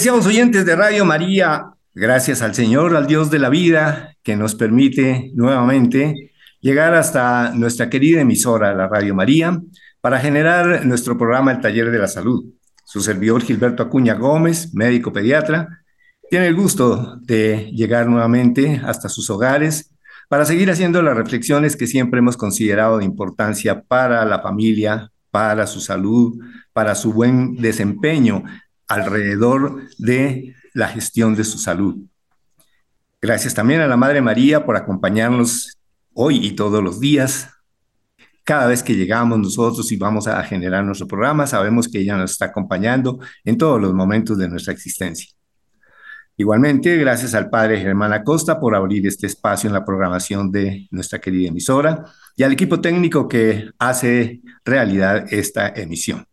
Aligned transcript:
Apreciados 0.00 0.26
oyentes 0.28 0.64
de 0.64 0.76
Radio 0.76 1.04
María, 1.04 1.74
gracias 1.94 2.40
al 2.40 2.54
Señor, 2.54 2.96
al 2.96 3.06
Dios 3.06 3.30
de 3.30 3.38
la 3.38 3.50
vida, 3.50 4.16
que 4.22 4.34
nos 4.34 4.54
permite 4.54 5.30
nuevamente 5.34 6.32
llegar 6.62 6.94
hasta 6.94 7.52
nuestra 7.54 7.90
querida 7.90 8.22
emisora, 8.22 8.74
la 8.74 8.88
Radio 8.88 9.14
María, 9.14 9.60
para 10.00 10.18
generar 10.18 10.86
nuestro 10.86 11.18
programa 11.18 11.52
El 11.52 11.60
Taller 11.60 11.90
de 11.90 11.98
la 11.98 12.08
Salud. 12.08 12.46
Su 12.82 13.02
servidor 13.02 13.42
Gilberto 13.42 13.82
Acuña 13.82 14.14
Gómez, 14.14 14.72
médico 14.72 15.12
pediatra, 15.12 15.82
tiene 16.30 16.46
el 16.46 16.54
gusto 16.54 17.18
de 17.20 17.70
llegar 17.70 18.06
nuevamente 18.06 18.80
hasta 18.82 19.10
sus 19.10 19.28
hogares 19.28 19.94
para 20.30 20.46
seguir 20.46 20.70
haciendo 20.70 21.02
las 21.02 21.14
reflexiones 21.14 21.76
que 21.76 21.86
siempre 21.86 22.20
hemos 22.20 22.38
considerado 22.38 22.96
de 22.96 23.04
importancia 23.04 23.82
para 23.82 24.24
la 24.24 24.40
familia, 24.40 25.12
para 25.30 25.66
su 25.66 25.78
salud, 25.78 26.42
para 26.72 26.94
su 26.94 27.12
buen 27.12 27.56
desempeño 27.56 28.44
alrededor 28.90 29.88
de 29.98 30.56
la 30.74 30.88
gestión 30.88 31.36
de 31.36 31.44
su 31.44 31.58
salud. 31.58 31.96
Gracias 33.22 33.54
también 33.54 33.80
a 33.80 33.86
la 33.86 33.96
Madre 33.96 34.20
María 34.20 34.66
por 34.66 34.76
acompañarnos 34.76 35.78
hoy 36.12 36.44
y 36.44 36.52
todos 36.52 36.82
los 36.82 36.98
días. 36.98 37.50
Cada 38.42 38.66
vez 38.66 38.82
que 38.82 38.96
llegamos 38.96 39.38
nosotros 39.38 39.92
y 39.92 39.96
vamos 39.96 40.26
a 40.26 40.42
generar 40.42 40.84
nuestro 40.84 41.06
programa, 41.06 41.46
sabemos 41.46 41.86
que 41.86 42.00
ella 42.00 42.16
nos 42.16 42.32
está 42.32 42.46
acompañando 42.46 43.20
en 43.44 43.56
todos 43.56 43.80
los 43.80 43.94
momentos 43.94 44.36
de 44.36 44.48
nuestra 44.48 44.72
existencia. 44.72 45.28
Igualmente, 46.36 46.96
gracias 46.96 47.34
al 47.34 47.48
padre 47.48 47.78
Germán 47.78 48.12
Acosta 48.12 48.58
por 48.58 48.74
abrir 48.74 49.06
este 49.06 49.28
espacio 49.28 49.68
en 49.68 49.74
la 49.74 49.84
programación 49.84 50.50
de 50.50 50.88
nuestra 50.90 51.20
querida 51.20 51.48
emisora 51.48 52.06
y 52.34 52.42
al 52.42 52.52
equipo 52.52 52.80
técnico 52.80 53.28
que 53.28 53.70
hace 53.78 54.40
realidad 54.64 55.26
esta 55.32 55.68
emisión. 55.68 56.24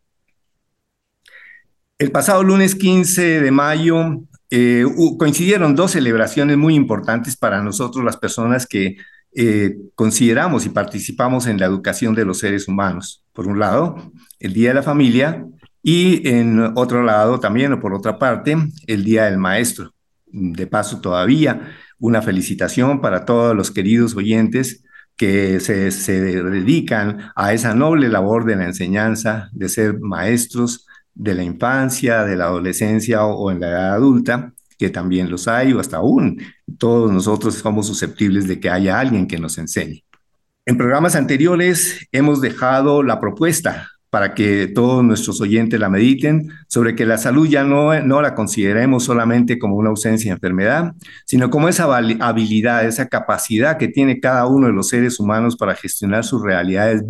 El 2.00 2.12
pasado 2.12 2.44
lunes 2.44 2.76
15 2.76 3.42
de 3.42 3.52
mayo 3.52 4.22
eh, 4.52 4.86
coincidieron 5.18 5.76
dos 5.76 5.92
celebraciones 5.92 6.56
muy 6.56 6.76
importantes 6.76 7.36
para 7.36 7.64
nosotros, 7.64 8.06
las 8.06 8.18
personas 8.18 8.68
que 8.68 8.98
eh, 9.34 9.76
consideramos 9.96 10.68
y 10.68 10.70
participamos 10.70 11.48
en 11.48 11.60
la 11.60 11.66
educación 11.66 12.14
de 12.14 12.24
los 12.24 12.38
seres 12.38 12.68
humanos. 12.68 13.24
Por 13.34 13.48
un 13.48 13.58
lado, 13.58 14.12
el 14.40 14.54
Día 14.54 14.70
de 14.70 14.76
la 14.76 14.84
Familia 14.84 15.44
y 15.82 16.28
en 16.28 16.74
otro 16.76 17.02
lado 17.02 17.40
también, 17.40 17.74
o 17.74 17.80
por 17.80 17.96
otra 17.96 18.20
parte, 18.20 18.56
el 18.86 19.04
Día 19.04 19.26
del 19.26 19.40
Maestro. 19.40 19.92
De 20.28 20.68
paso, 20.68 21.02
todavía 21.02 21.74
una 21.98 22.22
felicitación 22.22 23.02
para 23.02 23.26
todos 23.26 23.56
los 23.56 23.72
queridos 23.72 24.16
oyentes 24.16 24.84
que 25.16 25.60
se, 25.60 25.90
se 25.90 26.22
dedican 26.22 27.32
a 27.36 27.54
esa 27.54 27.74
noble 27.74 28.08
labor 28.08 28.46
de 28.46 28.56
la 28.56 28.66
enseñanza, 28.66 29.50
de 29.52 29.68
ser 29.68 30.00
maestros, 30.00 30.87
de 31.18 31.34
la 31.34 31.44
infancia, 31.44 32.24
de 32.24 32.36
la 32.36 32.46
adolescencia 32.46 33.26
o, 33.26 33.52
en 33.52 33.60
la 33.60 33.70
edad 33.70 33.94
adulta, 33.96 34.54
que 34.78 34.90
también 34.90 35.30
los 35.32 35.48
hay 35.48 35.74
o 35.74 35.80
hasta 35.80 35.98
aún 35.98 36.40
todos 36.78 37.12
nosotros 37.12 37.56
somos 37.56 37.88
susceptibles 37.88 38.48
de 38.48 38.60
que 38.60 38.70
haya 38.70 39.00
alguien 39.00 39.28
que 39.28 39.40
nos 39.40 39.58
enseñe. 39.58 40.04
En 40.66 40.78
programas 40.78 41.16
anteriores 41.16 42.08
hemos 42.12 42.40
dejado 42.42 43.02
la 43.02 43.20
propuesta 43.20 43.90
para 44.10 44.34
que 44.34 44.68
todos 44.68 45.04
nuestros 45.04 45.42
oyentes 45.42 45.80
la 45.80 45.90
mediten, 45.90 46.50
sobre 46.68 46.96
que 46.96 47.06
la 47.06 47.18
salud 47.18 47.48
ya 47.48 47.64
no, 47.64 48.00
no 48.02 48.22
la 48.22 48.36
consideremos 48.36 49.04
solamente 49.04 49.60
como 49.60 49.76
una 49.76 49.90
ausencia 49.90 50.32
de 50.32 50.36
enfermedad, 50.36 50.94
sino 51.26 51.50
como 51.50 51.68
esa 51.68 51.84
habilidad, 51.94 52.86
esa 52.86 53.08
capacidad 53.08 53.78
que 53.78 53.90
tiene 53.90 54.20
cada 54.20 54.46
uno 54.48 54.68
de 54.68 54.74
los 54.74 54.90
seres 54.90 55.20
humanos 55.20 55.58
para 55.58 55.76
gestionar 55.76 56.24
sus 56.24 56.42
realidades 56.42 57.04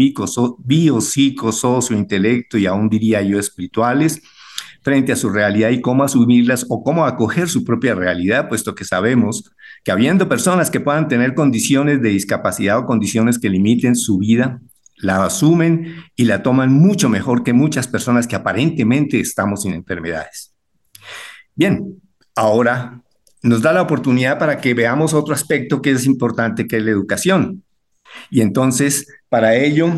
bio, 0.59 1.01
psico, 1.01 1.51
socio, 1.51 1.95
intelecto 1.95 2.57
y 2.57 2.65
aún 2.65 2.89
diría 2.89 3.21
yo 3.21 3.39
espirituales, 3.39 4.21
frente 4.81 5.11
a 5.11 5.17
su 5.17 5.29
realidad 5.29 5.69
y 5.69 5.81
cómo 5.81 6.03
asumirlas 6.03 6.65
o 6.69 6.83
cómo 6.83 7.05
acoger 7.05 7.49
su 7.49 7.63
propia 7.63 7.93
realidad, 7.93 8.47
puesto 8.47 8.73
que 8.73 8.85
sabemos 8.85 9.51
que 9.83 9.91
habiendo 9.91 10.27
personas 10.29 10.71
que 10.71 10.79
puedan 10.79 11.07
tener 11.07 11.33
condiciones 11.33 12.01
de 12.01 12.09
discapacidad 12.09 12.79
o 12.79 12.85
condiciones 12.85 13.37
que 13.37 13.49
limiten 13.49 13.95
su 13.95 14.17
vida, 14.17 14.61
la 14.97 15.23
asumen 15.23 16.03
y 16.15 16.25
la 16.25 16.43
toman 16.43 16.71
mucho 16.71 17.09
mejor 17.09 17.43
que 17.43 17.53
muchas 17.53 17.87
personas 17.87 18.27
que 18.27 18.35
aparentemente 18.35 19.19
estamos 19.19 19.63
sin 19.63 19.73
enfermedades. 19.73 20.53
Bien, 21.55 22.01
ahora 22.35 23.01
nos 23.43 23.61
da 23.61 23.73
la 23.73 23.81
oportunidad 23.81 24.39
para 24.39 24.59
que 24.59 24.73
veamos 24.73 25.13
otro 25.13 25.33
aspecto 25.33 25.81
que 25.81 25.91
es 25.91 26.05
importante, 26.05 26.67
que 26.67 26.77
es 26.77 26.83
la 26.83 26.91
educación. 26.91 27.63
Y 28.29 28.41
entonces, 28.41 29.07
para 29.29 29.55
ello, 29.55 29.89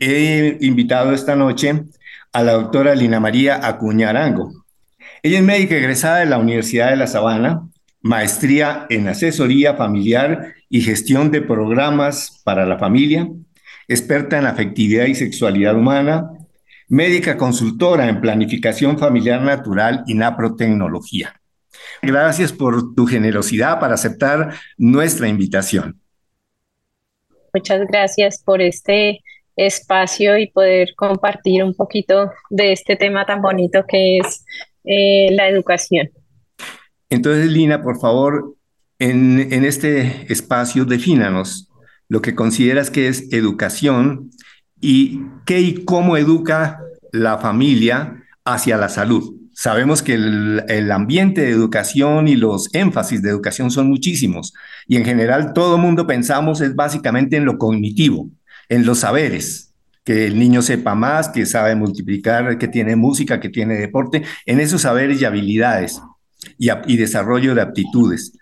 he 0.00 0.58
invitado 0.60 1.12
esta 1.12 1.36
noche 1.36 1.84
a 2.32 2.42
la 2.42 2.52
doctora 2.52 2.94
Lina 2.94 3.20
María 3.20 3.66
Acuña 3.66 4.10
Arango. 4.10 4.64
Ella 5.22 5.38
es 5.38 5.44
médica 5.44 5.76
egresada 5.76 6.18
de 6.18 6.26
la 6.26 6.38
Universidad 6.38 6.90
de 6.90 6.96
La 6.96 7.06
Sabana, 7.06 7.68
maestría 8.02 8.86
en 8.90 9.08
asesoría 9.08 9.74
familiar 9.74 10.54
y 10.68 10.82
gestión 10.82 11.30
de 11.30 11.40
programas 11.40 12.42
para 12.44 12.66
la 12.66 12.78
familia, 12.78 13.28
experta 13.88 14.38
en 14.38 14.46
afectividad 14.46 15.06
y 15.06 15.14
sexualidad 15.14 15.76
humana, 15.76 16.30
médica 16.88 17.36
consultora 17.36 18.08
en 18.08 18.20
planificación 18.20 18.98
familiar 18.98 19.42
natural 19.42 20.04
y 20.06 20.14
naprotecnología. 20.14 21.40
Gracias 22.02 22.52
por 22.52 22.94
tu 22.94 23.06
generosidad 23.06 23.80
para 23.80 23.94
aceptar 23.94 24.54
nuestra 24.76 25.28
invitación. 25.28 26.00
Muchas 27.52 27.86
gracias 27.86 28.42
por 28.42 28.60
este 28.60 29.20
espacio 29.56 30.36
y 30.36 30.48
poder 30.48 30.94
compartir 30.96 31.62
un 31.62 31.74
poquito 31.74 32.30
de 32.50 32.72
este 32.72 32.96
tema 32.96 33.24
tan 33.24 33.40
bonito 33.40 33.84
que 33.86 34.18
es 34.18 34.44
eh, 34.84 35.28
la 35.32 35.48
educación. 35.48 36.10
Entonces, 37.08 37.46
Lina, 37.50 37.80
por 37.80 38.00
favor, 38.00 38.56
en, 38.98 39.52
en 39.52 39.64
este 39.64 40.32
espacio 40.32 40.84
defínanos 40.84 41.70
lo 42.08 42.22
que 42.22 42.34
consideras 42.34 42.90
que 42.90 43.08
es 43.08 43.32
educación 43.32 44.30
y 44.80 45.22
qué 45.46 45.60
y 45.60 45.84
cómo 45.84 46.16
educa 46.16 46.80
la 47.12 47.38
familia 47.38 48.24
hacia 48.44 48.76
la 48.76 48.88
salud. 48.88 49.34
Sabemos 49.54 50.02
que 50.02 50.14
el, 50.14 50.90
ambiente 50.90 51.42
de 51.42 51.50
educación 51.50 52.26
y 52.26 52.34
los 52.34 52.68
énfasis 52.74 53.22
de 53.22 53.30
educación 53.30 53.70
son 53.70 53.88
muchísimos 53.88 54.52
y 54.88 54.96
en 54.96 55.04
general 55.04 55.52
todo 55.54 55.78
mundo 55.78 56.06
pensamos 56.06 56.60
es 56.60 56.74
básicamente 56.74 57.36
en 57.36 57.44
lo 57.44 57.56
cognitivo, 57.56 58.30
en 58.68 58.84
los 58.84 58.98
saberes, 58.98 59.72
que 60.02 60.26
el 60.26 60.38
niño 60.38 60.60
sepa 60.60 60.94
más, 60.96 61.28
que 61.28 61.46
sabe 61.46 61.76
multiplicar, 61.76 62.58
que 62.58 62.68
tiene 62.68 62.96
música, 62.96 63.38
que 63.38 63.48
tiene 63.48 63.76
deporte, 63.76 64.22
en 64.44 64.60
esos 64.60 64.82
saberes 64.82 65.22
y 65.22 65.24
habilidades 65.24 66.02
y, 66.58 66.68
y 66.86 66.96
desarrollo 66.96 67.54
de 67.54 67.62
aptitudes. 67.62 68.32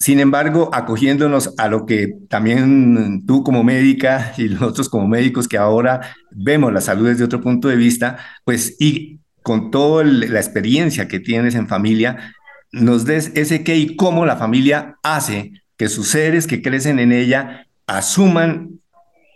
Sin 0.00 0.18
embargo, 0.18 0.70
acogiéndonos 0.72 1.52
a 1.58 1.68
lo 1.68 1.84
que 1.84 2.14
también 2.30 3.26
tú 3.26 3.44
como 3.44 3.62
médica 3.62 4.32
y 4.38 4.44
nosotros 4.48 4.88
como 4.88 5.06
médicos 5.06 5.46
que 5.46 5.58
ahora 5.58 6.14
vemos 6.30 6.72
la 6.72 6.80
salud 6.80 7.06
desde 7.06 7.24
otro 7.24 7.42
punto 7.42 7.68
de 7.68 7.76
vista, 7.76 8.16
pues 8.44 8.76
y 8.80 9.20
con 9.42 9.70
toda 9.70 10.04
la 10.04 10.40
experiencia 10.40 11.06
que 11.06 11.20
tienes 11.20 11.54
en 11.54 11.68
familia, 11.68 12.34
nos 12.72 13.04
des 13.04 13.32
ese 13.34 13.62
qué 13.62 13.76
y 13.76 13.94
cómo 13.96 14.24
la 14.24 14.36
familia 14.36 14.96
hace 15.02 15.52
que 15.76 15.88
sus 15.88 16.08
seres 16.08 16.46
que 16.46 16.62
crecen 16.62 16.98
en 16.98 17.12
ella 17.12 17.66
asuman 17.86 18.80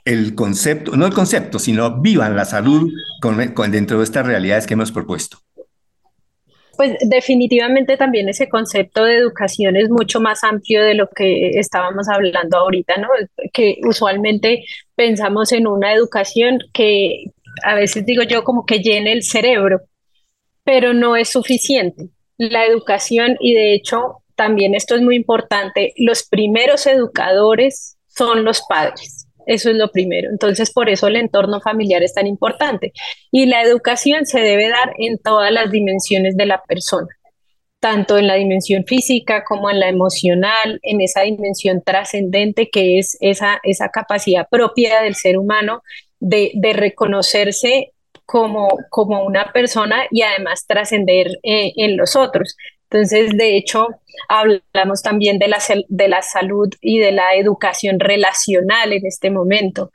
el 0.06 0.34
concepto, 0.34 0.96
no 0.96 1.06
el 1.06 1.12
concepto, 1.12 1.58
sino 1.58 2.00
vivan 2.00 2.36
la 2.36 2.44
salud 2.46 2.90
con 3.20 3.70
dentro 3.70 3.98
de 3.98 4.04
estas 4.04 4.24
realidades 4.24 4.66
que 4.66 4.74
hemos 4.74 4.92
propuesto. 4.92 5.43
Pues 6.76 6.96
definitivamente 7.08 7.96
también 7.96 8.28
ese 8.28 8.48
concepto 8.48 9.04
de 9.04 9.16
educación 9.16 9.76
es 9.76 9.90
mucho 9.90 10.20
más 10.20 10.42
amplio 10.44 10.82
de 10.82 10.94
lo 10.94 11.08
que 11.08 11.50
estábamos 11.50 12.08
hablando 12.08 12.58
ahorita, 12.58 12.96
¿no? 12.96 13.08
Que 13.52 13.78
usualmente 13.86 14.64
pensamos 14.94 15.52
en 15.52 15.66
una 15.66 15.92
educación 15.92 16.58
que 16.72 17.26
a 17.62 17.74
veces 17.74 18.04
digo 18.04 18.22
yo 18.22 18.42
como 18.44 18.66
que 18.66 18.80
llene 18.80 19.12
el 19.12 19.22
cerebro, 19.22 19.82
pero 20.64 20.92
no 20.92 21.16
es 21.16 21.28
suficiente. 21.28 22.08
La 22.36 22.66
educación, 22.66 23.36
y 23.40 23.54
de 23.54 23.74
hecho 23.74 24.22
también 24.34 24.74
esto 24.74 24.96
es 24.96 25.02
muy 25.02 25.16
importante, 25.16 25.92
los 25.96 26.24
primeros 26.24 26.86
educadores 26.86 27.96
son 28.08 28.44
los 28.44 28.62
padres. 28.68 29.23
Eso 29.46 29.70
es 29.70 29.76
lo 29.76 29.90
primero. 29.90 30.30
Entonces, 30.30 30.72
por 30.72 30.88
eso 30.88 31.06
el 31.06 31.16
entorno 31.16 31.60
familiar 31.60 32.02
es 32.02 32.14
tan 32.14 32.26
importante. 32.26 32.92
Y 33.30 33.46
la 33.46 33.62
educación 33.62 34.26
se 34.26 34.40
debe 34.40 34.68
dar 34.68 34.94
en 34.98 35.18
todas 35.18 35.52
las 35.52 35.70
dimensiones 35.70 36.36
de 36.36 36.46
la 36.46 36.62
persona, 36.62 37.08
tanto 37.80 38.18
en 38.18 38.26
la 38.26 38.34
dimensión 38.34 38.84
física 38.84 39.44
como 39.44 39.70
en 39.70 39.80
la 39.80 39.88
emocional, 39.88 40.78
en 40.82 41.00
esa 41.00 41.22
dimensión 41.22 41.82
trascendente 41.82 42.70
que 42.70 42.98
es 42.98 43.16
esa, 43.20 43.60
esa 43.62 43.88
capacidad 43.90 44.48
propia 44.50 45.02
del 45.02 45.14
ser 45.14 45.38
humano 45.38 45.82
de, 46.20 46.52
reconocerse 46.72 47.92
como, 48.24 48.68
como 48.88 49.24
una 49.24 49.52
persona 49.52 50.04
y 50.10 50.22
además 50.22 50.66
trascender 50.66 51.38
eh, 51.42 51.72
en 51.76 51.96
los 51.96 52.16
otros. 52.16 52.56
Entonces, 52.90 53.36
de 53.36 53.56
hecho, 53.56 53.88
hablamos 54.28 55.02
también 55.02 55.38
de 55.38 55.48
la, 55.48 55.58
de 55.88 56.08
la 56.08 56.22
salud 56.22 56.68
y 56.80 56.98
de 56.98 57.12
la 57.12 57.34
educación 57.34 57.98
relacional 57.98 58.92
en 58.92 59.06
este 59.06 59.30
momento. 59.30 59.90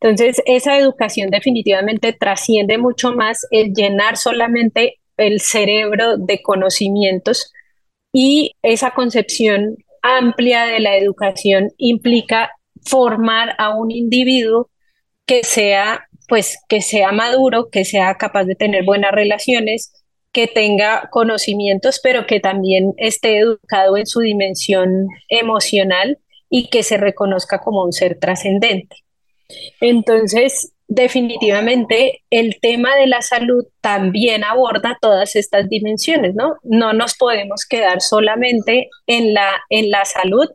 Entonces, 0.00 0.42
esa 0.46 0.76
educación 0.76 1.30
definitivamente 1.30 2.12
trasciende 2.12 2.78
mucho 2.78 3.12
más 3.12 3.46
el 3.50 3.72
llenar 3.72 4.16
solamente 4.16 4.98
el 5.16 5.40
cerebro 5.40 6.16
de 6.16 6.42
conocimientos 6.42 7.52
y 8.12 8.52
esa 8.62 8.92
concepción 8.92 9.76
amplia 10.02 10.64
de 10.64 10.80
la 10.80 10.96
educación 10.96 11.70
implica 11.76 12.50
formar 12.84 13.54
a 13.58 13.76
un 13.76 13.90
individuo 13.90 14.70
que 15.26 15.44
sea, 15.44 16.08
pues, 16.28 16.58
que 16.68 16.80
sea 16.80 17.12
maduro, 17.12 17.68
que 17.70 17.84
sea 17.84 18.14
capaz 18.16 18.44
de 18.44 18.56
tener 18.56 18.84
buenas 18.84 19.12
relaciones, 19.12 19.92
que 20.32 20.46
tenga 20.46 21.08
conocimientos, 21.10 22.00
pero 22.02 22.26
que 22.26 22.40
también 22.40 22.94
esté 22.96 23.38
educado 23.38 23.96
en 23.96 24.06
su 24.06 24.20
dimensión 24.20 25.08
emocional 25.28 26.18
y 26.48 26.68
que 26.68 26.82
se 26.82 26.96
reconozca 26.96 27.60
como 27.60 27.84
un 27.84 27.92
ser 27.92 28.18
trascendente. 28.18 28.96
Entonces, 29.80 30.72
definitivamente 30.86 32.22
el 32.30 32.58
tema 32.60 32.96
de 32.96 33.06
la 33.06 33.22
salud 33.22 33.64
también 33.80 34.44
aborda 34.44 34.98
todas 35.00 35.36
estas 35.36 35.68
dimensiones, 35.68 36.34
¿no? 36.34 36.56
No 36.62 36.92
nos 36.92 37.14
podemos 37.14 37.64
quedar 37.64 38.00
solamente 38.00 38.88
en 39.06 39.32
la, 39.34 39.48
en 39.70 39.90
la 39.90 40.04
salud 40.04 40.48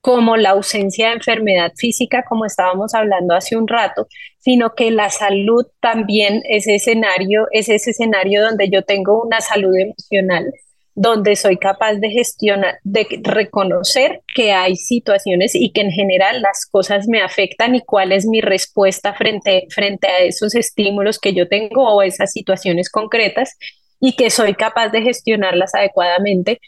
como 0.00 0.36
la 0.36 0.50
ausencia 0.50 1.08
de 1.08 1.14
enfermedad 1.14 1.72
física, 1.76 2.24
como 2.28 2.46
estábamos 2.46 2.94
hablando 2.94 3.34
hace 3.34 3.56
un 3.56 3.68
rato, 3.68 4.08
sino 4.38 4.74
que 4.74 4.90
la 4.90 5.10
salud 5.10 5.66
también 5.80 6.42
es 6.48 6.66
escenario, 6.66 7.46
es 7.52 7.68
ese 7.68 7.90
escenario 7.90 8.42
donde 8.42 8.70
yo 8.70 8.82
tengo 8.82 9.22
una 9.22 9.40
salud 9.40 9.74
emocional, 9.76 10.52
donde 10.94 11.36
soy 11.36 11.58
capaz 11.58 11.94
de 11.94 12.10
gestionar, 12.10 12.78
de 12.82 13.06
reconocer 13.22 14.22
que 14.34 14.52
hay 14.52 14.76
situaciones 14.76 15.54
y 15.54 15.70
que 15.70 15.82
en 15.82 15.90
general 15.90 16.40
las 16.40 16.66
cosas 16.70 17.06
me 17.06 17.20
afectan 17.20 17.74
y 17.74 17.80
cuál 17.80 18.12
es 18.12 18.26
mi 18.26 18.40
respuesta 18.40 19.12
frente, 19.14 19.66
frente 19.70 20.08
a 20.08 20.20
esos 20.20 20.54
estímulos 20.54 21.18
que 21.18 21.34
yo 21.34 21.46
tengo 21.46 21.84
o 21.94 22.02
esas 22.02 22.32
situaciones 22.32 22.90
concretas 22.90 23.56
y 24.00 24.16
que 24.16 24.30
soy 24.30 24.54
capaz 24.54 24.88
de 24.88 25.02
gestionarlas 25.02 25.74
adecuadamente 25.74 26.58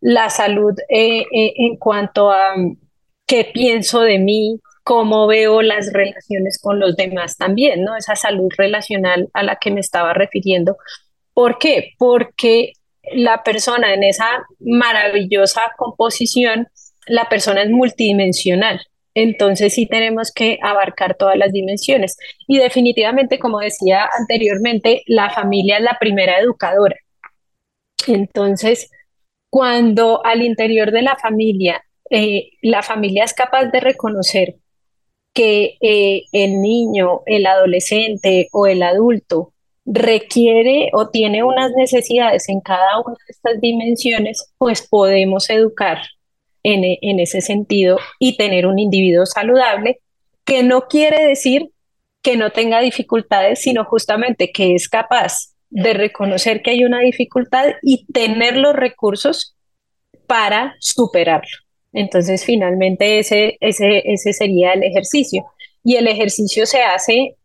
la 0.00 0.30
salud 0.30 0.74
eh, 0.88 1.20
eh, 1.32 1.52
en 1.56 1.76
cuanto 1.76 2.30
a 2.30 2.56
mm, 2.56 2.76
qué 3.26 3.44
pienso 3.44 4.00
de 4.00 4.18
mí, 4.18 4.60
cómo 4.82 5.26
veo 5.26 5.62
las 5.62 5.92
relaciones 5.92 6.58
con 6.60 6.80
los 6.80 6.96
demás 6.96 7.36
también, 7.36 7.84
¿no? 7.84 7.96
Esa 7.96 8.16
salud 8.16 8.48
relacional 8.56 9.28
a 9.34 9.42
la 9.42 9.56
que 9.56 9.70
me 9.70 9.80
estaba 9.80 10.14
refiriendo. 10.14 10.76
¿Por 11.34 11.58
qué? 11.58 11.92
Porque 11.98 12.72
la 13.12 13.42
persona 13.42 13.94
en 13.94 14.04
esa 14.04 14.44
maravillosa 14.58 15.72
composición, 15.76 16.68
la 17.06 17.28
persona 17.28 17.62
es 17.62 17.70
multidimensional. 17.70 18.80
Entonces 19.14 19.74
sí 19.74 19.86
tenemos 19.86 20.32
que 20.32 20.58
abarcar 20.62 21.16
todas 21.16 21.36
las 21.36 21.52
dimensiones. 21.52 22.16
Y 22.46 22.58
definitivamente, 22.58 23.38
como 23.38 23.58
decía 23.58 24.08
anteriormente, 24.18 25.02
la 25.06 25.30
familia 25.30 25.78
es 25.78 25.82
la 25.82 25.98
primera 25.98 26.38
educadora. 26.38 26.96
Entonces, 28.06 28.90
cuando 29.50 30.24
al 30.24 30.42
interior 30.42 30.92
de 30.92 31.02
la 31.02 31.16
familia, 31.16 31.84
eh, 32.08 32.50
la 32.62 32.82
familia 32.82 33.24
es 33.24 33.34
capaz 33.34 33.66
de 33.66 33.80
reconocer 33.80 34.56
que 35.34 35.76
eh, 35.80 36.24
el 36.32 36.60
niño, 36.60 37.22
el 37.26 37.46
adolescente 37.46 38.48
o 38.52 38.66
el 38.66 38.82
adulto 38.82 39.52
requiere 39.84 40.90
o 40.92 41.08
tiene 41.08 41.42
unas 41.42 41.72
necesidades 41.72 42.48
en 42.48 42.60
cada 42.60 43.00
una 43.00 43.14
de 43.14 43.30
estas 43.30 43.60
dimensiones, 43.60 44.52
pues 44.58 44.86
podemos 44.86 45.50
educar 45.50 45.98
en, 46.62 46.82
en 47.00 47.20
ese 47.20 47.40
sentido 47.40 47.98
y 48.18 48.36
tener 48.36 48.66
un 48.66 48.78
individuo 48.78 49.26
saludable, 49.26 50.00
que 50.44 50.62
no 50.62 50.82
quiere 50.88 51.26
decir 51.26 51.70
que 52.22 52.36
no 52.36 52.50
tenga 52.50 52.80
dificultades, 52.80 53.60
sino 53.60 53.84
justamente 53.84 54.52
que 54.52 54.74
es 54.74 54.88
capaz 54.88 55.54
de 55.70 55.94
reconocer 55.94 56.62
que 56.62 56.72
hay 56.72 56.84
una 56.84 57.00
dificultad 57.00 57.66
y 57.82 58.06
tener 58.12 58.56
los 58.56 58.74
recursos 58.74 59.56
para 60.26 60.76
superarlo. 60.80 61.58
Entonces, 61.92 62.44
finalmente, 62.44 63.18
ese, 63.18 63.56
ese, 63.60 64.02
ese 64.04 64.32
sería 64.32 64.72
el 64.72 64.82
ejercicio. 64.82 65.46
Y 65.82 65.96
el 65.96 66.08
ejercicio 66.08 66.66
se 66.66 66.82
hace 66.82 67.36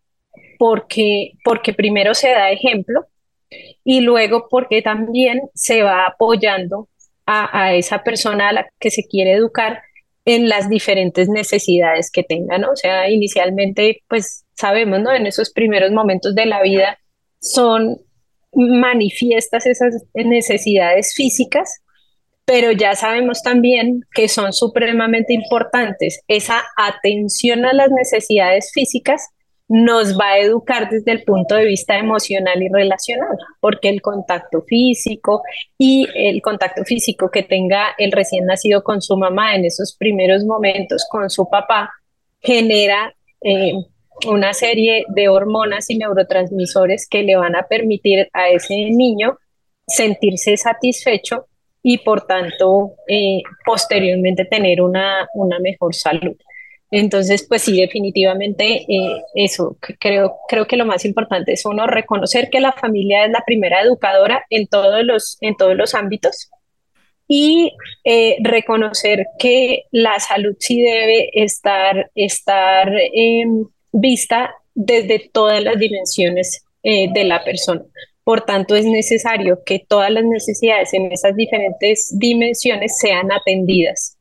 porque, 0.60 1.34
porque 1.44 1.74
primero 1.74 2.14
se 2.14 2.30
da 2.30 2.52
ejemplo 2.52 3.06
y 3.84 4.02
luego 4.02 4.48
porque 4.50 4.82
también 4.82 5.42
se 5.54 5.84
va 5.84 6.06
apoyando 6.06 6.90
a, 7.26 7.66
a, 7.66 7.74
esa 7.76 8.04
persona 8.04 8.50
a 8.50 8.54
la 8.54 8.68
que 8.80 8.92
se 8.92 9.04
quiere 9.04 9.34
educar 9.34 9.82
en 10.26 10.50
las 10.50 10.70
diferentes 10.70 11.30
necesidades 11.30 12.12
que 12.12 12.24
tenga, 12.24 12.58
¿no? 12.58 12.72
O 12.72 12.76
sea, 12.76 13.10
inicialmente, 13.10 14.04
pues 14.08 14.46
sabemos, 14.54 15.00
¿no? 15.02 15.14
En 15.14 15.28
esos 15.28 15.52
primeros 15.52 15.92
momentos 15.92 16.34
de 16.34 16.48
la 16.48 16.62
vida 16.62 17.00
son 17.40 18.00
manifiestas 18.56 19.66
esas 19.66 20.04
necesidades 20.14 21.14
físicas, 21.14 21.82
pero 22.46 22.72
ya 22.72 22.96
sabemos 22.96 23.42
también 23.42 24.02
que 24.14 24.28
son 24.28 24.54
supremamente 24.54 25.34
importantes. 25.34 26.22
Esa 26.28 26.64
atención 26.78 27.66
a 27.66 27.74
las 27.74 27.92
necesidades 27.92 28.72
físicas 28.74 29.30
nos 29.68 30.18
va 30.18 30.34
a 30.34 30.40
educar 30.40 30.90
desde 30.90 31.12
el 31.12 31.24
punto 31.24 31.56
de 31.56 31.66
vista 31.66 31.98
emocional 31.98 32.62
y 32.62 32.70
relacional, 32.70 33.36
porque 33.60 33.90
el 33.90 34.02
contacto 34.02 34.62
físico 34.62 35.42
y 35.78 36.08
el 36.14 36.42
contacto 36.42 36.84
físico 36.84 37.32
que 37.32 37.42
tenga 37.42 37.96
el 37.98 38.12
recién 38.12 38.46
nacido 38.46 38.84
con 38.84 39.02
su 39.02 39.18
mamá 39.18 39.56
en 39.56 39.66
esos 39.66 39.96
primeros 39.98 40.46
momentos 40.46 41.06
con 41.10 41.30
su 41.32 41.50
papá 41.50 41.92
genera 42.42 43.16
eh, 43.42 43.74
una 44.28 44.54
serie 44.54 45.06
de 45.10 45.30
hormonas 45.30 45.90
y 45.90 45.98
neurotransmisores 45.98 47.08
que 47.08 47.24
le 47.24 47.36
van 47.36 47.56
a 47.56 47.68
permitir 47.68 48.30
a 48.34 48.50
ese 48.50 48.76
niño 48.92 49.38
sentirse 49.88 50.58
satisfecho 50.58 51.48
y 51.84 52.00
por 52.00 52.26
tanto 52.26 52.94
eh, 53.08 53.42
posteriormente 53.66 54.46
tener 54.46 54.82
una, 54.82 55.28
una 55.36 55.60
mejor 55.60 55.94
salud. 55.94 56.36
Entonces, 56.92 57.46
pues 57.48 57.64
sí, 57.64 57.80
definitivamente 57.80 58.86
eh, 58.88 59.22
eso, 59.34 59.78
creo, 60.00 60.38
creo 60.48 60.66
que 60.66 60.78
lo 60.78 60.86
más 60.86 61.04
importante 61.04 61.54
es 61.54 61.66
uno 61.66 61.88
reconocer 61.88 62.50
que 62.50 62.60
la 62.60 62.72
familia 62.72 63.26
es 63.26 63.32
la 63.32 63.44
primera 63.46 63.82
educadora 63.82 64.46
en 64.50 64.68
todos 64.68 65.04
los, 65.04 65.38
en 65.42 65.56
todos 65.58 65.76
los 65.76 65.94
ámbitos 65.94 66.50
y 67.28 67.74
eh, 68.04 68.38
reconocer 68.42 69.26
que 69.40 69.84
la 69.92 70.20
salud 70.20 70.56
sí 70.60 70.82
debe 70.82 71.30
estar, 71.34 72.12
estar 72.16 72.92
em, 73.14 73.66
vista 73.96 74.54
desde 74.74 75.30
todas 75.32 75.64
las 75.64 75.80
dimensiones 75.80 76.66
eh, 76.84 77.08
de 77.14 77.24
la 77.24 77.44
persona. 77.44 77.82
Por 78.24 78.42
tanto, 78.42 78.76
es 78.76 78.86
necesario 78.86 79.60
que 79.66 79.86
todas 79.88 80.12
las 80.12 80.24
necesidades 80.26 80.94
en 80.94 81.12
esas 81.12 81.36
diferentes 81.36 82.14
dimensiones 82.18 82.98
sean 82.98 83.32
atendidas 83.32 84.18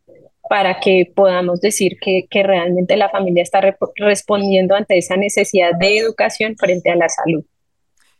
para 0.48 0.78
que 0.78 1.10
podamos 1.14 1.60
decir 1.60 1.96
que, 2.00 2.26
que 2.30 2.42
realmente 2.42 2.96
la 2.96 3.08
familia 3.08 3.42
está 3.42 3.60
respondiendo 3.96 4.74
ante 4.74 4.98
esa 4.98 5.16
necesidad 5.16 5.70
de 5.78 5.98
educación 5.98 6.54
frente 6.56 6.90
a 6.90 6.96
la 6.96 7.08
salud. 7.08 7.44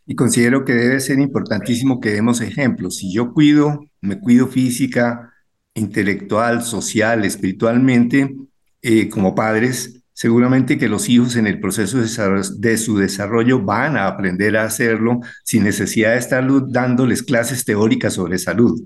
Y 0.07 0.15
considero 0.15 0.65
que 0.65 0.73
debe 0.73 0.99
ser 0.99 1.19
importantísimo 1.19 1.99
que 1.99 2.09
demos 2.09 2.41
ejemplos. 2.41 2.97
Si 2.97 3.13
yo 3.13 3.33
cuido, 3.33 3.85
me 4.01 4.19
cuido 4.19 4.47
física, 4.47 5.33
intelectual, 5.75 6.63
social, 6.63 7.25
espiritualmente, 7.25 8.35
eh, 8.81 9.09
como 9.09 9.35
padres, 9.35 10.03
seguramente 10.15 10.77
que 10.77 10.87
los 10.87 11.09
hijos 11.09 11.35
en 11.35 11.45
el 11.45 11.59
proceso 11.59 11.97
de, 11.99 12.77
su 12.77 12.97
desarrollo 12.97 13.59
van 13.59 13.97
a 13.97 14.07
aprender 14.07 14.55
a 14.55 14.63
hacerlo 14.63 15.19
sin 15.43 15.65
necesidad 15.65 16.13
de 16.13 16.19
estar 16.19 16.43
dándoles 16.67 17.21
clases 17.21 17.65
teóricas 17.65 18.13
sobre 18.13 18.37
salud. 18.37 18.81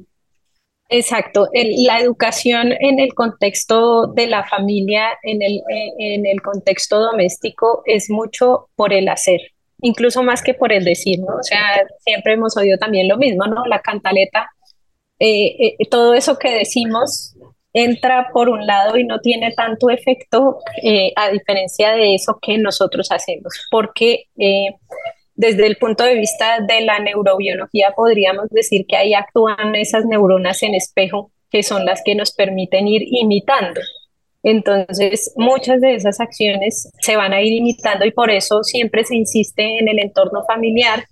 Exacto, 0.89 1.48
la 1.53 2.00
educación 2.00 2.74
en 2.79 3.00
el 3.00 3.13
contexto 3.13 4.07
de 4.07 4.25
la 4.25 4.43
familia, 4.43 5.09
en 5.21 5.43
el, 5.43 5.62
en 6.00 6.25
el 6.25 6.41
contexto 6.41 7.00
doméstico, 7.00 7.83
es 7.86 8.09
mucho 8.09 8.69
por 8.75 8.91
el 8.91 9.07
hacer, 9.07 9.39
incluso 9.83 10.24
más 10.24 10.41
que 10.41 10.55
por 10.55 10.74
el 10.74 10.83
decir, 10.83 11.19
¿no? 11.19 11.36
O 11.36 11.43
sea, 11.43 11.86
siempre 12.00 12.33
hemos 12.33 12.57
oído 12.57 12.79
también 12.79 13.07
lo 13.07 13.17
mismo, 13.17 13.45
¿no? 13.45 13.67
La 13.67 13.81
cantaleta, 13.81 14.50
eh, 15.19 15.75
eh, 15.77 15.89
todo 15.91 16.15
eso 16.15 16.39
que 16.39 16.50
decimos 16.50 17.36
entra 17.73 18.29
por 18.33 18.49
un 18.49 18.65
lado 18.65 18.97
y 18.97 19.03
no 19.03 19.19
tiene 19.19 19.51
tanto 19.53 19.89
efecto 19.89 20.59
eh, 20.83 21.11
a 21.15 21.29
diferencia 21.29 21.91
de 21.91 22.15
eso 22.15 22.39
que 22.41 22.57
nosotros 22.57 23.11
hacemos, 23.11 23.53
porque 23.69 24.25
desde 25.35 25.67
el 25.67 25.77
punto 25.77 26.03
de 26.03 26.15
vista 26.15 26.59
de 26.67 26.81
la 26.81 26.99
neurobiología 26.99 27.93
podríamos 27.95 28.49
decir 28.49 28.85
que 28.88 28.97
ahí 28.97 29.13
actúan 29.13 29.75
esas 29.75 30.05
neuronas 30.05 30.61
en 30.63 30.75
espejo 30.75 31.31
que 31.49 31.63
son 31.63 31.85
las 31.85 32.01
que 32.03 32.15
nos 32.15 32.31
permiten 32.31 32.88
ir 32.88 33.03
imitando. 33.05 33.81
Entonces, 34.43 35.33
muchas 35.35 35.81
de 35.81 35.95
esas 35.95 36.19
acciones 36.19 36.89
se 37.01 37.15
van 37.15 37.33
a 37.33 37.41
ir 37.41 37.53
imitando 37.53 38.05
y 38.05 38.11
por 38.11 38.31
eso 38.31 38.63
siempre 38.63 39.03
se 39.03 39.15
insiste 39.15 39.79
en 39.79 39.88
el 39.89 39.99
entorno 39.99 40.43
familiar 40.45 41.05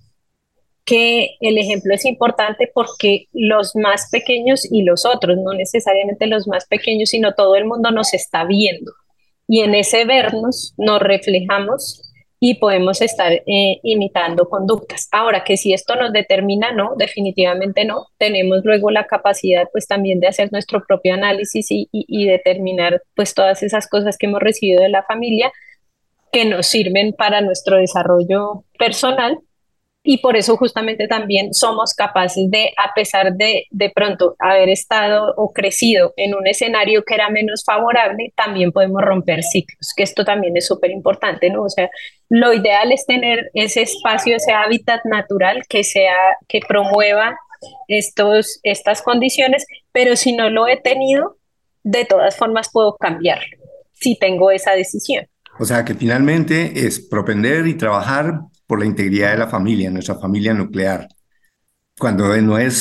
que 0.88 1.36
el 1.42 1.58
ejemplo 1.58 1.94
es 1.94 2.06
importante 2.06 2.72
porque 2.74 3.28
los 3.34 3.76
más 3.76 4.08
pequeños 4.10 4.66
y 4.72 4.84
los 4.84 5.06
otros, 5.06 5.38
no 5.38 5.52
necesariamente 5.54 6.28
los 6.28 6.48
más 6.48 6.66
pequeños, 6.66 7.10
sino 7.10 7.34
todo 7.34 7.58
el 7.58 7.66
mundo 7.66 7.92
nos 7.92 8.14
está 8.14 8.46
viendo. 8.46 8.94
Y 9.50 9.62
en 9.62 9.76
ese 9.76 10.06
vernos 10.06 10.74
nos 10.78 11.02
reflejamos 11.02 12.02
y 12.40 12.56
podemos 12.56 13.02
estar 13.02 13.34
eh, 13.34 13.80
imitando 13.84 14.48
conductas. 14.48 15.10
Ahora 15.12 15.44
que 15.44 15.58
si 15.58 15.74
esto 15.74 15.98
nos 15.98 16.14
determina, 16.14 16.72
no, 16.72 16.94
definitivamente 16.98 17.84
no. 17.84 18.06
Tenemos 18.18 18.64
luego 18.64 18.90
la 18.90 19.08
capacidad 19.08 19.68
pues 19.74 19.88
también 19.88 20.22
de 20.22 20.28
hacer 20.28 20.54
nuestro 20.54 20.86
propio 20.88 21.16
análisis 21.16 21.70
y, 21.70 21.90
y 21.92 22.28
determinar 22.28 23.02
pues 23.14 23.34
todas 23.34 23.62
esas 23.62 23.90
cosas 23.90 24.18
que 24.18 24.28
hemos 24.28 24.40
recibido 24.40 24.82
de 24.84 24.90
la 24.90 25.04
familia 25.04 25.52
que 26.32 26.46
nos 26.46 26.66
sirven 26.68 27.12
para 27.12 27.42
nuestro 27.42 27.76
desarrollo 27.76 28.64
personal 28.80 29.38
y 30.10 30.20
por 30.20 30.38
eso 30.38 30.56
justamente 30.56 31.06
también 31.06 31.54
somos 31.54 31.94
capaces 31.94 32.50
de, 32.50 32.72
a 32.78 32.94
pesar 32.96 33.34
de 33.34 33.66
de 33.72 33.90
pronto 33.90 34.38
haber 34.40 34.70
estado 34.70 35.34
o 35.36 35.52
crecido 35.52 36.14
en 36.16 36.34
un 36.34 36.48
escenario 36.48 37.04
que 37.04 37.16
era 37.16 37.30
menos 37.30 37.66
favorable, 37.66 38.32
también 38.38 38.72
podemos 38.72 39.02
romper 39.02 39.44
ciclos, 39.44 39.92
que 39.98 40.04
esto 40.04 40.24
también 40.24 40.56
es 40.56 40.66
súper 40.66 40.92
importante, 40.92 41.50
¿no? 41.50 41.64
O 41.64 41.70
sea, 41.70 41.90
lo 42.30 42.54
ideal 42.54 42.94
es 42.94 43.06
tener 43.06 43.52
ese 43.54 43.82
espacio, 43.82 44.38
ese 44.38 44.54
hábitat 44.54 45.02
natural 45.04 45.64
que 45.68 45.84
sea, 45.84 46.16
que 46.48 46.62
promueva 46.66 47.38
estos, 47.90 48.62
estas 48.64 49.02
condiciones, 49.02 49.66
pero 49.92 50.16
si 50.16 50.34
no 50.34 50.50
lo 50.50 50.70
he 50.70 50.78
tenido, 50.78 51.36
de 51.84 52.06
todas 52.06 52.38
formas 52.38 52.70
puedo 52.72 52.96
cambiarlo, 52.96 53.58
si 53.92 54.18
tengo 54.18 54.52
esa 54.52 54.72
decisión. 54.72 55.28
O 55.60 55.66
sea 55.66 55.84
que 55.84 55.96
finalmente 55.96 56.88
es 56.88 56.98
propender 56.98 57.68
y 57.68 57.74
trabajar 57.74 58.40
por 58.68 58.80
la 58.80 58.86
integridad 58.86 59.32
de 59.32 59.38
la 59.38 59.48
familia, 59.48 59.90
nuestra 59.90 60.16
familia 60.16 60.54
nuclear. 60.54 61.08
Cuando 61.98 62.36
no 62.42 62.58
es, 62.60 62.76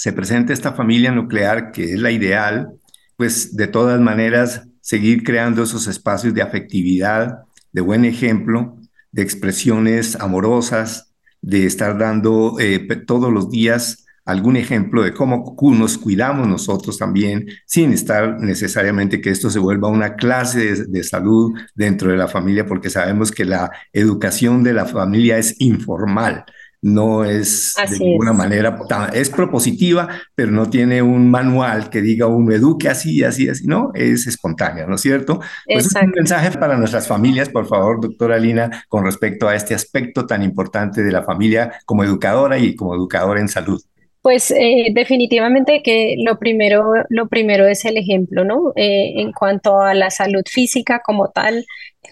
se 0.00 0.12
presenta 0.12 0.52
esta 0.52 0.72
familia 0.72 1.10
nuclear, 1.10 1.72
que 1.72 1.94
es 1.94 1.98
la 1.98 2.10
ideal, 2.10 2.68
pues 3.16 3.56
de 3.56 3.66
todas 3.66 4.00
maneras 4.00 4.62
seguir 4.80 5.24
creando 5.24 5.62
esos 5.62 5.86
espacios 5.86 6.34
de 6.34 6.42
afectividad, 6.42 7.38
de 7.72 7.80
buen 7.80 8.04
ejemplo, 8.04 8.78
de 9.10 9.22
expresiones 9.22 10.16
amorosas, 10.20 11.14
de 11.40 11.66
estar 11.66 11.98
dando 11.98 12.56
eh, 12.60 12.86
todos 13.06 13.32
los 13.32 13.50
días 13.50 14.04
algún 14.24 14.56
ejemplo 14.56 15.02
de 15.02 15.12
cómo 15.12 15.56
nos 15.76 15.98
cuidamos 15.98 16.46
nosotros 16.46 16.98
también, 16.98 17.46
sin 17.66 17.92
estar 17.92 18.40
necesariamente 18.40 19.20
que 19.20 19.30
esto 19.30 19.50
se 19.50 19.58
vuelva 19.58 19.88
una 19.88 20.14
clase 20.14 20.84
de, 20.86 21.02
salud 21.04 21.52
dentro 21.74 22.10
de 22.10 22.16
la 22.16 22.28
familia, 22.28 22.66
porque 22.66 22.90
sabemos 22.90 23.30
que 23.30 23.44
la 23.44 23.70
educación 23.92 24.62
de 24.62 24.72
la 24.72 24.86
familia 24.86 25.38
es 25.38 25.60
informal 25.60 26.44
no 26.84 27.24
es 27.24 27.74
de 27.88 27.98
ninguna 28.00 28.32
manera, 28.32 28.76
es 29.12 29.30
propositiva, 29.30 30.08
pero 30.34 30.50
no 30.50 30.68
tiene 30.68 31.00
un 31.00 31.30
manual 31.30 31.88
que 31.90 32.02
diga 32.02 32.26
uno 32.26 32.52
eduque 32.52 32.88
así, 32.88 33.22
así, 33.22 33.48
así, 33.48 33.66
no, 33.68 33.92
es 33.94 34.26
espontánea, 34.26 34.84
¿no 34.86 34.96
es 34.96 35.00
cierto? 35.00 35.40
Pues 35.64 35.86
es 35.86 35.94
un 35.94 36.10
mensaje 36.10 36.50
para 36.58 36.76
nuestras 36.76 37.06
familias, 37.06 37.48
por 37.48 37.68
favor, 37.68 38.00
doctora 38.00 38.36
Lina, 38.36 38.84
con 38.88 39.04
respecto 39.04 39.48
a 39.48 39.54
este 39.54 39.76
aspecto 39.76 40.26
tan 40.26 40.42
importante 40.42 41.04
de 41.04 41.12
la 41.12 41.22
familia 41.22 41.72
como 41.86 42.02
educadora 42.02 42.58
y 42.58 42.74
como 42.74 42.96
educadora 42.96 43.40
en 43.40 43.48
salud. 43.48 43.80
Pues 44.22 44.52
eh, 44.52 44.92
definitivamente 44.94 45.82
que 45.82 46.14
lo 46.24 46.38
primero, 46.38 46.92
lo 47.08 47.28
primero 47.28 47.66
es 47.66 47.84
el 47.84 47.96
ejemplo, 47.96 48.44
¿no? 48.44 48.72
Eh, 48.76 49.14
en 49.16 49.32
cuanto 49.32 49.80
a 49.80 49.94
la 49.94 50.10
salud 50.10 50.44
física 50.48 51.02
como 51.04 51.30
tal, 51.30 51.66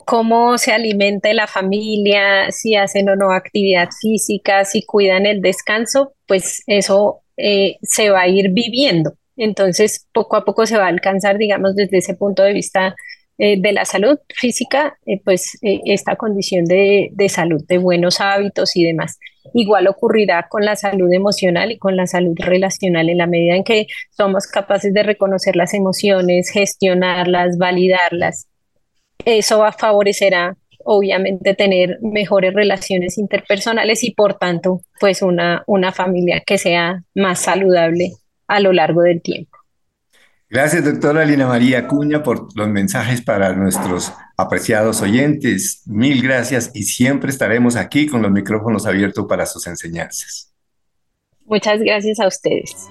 cómo 0.06 0.58
se 0.58 0.72
alimenta 0.72 1.32
la 1.34 1.46
familia, 1.46 2.50
si 2.50 2.74
hacen 2.74 3.08
o 3.10 3.16
no 3.16 3.30
actividad 3.30 3.90
física, 4.00 4.64
si 4.64 4.82
cuidan 4.84 5.24
el 5.24 5.40
descanso, 5.40 6.14
pues 6.26 6.64
eso 6.66 7.20
eh, 7.36 7.76
se 7.82 8.10
va 8.10 8.22
a 8.22 8.28
ir 8.28 8.50
viviendo. 8.50 9.12
Entonces, 9.36 10.08
poco 10.12 10.36
a 10.36 10.44
poco 10.44 10.66
se 10.66 10.76
va 10.76 10.86
a 10.86 10.88
alcanzar, 10.88 11.38
digamos, 11.38 11.76
desde 11.76 11.98
ese 11.98 12.14
punto 12.14 12.42
de 12.42 12.52
vista 12.52 12.94
de 13.38 13.72
la 13.72 13.86
salud 13.86 14.18
física, 14.36 14.98
pues 15.24 15.56
esta 15.62 16.16
condición 16.16 16.66
de 16.66 17.28
salud, 17.30 17.64
de 17.66 17.78
buenos 17.78 18.20
hábitos 18.20 18.76
y 18.76 18.84
demás. 18.84 19.18
Igual 19.54 19.88
ocurrirá 19.88 20.46
con 20.48 20.64
la 20.64 20.76
salud 20.76 21.12
emocional 21.12 21.72
y 21.72 21.78
con 21.78 21.96
la 21.96 22.06
salud 22.06 22.34
relacional 22.36 23.08
en 23.08 23.18
la 23.18 23.26
medida 23.26 23.56
en 23.56 23.64
que 23.64 23.86
somos 24.10 24.46
capaces 24.46 24.92
de 24.92 25.02
reconocer 25.02 25.56
las 25.56 25.74
emociones, 25.74 26.50
gestionarlas, 26.50 27.58
validarlas. 27.58 28.48
Eso 29.24 29.58
va 29.58 29.72
favorecerá 29.72 30.56
obviamente 30.84 31.54
tener 31.54 31.98
mejores 32.00 32.54
relaciones 32.54 33.18
interpersonales 33.18 34.02
y 34.02 34.12
por 34.12 34.34
tanto 34.34 34.80
pues 34.98 35.22
una, 35.22 35.62
una 35.66 35.92
familia 35.92 36.42
que 36.44 36.58
sea 36.58 37.04
más 37.14 37.40
saludable 37.40 38.12
a 38.48 38.60
lo 38.60 38.72
largo 38.72 39.02
del 39.02 39.20
tiempo. 39.20 39.59
Gracias, 40.50 40.84
doctora 40.84 41.24
Lina 41.24 41.46
María 41.46 41.86
Cuña, 41.86 42.24
por 42.24 42.48
los 42.56 42.68
mensajes 42.68 43.22
para 43.22 43.54
nuestros 43.54 44.12
apreciados 44.36 45.00
oyentes. 45.00 45.84
Mil 45.86 46.20
gracias 46.20 46.72
y 46.74 46.82
siempre 46.82 47.30
estaremos 47.30 47.76
aquí 47.76 48.08
con 48.08 48.20
los 48.20 48.32
micrófonos 48.32 48.84
abiertos 48.84 49.26
para 49.28 49.46
sus 49.46 49.68
enseñanzas. 49.68 50.52
Muchas 51.44 51.78
gracias 51.78 52.18
a 52.18 52.26
ustedes. 52.26 52.88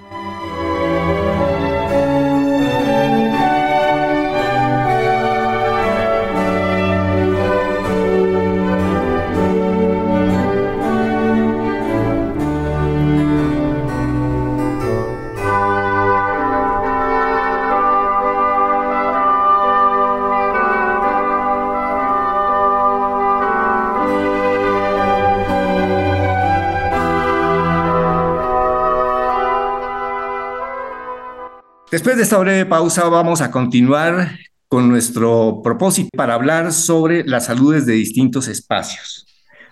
Después 31.92 32.18
de 32.18 32.24
esta 32.24 32.38
breve 32.38 32.68
pausa 32.68 33.10
vamos 33.10 33.42
a 33.42 33.50
continuar 33.50 34.38
con 34.68 34.90
nuestro 34.90 35.62
propósito 35.64 36.10
para 36.16 36.36
hablar 36.36 36.72
sobre 36.72 37.24
las 37.24 37.48
saludes 37.48 37.88
de 37.88 37.94
distintos 37.94 38.48
espacios. 38.48 39.26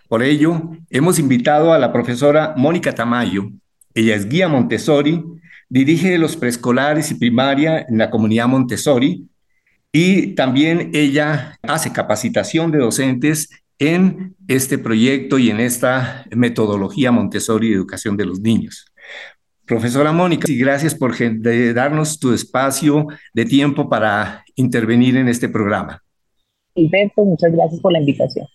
Por 0.10 0.24
ello, 0.24 0.72
hemos 0.90 1.20
invitado 1.20 1.74
a 1.74 1.78
la 1.78 1.94
profesora 1.94 2.56
Mónica 2.58 2.96
Tamayo. 2.96 3.52
Ella 3.94 4.16
es 4.16 4.28
guía 4.28 4.48
Montessori, 4.48 5.24
dirige 5.70 6.18
los 6.18 6.36
preescolares 6.36 7.12
y 7.12 7.16
primaria 7.16 7.86
en 7.88 8.00
la 8.00 8.10
comunidad 8.10 8.48
Montessori 8.48 9.28
y 9.92 10.34
también 10.34 10.90
ella 10.96 11.60
hace 11.62 11.94
capacitación 11.94 12.72
de 12.72 12.80
docentes 12.80 13.50
en 13.78 14.36
este 14.48 14.80
proyecto 14.80 15.38
y 15.38 15.52
en 15.52 15.60
esta 15.60 16.26
metodología 16.32 17.12
Montessori 17.12 17.70
de 17.70 17.76
educación 17.76 18.18
de 18.18 18.26
los 18.26 18.40
niños. 18.40 18.88
Profesora 19.68 20.14
Mónica, 20.14 20.50
y 20.50 20.58
gracias 20.58 20.96
por 20.96 21.14
darnos 21.74 22.20
tu 22.20 22.34
espacio 22.34 23.08
de 23.34 23.44
tiempo 23.44 23.90
para 23.90 24.46
intervenir 24.56 25.18
en 25.18 25.28
este 25.28 25.50
programa. 25.50 26.02
Alberto, 26.74 27.26
muchas 27.26 27.52
gracias 27.52 27.82
por 27.82 27.92
la 27.92 28.00
invitación. 28.00 28.48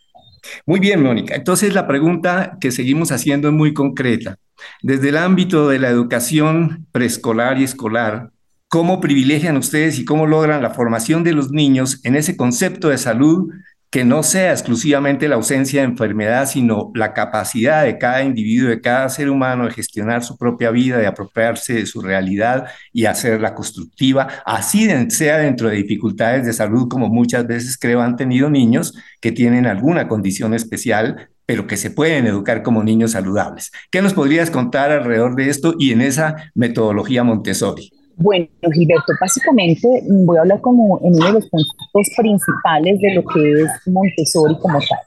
Muy 0.64 0.80
bien, 0.80 1.02
Mónica. 1.02 1.34
Entonces 1.34 1.74
la 1.74 1.86
pregunta 1.86 2.56
que 2.60 2.70
seguimos 2.70 3.12
haciendo 3.12 3.48
es 3.48 3.54
muy 3.54 3.74
concreta. 3.74 4.36
Desde 4.82 5.10
el 5.10 5.18
ámbito 5.18 5.68
de 5.68 5.78
la 5.78 5.90
educación 5.90 6.86
preescolar 6.92 7.58
y 7.58 7.64
escolar, 7.64 8.30
¿cómo 8.68 8.98
privilegian 9.00 9.58
ustedes 9.58 9.98
y 9.98 10.06
cómo 10.06 10.26
logran 10.26 10.62
la 10.62 10.70
formación 10.70 11.24
de 11.24 11.34
los 11.34 11.50
niños 11.50 12.00
en 12.04 12.16
ese 12.16 12.38
concepto 12.38 12.88
de 12.88 12.96
salud 12.96 13.50
que 13.92 14.06
no 14.06 14.22
sea 14.22 14.52
exclusivamente 14.52 15.28
la 15.28 15.34
ausencia 15.34 15.82
de 15.82 15.88
enfermedad, 15.88 16.46
sino 16.46 16.90
la 16.94 17.12
capacidad 17.12 17.84
de 17.84 17.98
cada 17.98 18.22
individuo, 18.22 18.70
de 18.70 18.80
cada 18.80 19.10
ser 19.10 19.28
humano 19.28 19.66
de 19.66 19.72
gestionar 19.72 20.24
su 20.24 20.38
propia 20.38 20.70
vida, 20.70 20.96
de 20.96 21.06
apropiarse 21.06 21.74
de 21.74 21.84
su 21.84 22.00
realidad 22.00 22.68
y 22.90 23.04
hacerla 23.04 23.54
constructiva, 23.54 24.28
así 24.46 24.88
sea 25.10 25.36
dentro 25.36 25.68
de 25.68 25.76
dificultades 25.76 26.46
de 26.46 26.54
salud, 26.54 26.88
como 26.88 27.10
muchas 27.10 27.46
veces 27.46 27.76
creo 27.78 28.00
han 28.00 28.16
tenido 28.16 28.48
niños 28.48 28.94
que 29.20 29.30
tienen 29.30 29.66
alguna 29.66 30.08
condición 30.08 30.54
especial, 30.54 31.28
pero 31.44 31.66
que 31.66 31.76
se 31.76 31.90
pueden 31.90 32.26
educar 32.26 32.62
como 32.62 32.82
niños 32.82 33.10
saludables. 33.10 33.72
¿Qué 33.90 34.00
nos 34.00 34.14
podrías 34.14 34.50
contar 34.50 34.90
alrededor 34.90 35.36
de 35.36 35.50
esto 35.50 35.74
y 35.78 35.92
en 35.92 36.00
esa 36.00 36.50
metodología 36.54 37.24
Montessori? 37.24 37.90
Bueno, 38.16 38.46
Gilberto, 38.72 39.12
básicamente 39.20 39.88
voy 40.08 40.36
a 40.36 40.40
hablar 40.40 40.60
como 40.60 41.00
en 41.02 41.14
uno 41.14 41.26
de 41.26 41.32
los 41.32 41.48
puntos 41.48 42.08
principales 42.16 42.98
de 43.00 43.14
lo 43.14 43.24
que 43.24 43.62
es 43.62 43.70
Montessori 43.86 44.56
como 44.58 44.78
tal. 44.78 44.98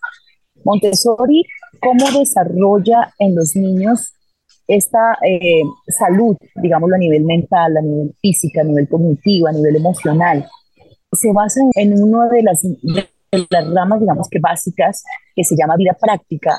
Montessori, 0.63 1.43
cómo 1.79 2.19
desarrolla 2.19 3.13
en 3.19 3.35
los 3.35 3.55
niños 3.55 4.13
esta 4.67 5.17
eh, 5.21 5.61
salud, 5.87 6.35
digámoslo 6.55 6.95
a 6.95 6.99
nivel 6.99 7.23
mental, 7.23 7.77
a 7.77 7.81
nivel 7.81 8.15
físico, 8.21 8.61
a 8.61 8.63
nivel 8.63 8.87
cognitivo, 8.89 9.47
a 9.47 9.51
nivel 9.51 9.75
emocional. 9.75 10.45
Se 11.11 11.31
basa 11.31 11.61
en 11.75 12.01
una 12.01 12.27
de 12.29 12.41
las 12.41 12.63
ramas, 13.73 13.99
digamos 13.99 14.27
que 14.29 14.39
básicas, 14.39 15.03
que 15.35 15.43
se 15.43 15.55
llama 15.55 15.75
vida 15.77 15.95
práctica, 15.99 16.57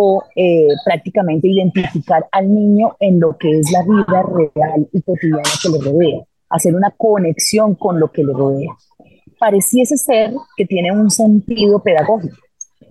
o 0.00 0.22
eh, 0.36 0.68
prácticamente 0.84 1.48
identificar 1.48 2.24
al 2.30 2.54
niño 2.54 2.94
en 3.00 3.18
lo 3.18 3.36
que 3.36 3.50
es 3.58 3.68
la 3.72 3.82
vida 3.82 4.22
real 4.22 4.88
y 4.92 5.02
cotidiana 5.02 5.42
que 5.60 5.70
le 5.70 5.78
rodea, 5.78 6.24
hacer 6.50 6.76
una 6.76 6.94
conexión 6.96 7.74
con 7.74 7.98
lo 7.98 8.12
que 8.12 8.22
le 8.22 8.32
rodea. 8.32 8.70
Pareciese 9.40 9.96
ser 9.96 10.34
que 10.56 10.66
tiene 10.66 10.92
un 10.92 11.10
sentido 11.10 11.82
pedagógico, 11.82 12.36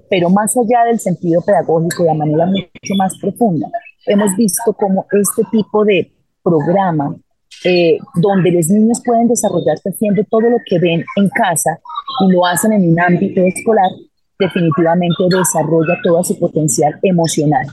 Pero 0.09 0.29
más 0.29 0.57
allá 0.57 0.83
del 0.83 0.99
sentido 0.99 1.41
pedagógico, 1.45 2.03
de 2.03 2.13
manera 2.13 2.45
mucho 2.45 2.93
más 2.97 3.17
profunda, 3.21 3.69
hemos 4.05 4.35
visto 4.35 4.73
cómo 4.73 5.05
este 5.13 5.43
tipo 5.49 5.85
de 5.85 6.11
programa, 6.43 7.15
eh, 7.63 7.99
donde 8.15 8.51
los 8.51 8.67
niños 8.67 9.01
pueden 9.05 9.29
desarrollarse 9.29 9.89
haciendo 9.89 10.25
todo 10.29 10.41
lo 10.41 10.57
que 10.65 10.77
ven 10.77 11.05
en 11.15 11.29
casa 11.29 11.79
y 12.27 12.33
lo 12.33 12.45
hacen 12.45 12.73
en 12.73 12.91
un 12.91 12.99
ámbito 12.99 13.39
escolar, 13.43 13.91
definitivamente 14.39 15.23
desarrolla 15.29 15.97
todo 16.03 16.23
su 16.23 16.37
potencial 16.39 16.97
emocional. 17.03 17.65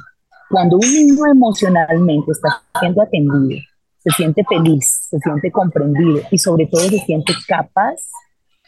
Cuando 0.50 0.76
un 0.76 0.92
niño 0.92 1.26
emocionalmente 1.30 2.32
está 2.32 2.62
siendo 2.78 3.02
atendido, 3.02 3.60
se 3.98 4.10
siente 4.10 4.44
feliz, 4.48 5.08
se 5.10 5.18
siente 5.18 5.50
comprendido 5.50 6.20
y 6.30 6.38
sobre 6.38 6.66
todo 6.66 6.82
se 6.82 6.98
siente 6.98 7.32
capaz, 7.48 7.96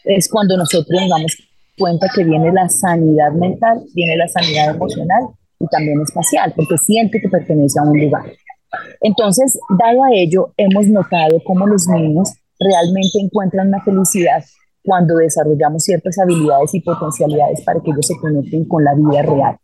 es 0.03 0.29
cuando 0.29 0.57
nosotros 0.57 0.99
nos 1.01 1.09
damos 1.09 1.37
cuenta 1.77 2.07
que 2.13 2.23
viene 2.23 2.51
la 2.51 2.67
sanidad 2.69 3.31
mental, 3.33 3.83
viene 3.93 4.17
la 4.17 4.27
sanidad 4.27 4.75
emocional 4.75 5.23
y 5.59 5.67
también 5.67 6.01
espacial, 6.01 6.53
porque 6.55 6.77
siente 6.77 7.21
que 7.21 7.29
pertenece 7.29 7.79
a 7.79 7.83
un 7.83 7.99
lugar. 7.99 8.25
Entonces, 9.01 9.59
dado 9.77 10.03
a 10.03 10.11
ello, 10.11 10.53
hemos 10.57 10.87
notado 10.87 11.41
cómo 11.45 11.67
los 11.67 11.87
niños 11.87 12.33
realmente 12.59 13.19
encuentran 13.21 13.71
la 13.71 13.81
felicidad 13.81 14.43
cuando 14.87 15.17
desarrollamos 15.17 15.83
ciertas 15.83 16.17
habilidades 16.17 16.73
y 16.73 16.79
potencialidades 16.79 17.61
para 17.65 17.81
que 17.81 17.91
ellos 17.91 18.07
se 18.07 18.17
conecten 18.17 18.63
con 18.63 18.85
la 18.85 18.95
vida 18.95 19.21
real. 19.21 19.57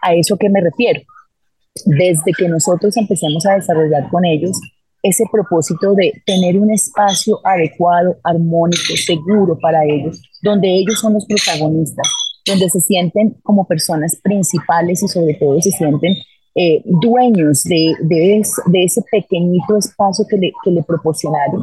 ¿A 0.00 0.14
eso 0.14 0.36
que 0.36 0.48
me 0.48 0.60
refiero? 0.60 1.00
Desde 1.84 2.32
que 2.32 2.48
nosotros 2.48 2.96
empecemos 2.96 3.44
a 3.46 3.54
desarrollar 3.54 4.08
con 4.08 4.24
ellos 4.24 4.56
ese 5.02 5.24
propósito 5.32 5.94
de 5.94 6.12
tener 6.24 6.56
un 6.56 6.70
espacio 6.70 7.40
adecuado, 7.44 8.16
armónico, 8.22 8.96
seguro 9.04 9.58
para 9.60 9.84
ellos, 9.84 10.22
donde 10.42 10.68
ellos 10.68 11.00
son 11.00 11.14
los 11.14 11.26
protagonistas, 11.26 12.06
donde 12.46 12.70
se 12.70 12.80
sienten 12.80 13.34
como 13.42 13.66
personas 13.66 14.14
principales 14.22 15.02
y 15.02 15.08
sobre 15.08 15.34
todo 15.34 15.60
se 15.60 15.72
sienten 15.72 16.14
eh, 16.54 16.82
dueños 16.84 17.64
de, 17.64 17.94
de, 18.02 18.38
ese 18.84 19.02
pequeñito 19.10 19.76
espacio 19.76 20.24
que 20.28 20.36
le, 20.36 20.52
que 20.62 20.70
le, 20.70 20.84
proporcionaron, 20.84 21.62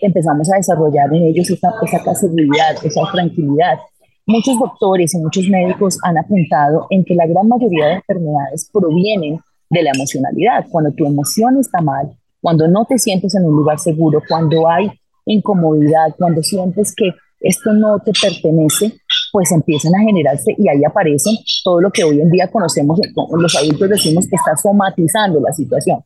empezamos 0.00 0.52
a 0.52 0.56
desarrollar 0.56 1.12
en 1.14 1.24
ellos 1.24 1.50
esa, 1.50 1.72
esa 1.82 2.14
seguridad, 2.14 2.76
esa 2.82 3.02
tranquilidad. 3.12 3.78
Muchos 4.26 4.58
doctores 4.58 5.14
y 5.14 5.18
muchos 5.18 5.48
médicos 5.48 5.98
han 6.02 6.16
apuntado 6.16 6.86
en 6.90 7.04
que 7.04 7.14
la 7.14 7.26
gran 7.26 7.46
mayoría 7.48 7.86
de 7.86 7.94
enfermedades 7.94 8.70
provienen 8.72 9.38
de 9.68 9.82
la 9.82 9.90
emocionalidad. 9.94 10.66
Cuando 10.70 10.92
tu 10.92 11.04
emoción 11.06 11.58
está 11.58 11.80
mal, 11.80 12.16
cuando 12.40 12.68
no 12.68 12.84
te 12.84 12.98
sientes 12.98 13.34
en 13.34 13.44
un 13.44 13.56
lugar 13.56 13.78
seguro, 13.78 14.22
cuando 14.28 14.68
hay 14.68 14.90
incomodidad, 15.26 16.14
cuando 16.16 16.42
sientes 16.42 16.94
que 16.94 17.10
esto 17.40 17.72
no 17.72 17.98
te 17.98 18.12
pertenece, 18.12 18.94
pues 19.32 19.52
empiezan 19.52 19.94
a 19.94 20.00
generarse 20.00 20.54
y 20.56 20.68
ahí 20.68 20.84
aparecen 20.84 21.36
todo 21.62 21.80
lo 21.80 21.90
que 21.90 22.04
hoy 22.04 22.20
en 22.20 22.30
día 22.30 22.50
conocemos, 22.50 22.98
los 23.36 23.56
adultos 23.56 23.88
decimos 23.88 24.26
que 24.28 24.36
está 24.36 24.56
somatizando 24.56 25.40
la 25.40 25.52
situación, 25.52 26.00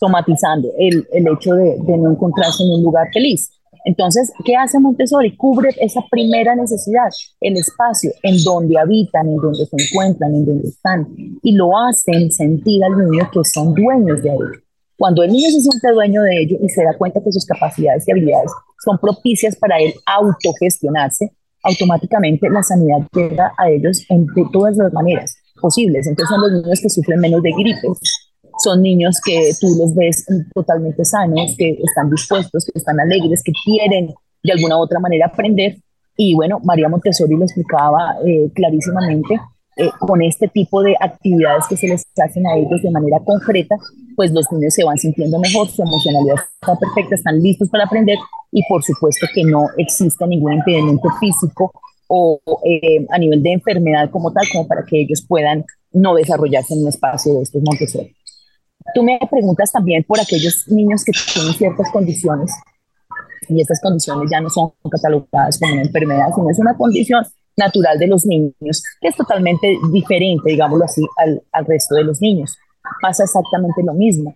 somatizando 0.00 0.68
el, 0.78 1.06
el 1.12 1.28
hecho 1.28 1.54
de, 1.54 1.76
de 1.78 1.98
no 1.98 2.10
encontrarse 2.10 2.62
en 2.64 2.70
un 2.70 2.82
lugar 2.82 3.08
feliz. 3.12 3.50
Entonces, 3.84 4.32
¿qué 4.44 4.56
hace 4.56 4.78
Montessori? 4.78 5.36
Cubre 5.36 5.70
esa 5.80 6.00
primera 6.10 6.54
necesidad, 6.54 7.08
el 7.40 7.56
espacio 7.56 8.10
en 8.22 8.42
donde 8.42 8.78
habitan, 8.78 9.28
en 9.28 9.36
donde 9.36 9.64
se 9.64 9.76
encuentran, 9.78 10.34
en 10.34 10.44
donde 10.44 10.68
están, 10.68 11.06
y 11.42 11.52
lo 11.52 11.78
hacen 11.78 12.30
sentir 12.30 12.82
al 12.84 12.98
niño 12.98 13.30
que 13.32 13.40
son 13.44 13.74
dueños 13.74 14.22
de 14.22 14.30
ello. 14.30 14.50
Cuando 14.98 15.22
el 15.22 15.32
niño 15.32 15.50
se 15.50 15.60
siente 15.60 15.92
dueño 15.92 16.22
de 16.22 16.42
ello 16.42 16.58
y 16.60 16.68
se 16.68 16.84
da 16.84 16.96
cuenta 16.98 17.22
que 17.24 17.32
sus 17.32 17.46
capacidades 17.46 18.06
y 18.06 18.10
habilidades 18.10 18.50
son 18.84 18.98
propicias 18.98 19.56
para 19.56 19.78
él 19.78 19.94
autogestionarse, 20.04 21.32
automáticamente 21.62 22.50
la 22.50 22.62
sanidad 22.62 23.06
llega 23.14 23.52
a 23.56 23.70
ellos 23.70 24.04
en, 24.10 24.26
de 24.26 24.44
todas 24.52 24.76
las 24.76 24.92
maneras 24.92 25.34
posibles. 25.60 26.06
Entonces 26.06 26.28
son 26.28 26.42
los 26.42 26.62
niños 26.62 26.80
que 26.80 26.90
sufren 26.90 27.18
menos 27.18 27.42
de 27.42 27.50
gripe, 27.52 27.88
son 28.62 28.82
niños 28.82 29.20
que 29.24 29.52
tú 29.60 29.68
los 29.78 29.94
ves 29.94 30.26
totalmente 30.54 31.04
sanos, 31.04 31.54
que 31.56 31.78
están 31.82 32.10
dispuestos, 32.10 32.64
que 32.64 32.78
están 32.78 32.98
alegres, 33.00 33.42
que 33.42 33.52
quieren 33.64 34.14
de 34.42 34.52
alguna 34.52 34.76
u 34.76 34.80
otra 34.80 35.00
manera 35.00 35.26
aprender. 35.26 35.76
Y 36.16 36.34
bueno, 36.34 36.60
María 36.64 36.88
Montessori 36.88 37.34
lo 37.34 37.44
explicaba 37.44 38.16
eh, 38.26 38.50
clarísimamente, 38.54 39.40
eh, 39.76 39.88
con 40.00 40.20
este 40.20 40.48
tipo 40.48 40.82
de 40.82 40.94
actividades 41.00 41.64
que 41.68 41.76
se 41.76 41.88
les 41.88 42.04
hacen 42.22 42.46
a 42.46 42.56
ellos 42.56 42.82
de 42.82 42.90
manera 42.90 43.18
concreta, 43.24 43.76
pues 44.16 44.30
los 44.32 44.44
niños 44.52 44.74
se 44.74 44.84
van 44.84 44.98
sintiendo 44.98 45.38
mejor, 45.38 45.68
su 45.68 45.80
emocionalidad 45.80 46.34
está 46.60 46.76
perfecta, 46.76 47.14
están 47.14 47.40
listos 47.40 47.68
para 47.70 47.84
aprender 47.84 48.18
y 48.52 48.62
por 48.68 48.82
supuesto 48.82 49.26
que 49.32 49.44
no 49.44 49.68
existe 49.78 50.26
ningún 50.26 50.54
impedimento 50.54 51.08
físico 51.20 51.72
o 52.08 52.40
eh, 52.64 53.06
a 53.10 53.18
nivel 53.18 53.42
de 53.42 53.52
enfermedad 53.52 54.10
como 54.10 54.32
tal, 54.32 54.44
como 54.52 54.66
para 54.66 54.84
que 54.84 55.02
ellos 55.02 55.24
puedan 55.26 55.64
no 55.92 56.14
desarrollarse 56.14 56.74
en 56.74 56.82
un 56.82 56.88
espacio 56.88 57.34
de 57.34 57.42
estos 57.42 57.62
Montessori. 57.62 58.14
Tú 58.94 59.02
me 59.02 59.18
preguntas 59.30 59.72
también 59.72 60.04
por 60.04 60.20
aquellos 60.20 60.66
niños 60.68 61.04
que 61.04 61.12
tienen 61.32 61.54
ciertas 61.54 61.90
condiciones 61.90 62.50
y 63.48 63.60
estas 63.60 63.80
condiciones 63.80 64.30
ya 64.30 64.40
no 64.40 64.48
son 64.48 64.72
catalogadas 64.90 65.58
como 65.58 65.72
una 65.72 65.82
enfermedad, 65.82 66.28
sino 66.34 66.50
es 66.50 66.58
una 66.58 66.76
condición 66.76 67.24
natural 67.56 67.98
de 67.98 68.06
los 68.06 68.24
niños, 68.24 68.82
que 69.00 69.08
es 69.08 69.16
totalmente 69.16 69.76
diferente, 69.92 70.50
digámoslo 70.50 70.84
así, 70.84 71.02
al, 71.16 71.42
al 71.52 71.66
resto 71.66 71.94
de 71.96 72.04
los 72.04 72.20
niños. 72.20 72.56
Pasa 73.02 73.24
exactamente 73.24 73.82
lo 73.84 73.92
mismo. 73.94 74.34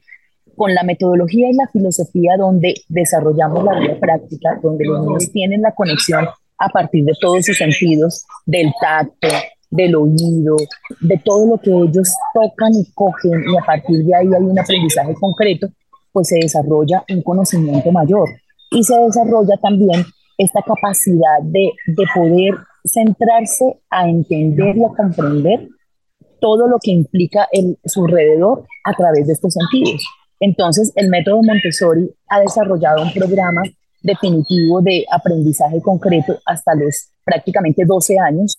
Con 0.57 0.75
la 0.75 0.83
metodología 0.83 1.51
y 1.51 1.55
la 1.55 1.69
filosofía 1.69 2.37
donde 2.39 2.75
desarrollamos 2.89 3.65
la 3.65 3.81
vida 3.81 3.99
práctica, 3.99 4.59
donde 4.63 4.85
los 4.85 5.05
niños 5.05 5.33
tienen 5.33 5.63
la 5.63 5.73
conexión 5.73 6.27
a 6.59 6.69
partir 6.69 7.05
de 7.05 7.13
todos 7.21 7.45
sus 7.45 7.57
sentidos, 7.57 8.25
del 8.47 8.73
tacto, 8.81 9.29
del 9.71 9.95
oído, 9.97 10.57
de 11.01 11.21
todo 11.25 11.47
lo 11.47 11.59
que 11.59 11.71
ellos 11.71 12.13
tocan 12.33 12.73
y 12.75 12.85
cogen, 12.95 13.43
y 13.53 13.57
a 13.57 13.65
partir 13.65 14.05
de 14.05 14.15
ahí 14.15 14.27
hay 14.27 14.43
un 14.43 14.59
aprendizaje 14.59 15.15
concreto, 15.15 15.69
pues 16.13 16.29
se 16.29 16.37
desarrolla 16.37 17.05
un 17.09 17.23
conocimiento 17.23 17.91
mayor 17.91 18.29
y 18.71 18.83
se 18.83 18.97
desarrolla 18.97 19.57
también 19.61 20.05
esta 20.39 20.63
capacidad 20.63 21.43
de, 21.43 21.71
de 21.87 22.05
poder 22.15 22.55
centrarse 22.85 23.81
a 23.91 24.09
entender 24.09 24.77
y 24.77 24.85
a 24.85 24.89
comprender 24.89 25.69
todo 26.41 26.69
lo 26.69 26.79
que 26.83 26.91
implica 26.91 27.49
en 27.53 27.79
su 27.85 28.05
alrededor 28.05 28.67
a 28.85 28.93
través 28.93 29.27
de 29.27 29.33
estos 29.33 29.55
sentidos. 29.55 30.05
Entonces, 30.41 30.93
el 30.95 31.09
método 31.09 31.43
Montessori 31.43 32.11
ha 32.29 32.41
desarrollado 32.41 33.03
un 33.03 33.13
programa 33.13 33.63
definitivo 34.03 34.83
de 34.83 35.07
aprendizaje 35.11 35.81
concreto 35.81 36.39
hasta 36.45 36.75
los 36.75 37.09
prácticamente 37.25 37.85
12 37.87 38.19
años, 38.19 38.59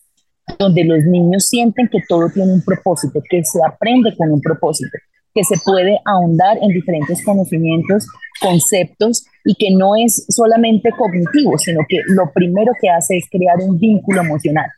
donde 0.59 0.83
los 0.83 1.03
niños 1.05 1.47
sienten 1.47 1.87
que 1.89 1.99
todo 2.07 2.29
tiene 2.29 2.53
un 2.53 2.61
propósito, 2.61 3.21
que 3.29 3.43
se 3.43 3.59
aprende 3.65 4.15
con 4.15 4.31
un 4.31 4.41
propósito, 4.41 4.97
que 5.33 5.43
se 5.43 5.55
puede 5.65 5.99
ahondar 6.05 6.57
en 6.61 6.69
diferentes 6.69 7.23
conocimientos, 7.23 8.07
conceptos 8.41 9.25
y 9.43 9.55
que 9.55 9.71
no 9.71 9.95
es 9.95 10.25
solamente 10.29 10.91
cognitivo, 10.91 11.57
sino 11.57 11.81
que 11.87 11.97
lo 12.07 12.31
primero 12.31 12.71
que 12.79 12.89
hace 12.89 13.17
es 13.17 13.25
crear 13.29 13.57
un 13.59 13.77
vínculo 13.79 14.21
emocional. 14.21 14.69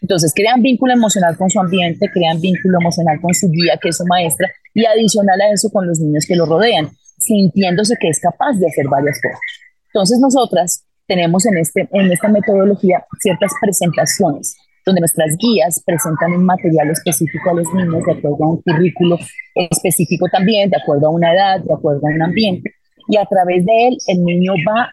Entonces, 0.00 0.32
crean 0.34 0.60
vínculo 0.60 0.92
emocional 0.92 1.36
con 1.36 1.48
su 1.48 1.58
ambiente, 1.58 2.10
crean 2.12 2.40
vínculo 2.40 2.78
emocional 2.78 3.18
con 3.20 3.32
su 3.32 3.48
guía, 3.50 3.78
que 3.80 3.88
es 3.88 3.96
su 3.96 4.04
maestra, 4.04 4.50
y 4.74 4.84
adicional 4.84 5.40
a 5.40 5.52
eso 5.52 5.70
con 5.70 5.86
los 5.86 5.98
niños 5.98 6.26
que 6.26 6.36
lo 6.36 6.44
rodean, 6.44 6.90
sintiéndose 7.18 7.96
que 7.98 8.08
es 8.08 8.20
capaz 8.20 8.52
de 8.58 8.66
hacer 8.66 8.86
varias 8.86 9.18
cosas. 9.22 9.40
Entonces, 9.86 10.18
nosotras 10.20 10.84
tenemos 11.06 11.46
en, 11.46 11.56
este, 11.56 11.88
en 11.92 12.12
esta 12.12 12.28
metodología 12.28 13.04
ciertas 13.20 13.52
presentaciones 13.60 14.56
donde 14.84 15.00
nuestras 15.00 15.36
guías 15.38 15.82
presentan 15.84 16.32
un 16.32 16.44
material 16.44 16.90
específico 16.90 17.50
a 17.50 17.54
los 17.54 17.72
niños 17.72 18.04
de 18.04 18.12
acuerdo 18.12 18.44
a 18.44 18.50
un 18.50 18.62
currículo 18.62 19.18
específico 19.54 20.26
también, 20.30 20.70
de 20.70 20.76
acuerdo 20.76 21.06
a 21.06 21.10
una 21.10 21.32
edad, 21.32 21.60
de 21.60 21.72
acuerdo 21.72 22.00
a 22.06 22.10
un 22.14 22.22
ambiente. 22.22 22.70
Y 23.08 23.16
a 23.16 23.24
través 23.26 23.64
de 23.64 23.88
él, 23.88 23.96
el 24.06 24.24
niño 24.24 24.52
va 24.68 24.90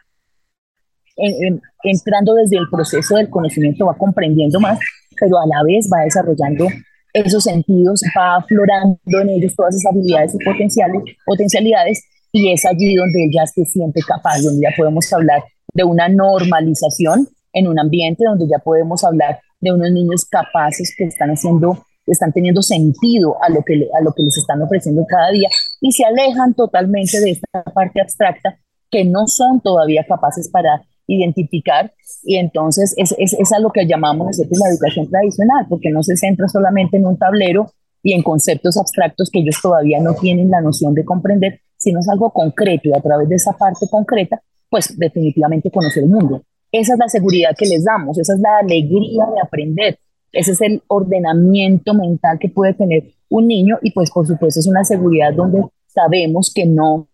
entrando 1.83 2.33
desde 2.35 2.57
el 2.57 2.67
proceso 2.71 3.15
del 3.15 3.29
conocimiento, 3.29 3.85
va 3.85 3.97
comprendiendo 3.97 4.59
más, 4.59 4.79
pero 5.19 5.37
a 5.37 5.45
la 5.45 5.63
vez 5.63 5.89
va 5.91 6.03
desarrollando 6.03 6.67
esos 7.13 7.43
sentidos, 7.43 8.01
va 8.17 8.37
aflorando 8.37 8.97
en 9.05 9.29
ellos 9.29 9.53
todas 9.55 9.75
esas 9.75 9.91
habilidades 9.91 10.35
y 10.35 10.43
potenciales, 10.43 11.03
potencialidades, 11.25 12.03
y 12.31 12.51
es 12.51 12.65
allí 12.65 12.95
donde 12.95 13.29
ya 13.31 13.45
se 13.45 13.65
siente 13.65 14.01
capaz, 14.07 14.41
donde 14.41 14.61
ya 14.61 14.75
podemos 14.75 15.11
hablar 15.11 15.43
de 15.73 15.83
una 15.83 16.07
normalización 16.07 17.27
en 17.53 17.67
un 17.67 17.79
ambiente 17.79 18.23
donde 18.23 18.47
ya 18.47 18.59
podemos 18.59 19.03
hablar 19.03 19.39
de 19.61 19.71
unos 19.71 19.91
niños 19.91 20.25
capaces 20.25 20.93
que 20.97 21.05
están 21.05 21.29
haciendo, 21.29 21.85
están 22.05 22.33
teniendo 22.33 22.61
sentido 22.61 23.37
a 23.41 23.49
lo 23.49 23.63
que, 23.63 23.87
a 23.97 24.01
lo 24.01 24.11
que 24.13 24.23
les 24.23 24.37
están 24.37 24.61
ofreciendo 24.61 25.05
cada 25.07 25.31
día 25.31 25.49
y 25.79 25.91
se 25.91 26.03
alejan 26.03 26.53
totalmente 26.53 27.19
de 27.19 27.31
esta 27.31 27.63
parte 27.73 28.01
abstracta 28.01 28.57
que 28.89 29.05
no 29.05 29.27
son 29.27 29.61
todavía 29.61 30.03
capaces 30.05 30.49
para 30.49 30.83
identificar 31.07 31.93
y 32.23 32.37
entonces 32.37 32.93
es, 32.97 33.15
es, 33.17 33.33
es 33.33 33.51
a 33.53 33.59
lo 33.59 33.71
que 33.71 33.85
llamamos 33.85 34.27
nosotros 34.27 34.59
la 34.59 34.69
educación 34.69 35.09
tradicional, 35.09 35.65
porque 35.69 35.89
no 35.89 36.03
se 36.03 36.17
centra 36.17 36.47
solamente 36.47 36.97
en 36.97 37.05
un 37.05 37.17
tablero 37.17 37.71
y 38.03 38.13
en 38.13 38.23
conceptos 38.23 38.77
abstractos 38.77 39.29
que 39.29 39.39
ellos 39.39 39.57
todavía 39.61 39.99
no 40.01 40.13
tienen 40.15 40.49
la 40.49 40.61
noción 40.61 40.93
de 40.93 41.05
comprender, 41.05 41.59
sino 41.77 41.99
es 41.99 42.09
algo 42.09 42.31
concreto 42.31 42.89
y 42.89 42.93
a 42.93 43.01
través 43.01 43.29
de 43.29 43.35
esa 43.35 43.53
parte 43.53 43.87
concreta, 43.89 44.41
pues 44.69 44.97
definitivamente 44.97 45.71
conocer 45.71 46.03
el 46.03 46.09
mundo. 46.09 46.43
Esa 46.71 46.93
es 46.93 46.99
la 46.99 47.09
seguridad 47.09 47.55
que 47.57 47.65
les 47.65 47.83
damos, 47.83 48.17
esa 48.17 48.33
es 48.33 48.39
la 48.39 48.59
alegría 48.59 49.25
de 49.33 49.41
aprender, 49.43 49.99
Ese 50.31 50.51
es 50.53 50.61
el 50.61 50.81
ordenamiento 50.87 51.93
mental 51.93 52.39
que 52.39 52.47
puede 52.47 52.73
tener 52.73 53.11
un 53.29 53.47
niño 53.47 53.77
y 53.81 53.91
pues 53.91 54.09
por 54.11 54.25
supuesto 54.25 54.59
es 54.59 54.67
una 54.67 54.83
seguridad 54.85 55.33
donde 55.33 55.63
sabemos 55.87 56.53
que 56.53 56.65
no, 56.65 57.09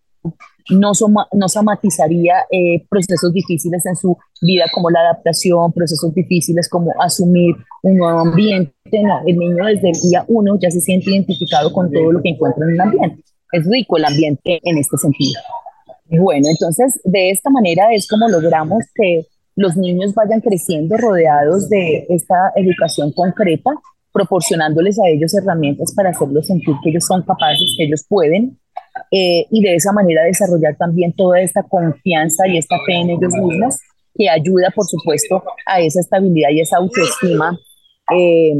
no, 0.70 0.92
no 1.32 1.48
somatizaría 1.48 2.34
eh, 2.50 2.86
procesos 2.88 3.32
difíciles 3.32 3.84
en 3.86 3.96
su 3.96 4.16
vida 4.40 4.66
como 4.72 4.90
la 4.90 5.00
adaptación, 5.00 5.72
procesos 5.72 6.14
difíciles 6.14 6.68
como 6.68 6.92
asumir 7.00 7.56
un 7.82 7.96
nuevo 7.96 8.20
ambiente. 8.20 8.72
El 9.26 9.36
niño 9.36 9.64
desde 9.64 9.90
el 9.90 10.00
día 10.00 10.24
uno 10.28 10.56
ya 10.60 10.70
se 10.70 10.80
siente 10.80 11.10
identificado 11.10 11.72
con 11.72 11.90
todo 11.90 12.12
lo 12.12 12.22
que 12.22 12.30
encuentra 12.30 12.64
en 12.64 12.74
el 12.74 12.80
ambiente. 12.80 13.24
Es 13.50 13.66
rico 13.66 13.96
el 13.96 14.04
ambiente 14.04 14.60
en 14.62 14.78
este 14.78 14.96
sentido. 14.98 15.40
Bueno, 16.10 16.48
entonces 16.48 17.00
de 17.04 17.30
esta 17.30 17.50
manera 17.50 17.92
es 17.92 18.06
como 18.06 18.28
logramos 18.28 18.84
que 18.94 19.26
los 19.58 19.76
niños 19.76 20.14
vayan 20.14 20.40
creciendo 20.40 20.96
rodeados 20.96 21.68
de 21.68 22.06
esta 22.10 22.52
educación 22.54 23.10
concreta, 23.10 23.70
proporcionándoles 24.12 25.00
a 25.00 25.08
ellos 25.08 25.34
herramientas 25.34 25.92
para 25.96 26.10
hacerlos 26.10 26.46
sentir 26.46 26.76
que 26.80 26.90
ellos 26.90 27.04
son 27.04 27.22
capaces, 27.22 27.74
que 27.76 27.86
ellos 27.86 28.06
pueden, 28.08 28.56
eh, 29.10 29.46
y 29.50 29.60
de 29.60 29.74
esa 29.74 29.90
manera 29.90 30.22
desarrollar 30.22 30.76
también 30.76 31.12
toda 31.12 31.40
esta 31.40 31.64
confianza 31.64 32.46
y 32.46 32.56
esta 32.56 32.76
fe 32.86 33.00
en 33.00 33.10
ellos 33.10 33.32
mismos, 33.34 33.78
que 34.14 34.30
ayuda, 34.30 34.70
por 34.72 34.86
supuesto, 34.86 35.42
a 35.66 35.80
esa 35.80 36.00
estabilidad 36.00 36.50
y 36.50 36.60
esa 36.60 36.76
autoestima, 36.76 37.58
eh, 38.16 38.54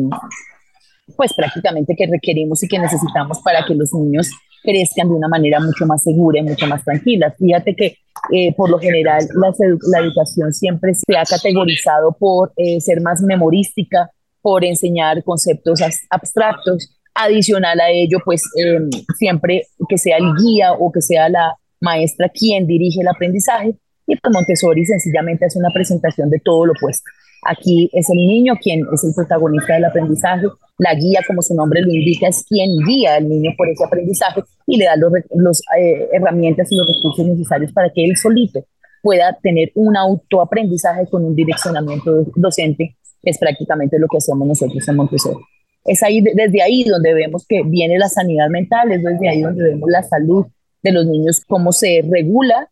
pues 1.16 1.32
prácticamente 1.32 1.94
que 1.96 2.08
requerimos 2.08 2.60
y 2.64 2.66
que 2.66 2.78
necesitamos 2.80 3.40
para 3.44 3.64
que 3.64 3.76
los 3.76 3.94
niños 3.94 4.30
crezcan 4.62 5.08
de 5.08 5.14
una 5.14 5.28
manera 5.28 5.60
mucho 5.60 5.86
más 5.86 6.02
segura 6.02 6.40
y 6.40 6.42
mucho 6.42 6.66
más 6.66 6.84
tranquila. 6.84 7.34
Fíjate 7.38 7.74
que 7.74 7.98
eh, 8.32 8.54
por 8.54 8.70
lo 8.70 8.78
general 8.78 9.26
la, 9.34 9.98
educación 10.00 10.52
siempre 10.52 10.92
se 10.94 11.16
ha 11.16 11.24
categorizado 11.24 12.16
por 12.18 12.52
eh, 12.56 12.80
ser 12.80 13.00
más 13.00 13.22
memorística, 13.22 14.10
por 14.42 14.64
enseñar 14.64 15.22
conceptos 15.24 15.80
abstractos. 16.10 16.94
Adicional 17.14 17.80
a 17.80 17.90
ello, 17.90 18.18
pues 18.24 18.42
em, 18.56 18.90
siempre 19.18 19.66
que 19.88 19.98
sea 19.98 20.18
el 20.18 20.34
guía 20.36 20.72
o 20.72 20.92
que 20.92 21.00
sea 21.00 21.28
la 21.28 21.54
maestra 21.80 22.28
quien 22.28 22.66
dirige 22.66 23.00
el 23.00 23.08
aprendizaje. 23.08 23.74
Y 24.06 24.16
pues 24.16 24.32
Montessori 24.32 24.86
sencillamente 24.86 25.46
hace 25.46 25.58
una 25.58 25.70
presentación 25.70 26.30
de 26.30 26.38
todo 26.38 26.66
lo 26.66 26.72
opuesto. 26.72 27.10
Aquí 27.42 27.90
es 27.92 28.10
el 28.10 28.16
niño 28.16 28.54
quien 28.60 28.84
es 28.92 29.04
el 29.04 29.14
protagonista 29.14 29.74
del 29.74 29.84
aprendizaje, 29.84 30.46
la 30.78 30.94
guía, 30.94 31.20
como 31.26 31.42
su 31.42 31.54
nombre 31.54 31.82
lo 31.82 31.92
indica, 31.92 32.28
es 32.28 32.44
quien 32.48 32.70
guía 32.86 33.16
al 33.16 33.28
niño 33.28 33.50
por 33.56 33.68
ese 33.68 33.84
aprendizaje 33.84 34.42
y 34.66 34.76
le 34.76 34.84
da 34.84 34.94
las 34.96 35.60
eh, 35.78 36.08
herramientas 36.12 36.70
y 36.70 36.76
los 36.76 36.86
recursos 36.86 37.26
necesarios 37.26 37.72
para 37.72 37.90
que 37.90 38.04
él 38.04 38.16
solito 38.16 38.64
pueda 39.02 39.36
tener 39.42 39.70
un 39.74 39.96
autoaprendizaje 39.96 41.06
con 41.08 41.24
un 41.24 41.34
direccionamiento 41.34 42.24
docente, 42.36 42.96
es 43.22 43.38
prácticamente 43.38 43.98
lo 43.98 44.06
que 44.08 44.18
hacemos 44.18 44.46
nosotros 44.46 44.86
en 44.88 44.96
Montessori. 44.96 45.44
Es 45.84 46.02
ahí, 46.02 46.20
desde 46.20 46.62
ahí 46.62 46.84
donde 46.84 47.14
vemos 47.14 47.46
que 47.48 47.62
viene 47.64 47.98
la 47.98 48.08
sanidad 48.08 48.48
mental, 48.48 48.92
es 48.92 49.02
desde 49.02 49.28
ahí 49.28 49.40
donde 49.40 49.64
vemos 49.64 49.88
la 49.90 50.02
salud 50.02 50.46
de 50.82 50.92
los 50.92 51.06
niños, 51.06 51.40
cómo 51.46 51.72
se 51.72 52.02
regula 52.08 52.68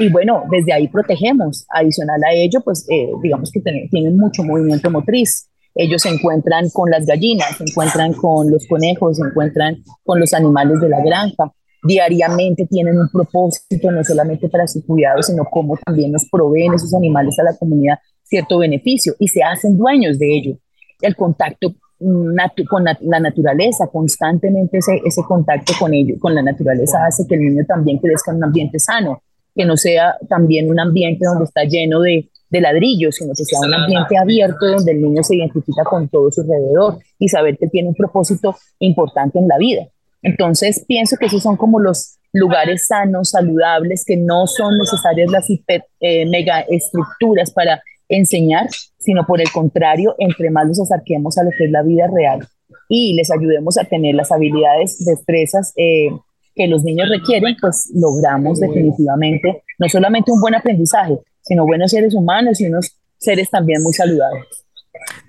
y 0.00 0.08
bueno, 0.08 0.44
desde 0.50 0.72
ahí 0.72 0.88
protegemos. 0.88 1.66
Adicional 1.68 2.20
a 2.24 2.32
ello, 2.32 2.60
pues 2.62 2.86
eh, 2.88 3.10
digamos 3.22 3.52
que 3.52 3.60
tienen 3.60 4.16
mucho 4.16 4.42
movimiento 4.42 4.90
motriz. 4.90 5.48
Ellos 5.74 6.02
se 6.02 6.08
encuentran 6.08 6.70
con 6.70 6.90
las 6.90 7.04
gallinas, 7.04 7.58
se 7.58 7.64
encuentran 7.64 8.14
con 8.14 8.50
los 8.50 8.66
conejos, 8.66 9.18
se 9.18 9.22
encuentran 9.24 9.84
con 10.02 10.18
los 10.18 10.32
animales 10.32 10.80
de 10.80 10.88
la 10.88 11.04
granja. 11.04 11.52
Diariamente 11.82 12.66
tienen 12.66 12.98
un 12.98 13.10
propósito, 13.10 13.90
no 13.92 14.02
solamente 14.02 14.48
para 14.48 14.66
su 14.66 14.84
cuidado, 14.84 15.22
sino 15.22 15.44
como 15.44 15.76
también 15.76 16.12
nos 16.12 16.28
proveen 16.30 16.74
esos 16.74 16.94
animales 16.94 17.38
a 17.38 17.44
la 17.44 17.56
comunidad 17.56 17.98
cierto 18.24 18.58
beneficio 18.58 19.14
y 19.18 19.28
se 19.28 19.42
hacen 19.42 19.76
dueños 19.76 20.18
de 20.18 20.34
ello. 20.34 20.58
El 21.02 21.14
contacto 21.14 21.74
mm, 21.98 22.36
con 22.68 22.84
la 22.84 23.20
naturaleza, 23.20 23.86
constantemente 23.86 24.78
ese, 24.78 25.00
ese 25.04 25.22
contacto 25.22 25.74
con 25.78 25.92
ello, 25.92 26.14
con 26.18 26.34
la 26.34 26.42
naturaleza 26.42 27.04
hace 27.04 27.26
que 27.26 27.34
el 27.34 27.42
niño 27.42 27.64
también 27.66 27.98
crezca 27.98 28.30
en 28.30 28.38
un 28.38 28.44
ambiente 28.44 28.78
sano, 28.78 29.22
que 29.54 29.64
no 29.64 29.76
sea 29.76 30.16
también 30.28 30.70
un 30.70 30.80
ambiente 30.80 31.24
donde 31.24 31.44
está 31.44 31.64
lleno 31.64 32.00
de, 32.00 32.28
de 32.48 32.60
ladrillos, 32.60 33.16
sino 33.16 33.32
que 33.34 33.44
sea 33.44 33.60
un 33.60 33.74
ambiente 33.74 34.16
abierto 34.16 34.66
donde 34.66 34.92
el 34.92 35.02
niño 35.02 35.22
se 35.22 35.36
identifica 35.36 35.84
con 35.84 36.08
todo 36.08 36.30
su 36.30 36.42
alrededor 36.42 36.98
y 37.18 37.28
saber 37.28 37.56
que 37.58 37.68
tiene 37.68 37.88
un 37.88 37.94
propósito 37.94 38.56
importante 38.78 39.38
en 39.38 39.48
la 39.48 39.58
vida. 39.58 39.86
Entonces, 40.22 40.84
pienso 40.86 41.16
que 41.16 41.26
esos 41.26 41.42
son 41.42 41.56
como 41.56 41.80
los 41.80 42.18
lugares 42.32 42.86
sanos, 42.86 43.30
saludables, 43.30 44.04
que 44.04 44.16
no 44.16 44.46
son 44.46 44.78
necesarias 44.78 45.30
las 45.30 45.48
eh, 45.50 46.26
mega 46.26 46.60
estructuras 46.60 47.50
para 47.50 47.82
enseñar, 48.08 48.68
sino 48.98 49.24
por 49.26 49.40
el 49.40 49.50
contrario, 49.50 50.14
entre 50.18 50.50
más 50.50 50.68
los 50.68 50.80
acerquemos 50.80 51.38
a 51.38 51.44
lo 51.44 51.50
que 51.50 51.64
es 51.64 51.70
la 51.70 51.82
vida 51.82 52.06
real 52.12 52.46
y 52.88 53.14
les 53.14 53.30
ayudemos 53.30 53.78
a 53.78 53.84
tener 53.84 54.16
las 54.16 54.32
habilidades, 54.32 55.04
destrezas 55.04 55.72
eh, 55.76 56.10
que 56.54 56.66
los 56.66 56.82
niños 56.82 57.08
requieren, 57.08 57.56
pues 57.60 57.90
logramos 57.94 58.60
definitivamente 58.60 59.62
no 59.78 59.88
solamente 59.88 60.32
un 60.32 60.40
buen 60.40 60.54
aprendizaje, 60.54 61.18
sino 61.42 61.64
buenos 61.64 61.90
seres 61.90 62.14
humanos 62.14 62.60
y 62.60 62.66
unos 62.66 62.96
seres 63.18 63.50
también 63.50 63.82
muy 63.82 63.92
saludables. 63.92 64.46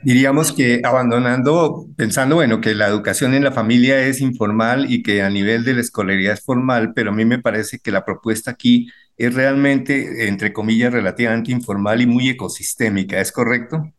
Diríamos 0.03 0.51
que 0.51 0.81
abandonando, 0.83 1.85
pensando, 1.95 2.35
bueno, 2.35 2.59
que 2.59 2.73
la 2.73 2.87
educación 2.87 3.33
en 3.33 3.43
la 3.43 3.51
familia 3.51 4.01
es 4.01 4.19
informal 4.19 4.91
y 4.91 5.03
que 5.03 5.21
a 5.21 5.29
nivel 5.29 5.63
de 5.63 5.75
la 5.75 5.81
escolaridad 5.81 6.33
es 6.33 6.41
formal, 6.41 6.93
pero 6.93 7.11
a 7.11 7.13
mí 7.13 7.23
me 7.23 7.39
parece 7.39 7.79
que 7.79 7.91
la 7.91 8.03
propuesta 8.03 8.51
aquí 8.51 8.89
es 9.17 9.33
realmente, 9.35 10.27
entre 10.27 10.51
comillas, 10.51 10.91
relativamente 10.91 11.51
informal 11.51 12.01
y 12.01 12.07
muy 12.07 12.29
ecosistémica, 12.29 13.21
¿es 13.21 13.31
correcto? 13.31 13.91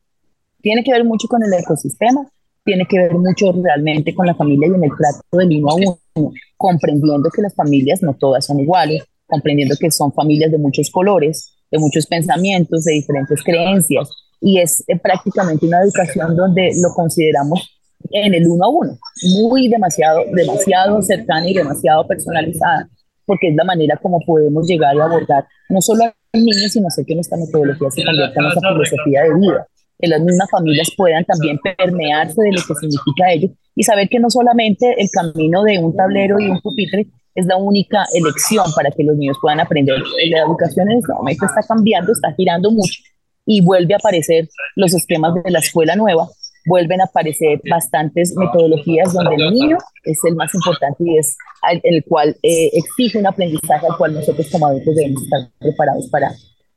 Tiene 0.61 0.83
que 0.83 0.93
ver 0.93 1.05
mucho 1.05 1.29
con 1.29 1.43
el 1.45 1.53
ecosistema, 1.55 2.27
tiene 2.65 2.87
que 2.89 2.99
ver 2.99 3.15
mucho 3.15 3.53
realmente 3.53 4.15
con 4.15 4.27
la 4.27 4.35
familia 4.35 4.69
y 4.69 4.75
en 4.75 4.85
el 4.85 4.91
trato 4.97 5.39
del 5.39 5.59
uno 5.59 5.71
a 5.71 5.75
uno, 5.75 6.33
comprendiendo 6.57 7.31
que 7.31 7.43
las 7.43 7.55
familias 7.55 8.03
no 8.03 8.15
todas 8.15 8.47
son 8.47 8.61
iguales, 8.61 9.05
comprendiendo 9.27 9.75
que 9.79 9.91
son 9.91 10.13
familias 10.13 10.51
de 10.51 10.59
muchos 10.59 10.91
colores, 10.91 11.55
de 11.71 11.79
muchos 11.79 12.07
pensamientos, 12.07 12.85
de 12.85 12.93
diferentes 12.93 13.43
creencias, 13.43 14.11
y 14.41 14.59
es 14.59 14.85
eh, 14.87 14.99
prácticamente 14.99 15.67
una 15.67 15.83
educación 15.83 16.37
donde 16.37 16.73
lo 16.81 16.93
consideramos 16.95 17.79
en 18.11 18.35
el 18.35 18.47
uno 18.47 18.65
a 18.65 18.69
uno, 18.69 18.99
muy 19.41 19.69
demasiado, 19.69 20.25
demasiado 20.33 21.01
cercana 21.03 21.49
y 21.49 21.55
demasiado 21.55 22.07
personalizada, 22.07 22.89
porque 23.25 23.49
es 23.49 23.57
la 23.57 23.65
manera 23.65 23.97
como 23.97 24.21
podemos 24.21 24.67
llegar 24.67 25.01
a 25.01 25.05
abordar 25.05 25.47
no 25.69 25.81
solo 25.81 26.05
a 26.05 26.15
los 26.33 26.43
niños, 26.43 26.73
sino 26.73 26.89
hacer 26.89 27.07
que 27.07 27.15
nuestra 27.15 27.39
metodología 27.39 27.91
se 27.91 28.05
convierta 28.05 28.35
en 28.37 28.45
nuestra 28.45 28.73
filosofía 28.73 29.23
de 29.23 29.35
vida, 29.39 29.67
que 30.03 30.09
las 30.09 30.21
mismas 30.21 30.51
familias 30.51 30.91
puedan 30.97 31.25
también 31.25 31.59
permearse 31.59 32.43
de 32.43 32.51
lo 32.51 32.61
que 32.67 32.75
significa 32.75 33.33
ello 33.33 33.49
y 33.77 33.85
saber 33.85 34.09
que 34.09 34.19
no 34.19 34.29
solamente 34.29 35.01
el 35.01 35.09
camino 35.11 35.63
de 35.63 35.79
un 35.79 35.97
tablero 35.97 36.41
y 36.41 36.49
un 36.49 36.61
pupitre 36.61 37.07
es 37.35 37.47
la 37.47 37.57
única 37.57 38.05
elección 38.13 38.67
para 38.75 38.91
que 38.91 39.05
los 39.05 39.17
niños 39.17 39.39
puedan 39.41 39.61
aprender. 39.61 39.97
La 40.29 40.41
educación 40.41 40.91
en 40.91 40.99
este 40.99 41.13
momento 41.13 41.47
está 41.47 41.63
cambiando, 41.63 42.13
está 42.13 42.33
girando 42.35 42.73
mucho 42.73 43.01
y 43.47 43.61
vuelve 43.63 43.95
a 43.95 43.99
aparecer 43.99 44.49
los 44.75 44.93
esquemas 44.93 45.35
de 45.43 45.51
la 45.51 45.61
escuela 45.61 45.95
nueva, 45.95 46.29
vuelven 46.67 47.01
a 47.01 47.05
aparecer 47.05 47.61
bastantes 47.71 48.35
metodologías 48.37 49.13
donde 49.13 49.37
el 49.37 49.51
niño 49.53 49.79
es 50.05 50.19
el 50.25 50.35
más 50.35 50.53
importante 50.55 51.05
y 51.05 51.19
es 51.19 51.37
el, 51.83 52.05
cual 52.05 52.37
eh, 52.43 52.71
exige 52.73 53.19
un 53.19 53.27
aprendizaje 53.27 53.87
al 53.87 53.97
cual 53.97 54.15
nosotros 54.15 54.49
como 54.51 54.67
adultos 54.67 54.95
debemos 54.95 55.23
estar 55.23 55.41
preparados 55.61 56.09
para 56.11 56.33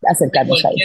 acercarnos 0.07 0.63
a 0.63 0.69
él. 0.69 0.77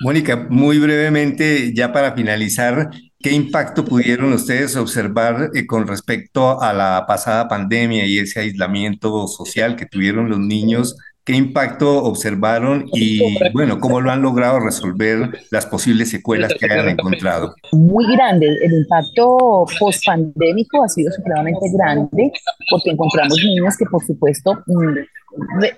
Mónica, 0.00 0.46
muy 0.50 0.78
brevemente, 0.78 1.72
ya 1.74 1.92
para 1.92 2.12
finalizar, 2.12 2.90
¿Qué 3.24 3.32
impacto 3.32 3.86
pudieron 3.86 4.34
ustedes 4.34 4.76
observar 4.76 5.48
eh, 5.54 5.66
con 5.66 5.86
respecto 5.86 6.60
a 6.60 6.74
la 6.74 7.06
pasada 7.08 7.48
pandemia 7.48 8.04
y 8.04 8.18
ese 8.18 8.40
aislamiento 8.40 9.26
social 9.28 9.76
que 9.76 9.86
tuvieron 9.86 10.28
los 10.28 10.38
niños? 10.38 10.98
¿Qué 11.24 11.32
impacto 11.32 12.04
observaron 12.04 12.84
y, 12.92 13.22
bueno, 13.54 13.80
cómo 13.80 14.02
lo 14.02 14.10
han 14.10 14.20
logrado 14.20 14.60
resolver 14.60 15.30
las 15.50 15.64
posibles 15.64 16.10
secuelas 16.10 16.52
que 16.52 16.70
hayan 16.70 16.90
encontrado? 16.90 17.54
Muy 17.72 18.14
grande. 18.14 18.46
El 18.60 18.74
impacto 18.74 19.64
post-pandémico 19.78 20.84
ha 20.84 20.88
sido 20.90 21.10
supremamente 21.10 21.64
grande 21.72 22.30
porque 22.70 22.90
encontramos 22.90 23.42
niños 23.42 23.74
que, 23.78 23.86
por 23.86 24.04
supuesto, 24.04 24.52
mm, 24.66 24.98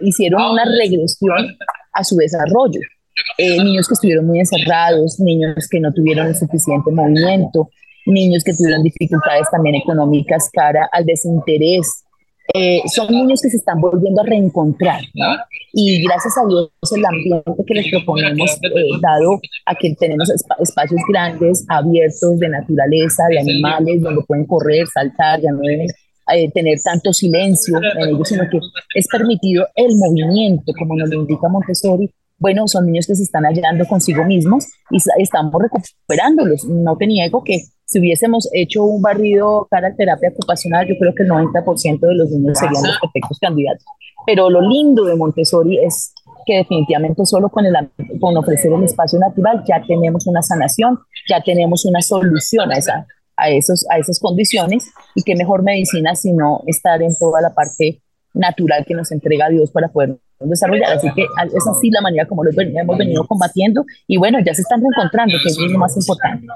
hicieron 0.00 0.50
una 0.50 0.64
regresión 0.64 1.56
a 1.92 2.02
su 2.02 2.16
desarrollo 2.16 2.80
eh, 3.38 3.62
niños 3.62 3.88
que 3.88 3.94
estuvieron 3.94 4.26
muy 4.26 4.40
encerrados, 4.40 5.20
niños 5.20 5.68
que 5.68 5.80
no 5.80 5.92
tuvieron 5.92 6.26
el 6.28 6.36
suficiente 6.36 6.90
movimiento, 6.90 7.70
niños 8.06 8.44
que 8.44 8.52
tuvieron 8.54 8.82
dificultades 8.82 9.46
también 9.50 9.76
económicas 9.76 10.50
cara 10.52 10.88
al 10.92 11.04
desinterés. 11.04 12.04
Eh, 12.54 12.80
son 12.86 13.08
niños 13.10 13.40
que 13.42 13.50
se 13.50 13.56
están 13.56 13.80
volviendo 13.80 14.22
a 14.22 14.24
reencontrar, 14.24 15.00
¿no? 15.14 15.26
Y 15.72 16.00
gracias 16.04 16.34
a 16.38 16.46
Dios 16.46 16.70
el 16.94 17.04
ambiente 17.04 17.64
que 17.66 17.74
les 17.74 17.90
proponemos, 17.90 18.58
eh, 18.62 18.98
dado 19.02 19.40
a 19.66 19.74
que 19.74 19.94
tenemos 19.98 20.30
espacios 20.60 21.00
grandes, 21.10 21.66
abiertos 21.68 22.38
de 22.38 22.48
naturaleza, 22.48 23.24
de 23.30 23.40
animales, 23.40 24.00
donde 24.00 24.22
pueden 24.26 24.46
correr, 24.46 24.86
saltar, 24.86 25.40
ya 25.40 25.50
no 25.50 25.60
deben 25.60 25.88
tener 26.52 26.78
tanto 26.82 27.12
silencio 27.12 27.78
en 27.78 28.08
ellos, 28.08 28.28
sino 28.28 28.48
que 28.48 28.58
es 28.94 29.06
permitido 29.08 29.66
el 29.74 29.94
movimiento, 29.96 30.72
como 30.78 30.96
nos 30.96 31.10
lo 31.10 31.20
indica 31.20 31.48
Montessori, 31.48 32.10
bueno, 32.38 32.68
son 32.68 32.86
niños 32.86 33.06
que 33.06 33.14
se 33.14 33.22
están 33.22 33.44
hallando 33.44 33.86
consigo 33.86 34.24
mismos 34.24 34.66
y 34.90 34.98
estamos 35.18 35.54
recuperándolos. 35.60 36.64
No 36.64 36.96
te 36.96 37.06
niego 37.06 37.42
que 37.42 37.62
si 37.84 38.00
hubiésemos 38.00 38.48
hecho 38.52 38.84
un 38.84 39.00
barrido 39.00 39.66
cara 39.70 39.94
terapia 39.94 40.30
ocupacional, 40.30 40.86
yo 40.86 40.94
creo 40.98 41.14
que 41.14 41.22
el 41.22 41.30
90% 41.30 42.00
de 42.00 42.14
los 42.14 42.30
niños 42.30 42.58
serían 42.58 42.82
los 42.82 42.98
perfectos 43.00 43.38
candidatos. 43.40 43.84
Pero 44.26 44.50
lo 44.50 44.60
lindo 44.60 45.04
de 45.04 45.14
Montessori 45.14 45.78
es 45.78 46.12
que 46.44 46.58
definitivamente 46.58 47.24
solo 47.24 47.48
con, 47.48 47.64
el, 47.64 47.74
con 48.20 48.36
ofrecer 48.36 48.72
el 48.72 48.84
espacio 48.84 49.18
natural 49.18 49.62
ya 49.66 49.82
tenemos 49.86 50.26
una 50.26 50.42
sanación, 50.42 50.98
ya 51.28 51.40
tenemos 51.42 51.84
una 51.84 52.02
solución 52.02 52.72
a, 52.72 52.76
esa, 52.76 53.06
a, 53.36 53.50
esos, 53.50 53.86
a 53.90 53.98
esas 53.98 54.18
condiciones 54.20 54.90
y 55.14 55.22
qué 55.22 55.34
mejor 55.36 55.62
medicina 55.62 56.14
sino 56.14 56.62
estar 56.66 57.02
en 57.02 57.16
toda 57.18 57.40
la 57.40 57.54
parte 57.54 58.02
natural 58.36 58.84
que 58.86 58.94
nos 58.94 59.10
entrega 59.12 59.48
Dios 59.48 59.70
para 59.70 59.88
poder 59.88 60.16
desarrollar. 60.40 60.92
Así 60.92 61.08
que 61.14 61.22
es 61.22 61.66
así 61.66 61.90
la 61.90 62.00
manera 62.00 62.26
como 62.26 62.44
lo 62.44 62.50
hemos 62.54 62.98
venido 62.98 63.26
combatiendo 63.26 63.84
y 64.06 64.16
bueno, 64.16 64.38
ya 64.44 64.54
se 64.54 64.62
están 64.62 64.80
reencontrando, 64.80 65.36
que 65.42 65.48
es 65.48 65.58
lo 65.58 65.78
más 65.78 65.96
importante. 65.96 66.46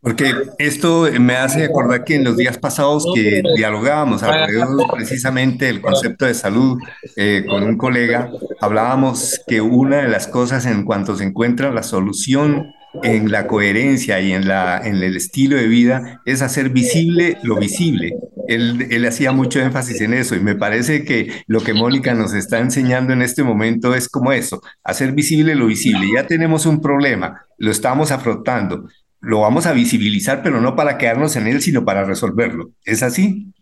Porque 0.00 0.32
esto 0.58 1.06
me 1.18 1.34
hace 1.34 1.64
acordar 1.64 2.04
que 2.04 2.14
en 2.14 2.24
los 2.24 2.36
días 2.36 2.56
pasados 2.56 3.04
que 3.14 3.42
dialogábamos 3.56 4.22
alrededor 4.22 4.86
precisamente 4.92 5.66
del 5.66 5.80
concepto 5.80 6.24
de 6.24 6.34
salud 6.34 6.78
eh, 7.16 7.44
con 7.48 7.64
un 7.64 7.76
colega, 7.76 8.30
hablábamos 8.60 9.40
que 9.48 9.60
una 9.60 10.02
de 10.02 10.08
las 10.08 10.28
cosas 10.28 10.66
en 10.66 10.84
cuanto 10.84 11.16
se 11.16 11.24
encuentra 11.24 11.72
la 11.72 11.82
solución 11.82 12.74
en 13.02 13.30
la 13.30 13.46
coherencia 13.46 14.20
y 14.20 14.32
en, 14.32 14.48
la, 14.48 14.78
en 14.78 14.96
el 14.96 15.16
estilo 15.16 15.56
de 15.56 15.68
vida 15.68 16.20
es 16.24 16.42
hacer 16.42 16.70
visible 16.70 17.38
lo 17.42 17.56
visible. 17.56 18.14
Él, 18.46 18.86
él, 18.90 19.06
hacía 19.06 19.32
mucho 19.32 19.60
énfasis 19.60 20.00
en 20.00 20.14
eso 20.14 20.34
y 20.34 20.40
me 20.40 20.54
parece 20.54 21.04
que 21.04 21.42
lo 21.46 21.60
que 21.60 21.74
Mónica 21.74 22.14
nos 22.14 22.32
está 22.32 22.58
enseñando 22.58 23.12
en 23.12 23.20
este 23.20 23.42
momento 23.42 23.94
es 23.94 24.08
como 24.08 24.32
eso, 24.32 24.62
hacer 24.82 25.12
visible 25.12 25.54
lo 25.54 25.66
visible. 25.66 26.06
Ya 26.14 26.26
tenemos 26.26 26.64
un 26.64 26.80
problema, 26.80 27.42
lo 27.58 27.70
estamos 27.70 28.10
afrontando, 28.10 28.88
lo 29.20 29.40
vamos 29.40 29.66
a 29.66 29.72
visibilizar, 29.72 30.42
pero 30.42 30.60
no 30.60 30.76
para 30.76 30.96
quedarnos 30.96 31.36
en 31.36 31.46
él, 31.46 31.60
sino 31.60 31.84
para 31.84 32.04
resolverlo. 32.04 32.70
¿Es 32.84 33.02
así? 33.02 33.52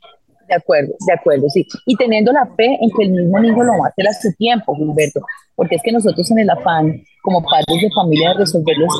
De 0.48 0.54
acuerdo, 0.54 0.94
de 1.06 1.12
acuerdo, 1.12 1.48
sí. 1.48 1.66
Y 1.86 1.96
teniendo 1.96 2.32
la 2.32 2.46
fe 2.56 2.66
en 2.80 2.90
que 2.90 3.04
el 3.04 3.10
mismo 3.10 3.38
niño 3.40 3.64
lo 3.64 3.72
va 3.80 3.86
a 3.86 3.88
hacer 3.88 4.06
a 4.06 4.12
su 4.12 4.32
tiempo, 4.34 4.76
Gilberto, 4.76 5.20
porque 5.54 5.76
es 5.76 5.82
que 5.82 5.92
nosotros 5.92 6.30
en 6.30 6.38
el 6.38 6.50
afán, 6.50 7.02
como 7.22 7.42
padres 7.42 7.82
de 7.82 7.90
familia, 7.94 8.30
de 8.30 8.38
resolver 8.38 8.76
los, 8.78 8.92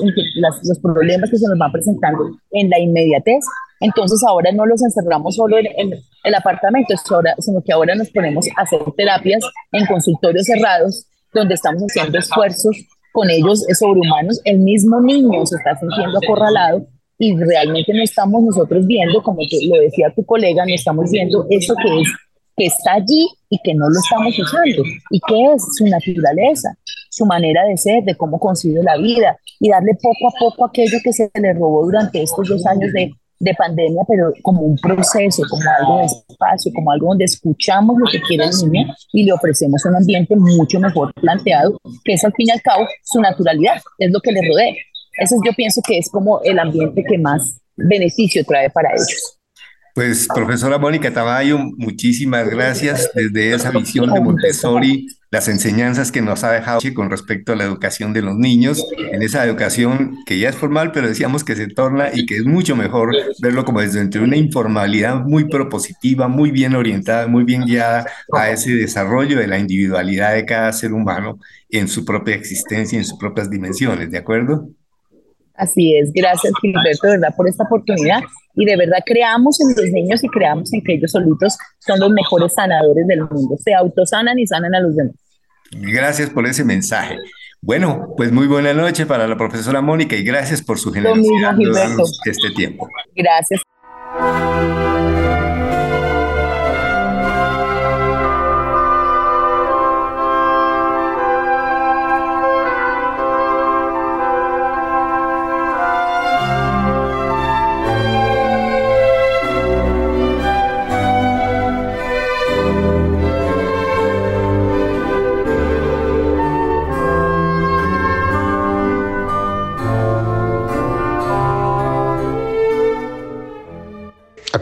los 0.64 0.78
problemas 0.80 1.30
que 1.30 1.36
se 1.36 1.46
nos 1.46 1.58
van 1.58 1.70
presentando 1.70 2.30
en 2.50 2.68
la 2.68 2.80
inmediatez, 2.80 3.44
entonces 3.80 4.22
ahora 4.26 4.50
no 4.52 4.66
los 4.66 4.82
encerramos 4.82 5.36
solo 5.36 5.58
en, 5.58 5.66
en 5.76 5.98
el 6.24 6.34
apartamento, 6.34 6.94
sino 7.38 7.62
que 7.62 7.72
ahora 7.72 7.94
nos 7.94 8.10
ponemos 8.10 8.46
a 8.56 8.62
hacer 8.62 8.80
terapias 8.96 9.44
en 9.72 9.86
consultorios 9.86 10.46
cerrados, 10.46 11.06
donde 11.32 11.54
estamos 11.54 11.82
haciendo 11.82 12.18
esfuerzos 12.18 12.76
con 13.12 13.30
ellos 13.30 13.64
sobrehumanos, 13.78 14.40
el 14.44 14.58
mismo 14.58 15.00
niño 15.00 15.46
se 15.46 15.56
está 15.56 15.74
sintiendo 15.78 16.18
acorralado 16.22 16.86
y 17.18 17.36
realmente 17.36 17.92
no 17.94 18.02
estamos 18.02 18.42
nosotros 18.42 18.86
viendo, 18.86 19.22
como 19.22 19.40
lo 19.40 19.80
decía 19.80 20.12
tu 20.14 20.24
colega, 20.24 20.64
no 20.66 20.74
estamos 20.74 21.10
viendo 21.10 21.46
eso 21.50 21.74
que 21.82 22.00
es 22.00 22.08
que 22.58 22.66
está 22.66 22.94
allí 22.94 23.28
y 23.50 23.58
que 23.62 23.74
no 23.74 23.86
lo 23.86 23.98
estamos 23.98 24.38
usando. 24.38 24.82
¿Y 25.10 25.20
qué 25.28 25.44
es 25.54 25.62
su 25.76 25.84
naturaleza? 25.86 26.74
Su 27.10 27.26
manera 27.26 27.64
de 27.64 27.76
ser, 27.76 28.02
de 28.02 28.14
cómo 28.14 28.40
concibe 28.40 28.82
la 28.82 28.96
vida 28.96 29.38
y 29.60 29.68
darle 29.68 29.92
poco 29.94 30.28
a 30.28 30.38
poco 30.38 30.64
aquello 30.64 30.98
que 31.04 31.12
se 31.12 31.30
le 31.34 31.52
robó 31.52 31.84
durante 31.84 32.22
estos 32.22 32.48
dos 32.48 32.64
años 32.64 32.90
de 32.94 33.12
de 33.38 33.54
pandemia, 33.54 34.02
pero 34.08 34.32
como 34.42 34.62
un 34.62 34.76
proceso, 34.76 35.42
como 35.48 35.62
algo 35.78 35.98
de 35.98 36.04
espacio, 36.04 36.72
como 36.74 36.90
algo 36.90 37.08
donde 37.08 37.24
escuchamos 37.24 37.96
lo 37.98 38.06
que 38.10 38.20
quiere 38.22 38.44
el 38.44 38.72
niño 38.72 38.94
y 39.12 39.24
le 39.24 39.32
ofrecemos 39.32 39.84
un 39.84 39.96
ambiente 39.96 40.34
mucho 40.36 40.80
mejor 40.80 41.12
planteado, 41.14 41.78
que 42.04 42.14
es 42.14 42.24
al 42.24 42.32
fin 42.32 42.46
y 42.48 42.50
al 42.50 42.62
cabo 42.62 42.86
su 43.02 43.20
naturalidad, 43.20 43.76
es 43.98 44.10
lo 44.10 44.20
que 44.20 44.32
le 44.32 44.40
rodea. 44.48 44.74
Eso 45.16 45.36
yo 45.44 45.52
pienso 45.52 45.80
que 45.82 45.98
es 45.98 46.10
como 46.10 46.40
el 46.42 46.58
ambiente 46.58 47.04
que 47.08 47.18
más 47.18 47.60
beneficio 47.76 48.44
trae 48.44 48.70
para 48.70 48.90
ellos. 48.92 49.36
Pues, 49.96 50.28
profesora 50.28 50.76
Mónica 50.76 51.10
Tamayo, 51.10 51.58
muchísimas 51.78 52.50
gracias 52.50 53.10
desde 53.14 53.54
esa 53.54 53.70
visión 53.70 54.12
de 54.12 54.20
Montessori, 54.20 55.06
las 55.30 55.48
enseñanzas 55.48 56.12
que 56.12 56.20
nos 56.20 56.44
ha 56.44 56.52
dejado 56.52 56.80
con 56.92 57.08
respecto 57.08 57.54
a 57.54 57.56
la 57.56 57.64
educación 57.64 58.12
de 58.12 58.20
los 58.20 58.36
niños, 58.36 58.86
en 58.98 59.22
esa 59.22 59.42
educación 59.42 60.18
que 60.26 60.38
ya 60.38 60.50
es 60.50 60.56
formal, 60.56 60.92
pero 60.92 61.08
decíamos 61.08 61.44
que 61.44 61.56
se 61.56 61.68
torna 61.68 62.10
y 62.12 62.26
que 62.26 62.36
es 62.36 62.44
mucho 62.44 62.76
mejor 62.76 63.16
verlo 63.40 63.64
como 63.64 63.80
desde 63.80 64.18
una 64.18 64.36
informalidad 64.36 65.24
muy 65.24 65.48
propositiva, 65.48 66.28
muy 66.28 66.50
bien 66.50 66.74
orientada, 66.74 67.26
muy 67.26 67.44
bien 67.44 67.64
guiada 67.64 68.04
a 68.34 68.50
ese 68.50 68.72
desarrollo 68.72 69.38
de 69.38 69.46
la 69.46 69.58
individualidad 69.58 70.34
de 70.34 70.44
cada 70.44 70.74
ser 70.74 70.92
humano 70.92 71.38
en 71.70 71.88
su 71.88 72.04
propia 72.04 72.34
existencia, 72.34 72.98
en 72.98 73.04
sus 73.06 73.18
propias 73.18 73.48
dimensiones, 73.48 74.10
¿de 74.10 74.18
acuerdo? 74.18 74.68
Así 75.56 75.96
es, 75.96 76.12
gracias 76.12 76.52
Gilberto, 76.60 77.06
de 77.06 77.18
verdad, 77.18 77.34
por 77.36 77.48
esta 77.48 77.64
oportunidad 77.64 78.20
y 78.54 78.64
de 78.64 78.76
verdad 78.76 78.98
creamos 79.04 79.60
en 79.60 79.68
los 79.76 79.90
niños 79.90 80.22
y 80.22 80.28
creamos 80.28 80.72
en 80.72 80.82
que 80.82 80.94
ellos 80.94 81.10
solitos 81.10 81.56
son 81.78 82.00
los 82.00 82.10
mejores 82.10 82.52
sanadores 82.54 83.06
del 83.06 83.22
mundo, 83.22 83.56
se 83.62 83.74
autosanan 83.74 84.38
y 84.38 84.46
sanan 84.46 84.74
a 84.74 84.80
los 84.80 84.96
demás. 84.96 85.14
Gracias 85.72 86.30
por 86.30 86.46
ese 86.46 86.64
mensaje. 86.64 87.16
Bueno, 87.60 88.14
pues 88.16 88.32
muy 88.32 88.46
buena 88.46 88.72
noche 88.74 89.06
para 89.06 89.26
la 89.26 89.36
profesora 89.36 89.80
Mónica 89.80 90.14
y 90.16 90.22
gracias 90.22 90.62
por 90.62 90.78
su 90.78 90.92
generosidad 90.92 91.54
de 91.56 92.30
este 92.30 92.50
tiempo. 92.54 92.88
Gracias. 93.14 93.60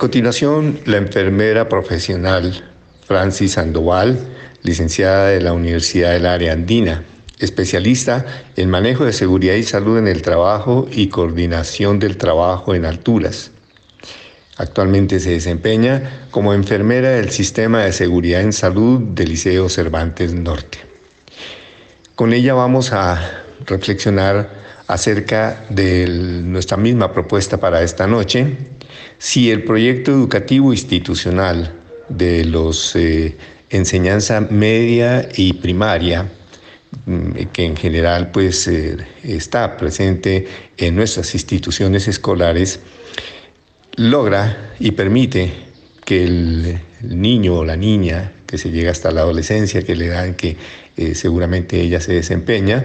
Continuación, 0.05 0.81
la 0.85 0.99
enfermera 0.99 1.67
profesional 1.67 2.63
Francis 3.07 3.53
Sandoval, 3.53 4.19
licenciada 4.63 5.29
de 5.29 5.41
la 5.41 5.55
Universidad 5.55 6.13
del 6.13 6.27
Área 6.27 6.53
Andina, 6.53 7.03
especialista 7.39 8.27
en 8.55 8.69
manejo 8.69 9.07
de 9.07 9.15
seguridad 9.15 9.55
y 9.55 9.63
salud 9.63 9.97
en 9.97 10.07
el 10.07 10.21
trabajo 10.21 10.87
y 10.93 11.09
coordinación 11.09 12.01
del 12.01 12.19
trabajo 12.19 12.75
en 12.75 12.85
alturas. 12.85 13.51
Actualmente 14.59 15.21
se 15.21 15.31
desempeña 15.31 16.27
como 16.31 16.53
enfermera 16.53 17.09
del 17.09 17.31
Sistema 17.31 17.83
de 17.85 17.95
Seguridad 17.95 18.43
en 18.43 18.53
Salud 18.53 19.01
del 19.01 19.31
Liceo 19.31 19.71
Cervantes 19.71 20.35
Norte. 20.35 20.81
Con 22.15 22.35
ella 22.35 22.53
vamos 22.53 22.93
a 22.93 23.43
reflexionar 23.65 24.51
acerca 24.87 25.65
de 25.71 26.07
nuestra 26.45 26.77
misma 26.77 27.11
propuesta 27.11 27.57
para 27.57 27.81
esta 27.81 28.07
noche, 28.07 28.74
si 29.19 29.51
el 29.51 29.65
proyecto 29.65 30.11
educativo 30.13 30.73
institucional 30.73 31.73
de 32.09 32.45
los 32.45 32.95
eh, 32.97 33.37
enseñanza 33.71 34.41
media 34.41 35.29
y 35.37 35.55
primaria, 35.55 36.29
mm, 37.07 37.31
que 37.53 37.65
en 37.65 37.77
general 37.77 38.31
pues 38.31 38.69
eh, 38.69 38.97
está 39.23 39.77
presente 39.77 40.47
en 40.77 40.97
nuestras 40.97 41.35
instituciones 41.35 42.09
escolares, 42.09 42.81
logra 43.97 44.75
y 44.79 44.91
permite 44.93 45.53
que 46.05 46.25
el, 46.25 46.81
niño 47.03 47.57
o 47.57 47.65
la 47.65 47.77
niña 47.77 48.33
que 48.47 48.57
se 48.57 48.71
llega 48.71 48.91
hasta 48.91 49.11
la 49.11 49.21
adolescencia, 49.21 49.83
que 49.83 49.95
le 49.95 50.09
dan 50.09 50.35
que 50.35 50.57
eh, 50.97 51.15
seguramente 51.15 51.81
ella 51.81 52.01
se 52.01 52.15
desempeña, 52.15 52.85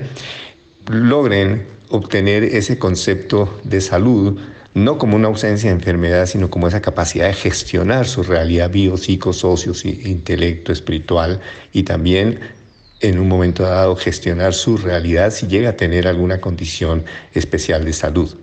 logren 0.87 1.65
obtener 1.89 2.43
ese 2.43 2.77
concepto 2.77 3.61
de 3.63 3.79
salud 3.81 4.39
no 4.73 4.97
como 4.97 5.15
una 5.15 5.27
ausencia 5.27 5.69
de 5.69 5.75
enfermedad, 5.75 6.25
sino 6.25 6.49
como 6.49 6.67
esa 6.67 6.81
capacidad 6.81 7.27
de 7.27 7.33
gestionar 7.33 8.05
su 8.05 8.23
realidad 8.23 8.69
bio, 8.69 8.97
psico, 8.97 9.33
socio, 9.33 9.73
intelecto, 9.83 10.71
espiritual 10.71 11.39
y 11.71 11.83
también 11.83 12.39
en 13.01 13.19
un 13.19 13.27
momento 13.27 13.63
dado 13.63 13.95
gestionar 13.95 14.53
su 14.53 14.77
realidad 14.77 15.31
si 15.31 15.47
llega 15.47 15.69
a 15.69 15.75
tener 15.75 16.07
alguna 16.07 16.39
condición 16.39 17.03
especial 17.33 17.85
de 17.85 17.93
salud. 17.93 18.37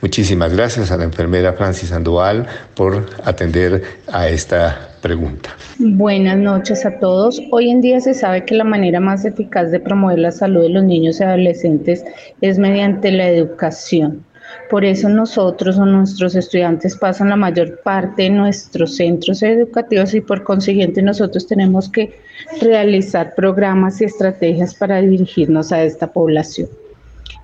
Muchísimas 0.00 0.52
gracias 0.52 0.90
a 0.90 0.96
la 0.96 1.04
enfermera 1.04 1.52
Francis 1.54 1.88
Sandoval 1.88 2.46
por 2.74 3.06
atender 3.24 3.82
a 4.12 4.28
esta 4.28 4.90
pregunta. 5.00 5.50
Buenas 5.78 6.36
noches 6.38 6.84
a 6.84 6.98
todos. 6.98 7.40
Hoy 7.50 7.70
en 7.70 7.80
día 7.80 8.00
se 8.00 8.14
sabe 8.14 8.44
que 8.44 8.54
la 8.54 8.64
manera 8.64 9.00
más 9.00 9.24
eficaz 9.24 9.70
de 9.70 9.80
promover 9.80 10.18
la 10.18 10.30
salud 10.30 10.62
de 10.62 10.70
los 10.70 10.84
niños 10.84 11.20
y 11.20 11.24
adolescentes 11.24 12.04
es 12.40 12.58
mediante 12.58 13.12
la 13.12 13.28
educación. 13.28 14.24
Por 14.70 14.84
eso 14.84 15.08
nosotros 15.08 15.78
o 15.78 15.86
nuestros 15.86 16.34
estudiantes 16.34 16.96
pasan 16.96 17.28
la 17.28 17.36
mayor 17.36 17.80
parte 17.82 18.24
de 18.24 18.30
nuestros 18.30 18.96
centros 18.96 19.42
educativos 19.42 20.14
y 20.14 20.20
por 20.20 20.42
consiguiente 20.42 21.02
nosotros 21.02 21.46
tenemos 21.46 21.88
que 21.88 22.18
realizar 22.60 23.34
programas 23.34 24.00
y 24.00 24.04
estrategias 24.04 24.74
para 24.74 25.00
dirigirnos 25.00 25.72
a 25.72 25.82
esta 25.82 26.12
población. 26.12 26.68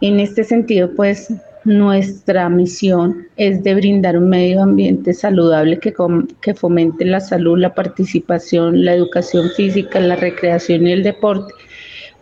En 0.01 0.19
este 0.19 0.45
sentido, 0.45 0.91
pues 0.97 1.29
nuestra 1.65 2.49
misión 2.49 3.27
es 3.37 3.63
de 3.63 3.75
brindar 3.75 4.17
un 4.17 4.31
medio 4.31 4.63
ambiente 4.63 5.13
saludable 5.13 5.79
que, 5.79 5.95
que 6.41 6.55
fomente 6.55 7.05
la 7.05 7.21
salud, 7.21 7.59
la 7.59 7.75
participación, 7.75 8.85
la 8.85 8.95
educación 8.95 9.51
física, 9.51 10.01
la 10.01 10.17
recreación 10.17 10.87
y 10.87 10.93
el 10.93 11.03
deporte 11.03 11.53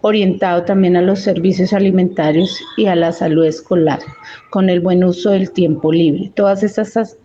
orientado 0.00 0.64
también 0.64 0.96
a 0.96 1.02
los 1.02 1.20
servicios 1.20 1.72
alimentarios 1.72 2.58
y 2.76 2.87
a 2.87 2.94
la 2.94 3.12
salud 3.12 3.44
escolar, 3.44 4.00
con 4.50 4.70
el 4.70 4.80
buen 4.80 5.04
uso 5.04 5.30
del 5.30 5.50
tiempo 5.50 5.92
libre. 5.92 6.30
Todas 6.34 6.62
estas 6.62 7.16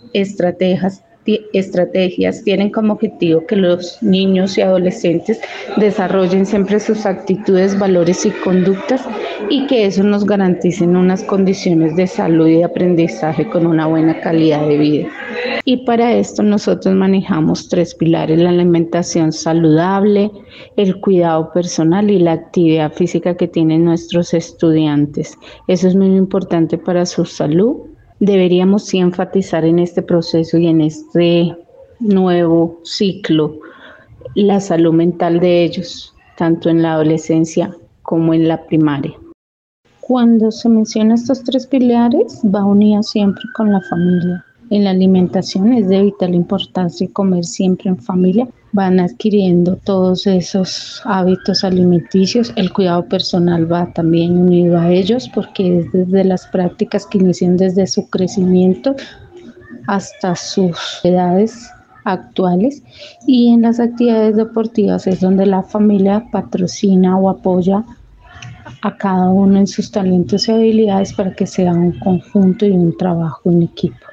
estrategias 1.53 2.43
tienen 2.43 2.69
como 2.69 2.93
objetivo 2.93 3.45
que 3.47 3.55
los 3.55 4.01
niños 4.01 4.57
y 4.57 4.62
adolescentes 4.62 5.39
desarrollen 5.77 6.45
siempre 6.45 6.79
sus 6.79 7.05
actitudes, 7.05 7.77
valores 7.79 8.25
y 8.25 8.31
conductas 8.31 9.05
y 9.49 9.65
que 9.67 9.86
eso 9.86 10.03
nos 10.03 10.25
garanticen 10.25 10.95
unas 10.95 11.23
condiciones 11.23 11.95
de 11.95 12.07
salud 12.07 12.47
y 12.47 12.57
de 12.57 12.63
aprendizaje 12.65 13.47
con 13.47 13.65
una 13.65 13.88
buena 13.88 14.19
calidad 14.19 14.67
de 14.67 14.77
vida. 14.77 15.07
Y 15.65 15.86
para 15.86 16.13
esto 16.13 16.43
nosotros 16.43 16.93
manejamos 16.93 17.69
tres 17.69 17.95
pilares, 17.95 18.38
la 18.38 18.49
alimentación 18.49 19.32
saludable, 19.32 20.30
el 20.76 20.99
cuidado 20.99 21.52
personal 21.54 22.12
y 22.12 22.19
la 22.19 22.34
actividad 22.34 22.91
física 22.91 23.38
que 23.38 23.47
tienen 23.47 23.86
nuestros 23.86 24.34
estudiantes. 24.34 25.38
Eso 25.67 25.88
es 25.88 25.95
muy 25.95 26.15
importante 26.17 26.78
para 26.78 27.06
su 27.06 27.23
salud 27.26 27.78
deberíamos 28.23 28.86
sí 28.86 28.99
enfatizar 28.99 29.65
en 29.65 29.80
este 29.80 30.02
proceso 30.02 30.58
y 30.58 30.67
en 30.67 30.80
este 30.82 31.58
nuevo 31.99 32.80
ciclo 32.84 33.60
la 34.36 34.62
salud 34.62 34.93
mental 34.93 35.41
de 35.41 35.63
ellos, 35.63 36.13
tanto 36.38 36.69
en 36.69 36.82
la 36.82 36.93
adolescencia 36.93 37.76
como 38.02 38.34
en 38.34 38.47
la 38.47 38.65
primaria. 38.65 39.13
Cuando 39.99 40.52
se 40.52 40.69
mencionan 40.69 41.15
estos 41.15 41.43
tres 41.43 41.67
pilares, 41.67 42.41
va 42.43 42.63
unida 42.63 43.04
siempre 43.04 43.43
con 43.56 43.71
la 43.71 43.82
familia. 43.82 44.45
En 44.73 44.86
la 44.86 44.89
alimentación 44.89 45.71
es 45.73 45.88
de 45.88 46.01
vital 46.01 46.33
importancia 46.33 47.07
comer 47.13 47.45
siempre 47.45 47.91
en 47.91 47.97
familia 47.99 48.47
van 48.71 48.99
adquiriendo 48.99 49.75
todos 49.75 50.25
esos 50.25 50.99
hábitos 51.05 51.63
alimenticios. 51.63 52.51
El 52.55 52.73
cuidado 52.73 53.07
personal 53.07 53.71
va 53.71 53.93
también 53.93 54.36
unido 54.36 54.79
a 54.79 54.89
ellos 54.89 55.29
porque 55.29 55.77
es 55.77 55.91
desde 55.91 56.23
las 56.23 56.47
prácticas 56.47 57.05
que 57.05 57.19
inician 57.19 57.55
desde 57.55 57.86
su 57.86 58.09
crecimiento 58.09 58.95
hasta 59.86 60.36
sus 60.36 60.75
edades 61.03 61.69
actuales 62.03 62.81
y 63.27 63.53
en 63.53 63.62
las 63.62 63.79
actividades 63.79 64.38
deportivas 64.38 65.05
es 65.05 65.19
donde 65.19 65.45
la 65.45 65.62
familia 65.62 66.25
patrocina 66.31 67.15
o 67.15 67.29
apoya 67.29 67.86
a 68.81 68.97
cada 68.97 69.29
uno 69.29 69.59
en 69.59 69.67
sus 69.67 69.91
talentos 69.91 70.47
y 70.47 70.51
habilidades 70.51 71.13
para 71.13 71.36
que 71.36 71.45
sea 71.45 71.73
un 71.73 71.91
conjunto 71.99 72.65
y 72.65 72.71
un 72.71 72.97
trabajo 72.97 73.51
en 73.51 73.62
equipo. 73.62 74.12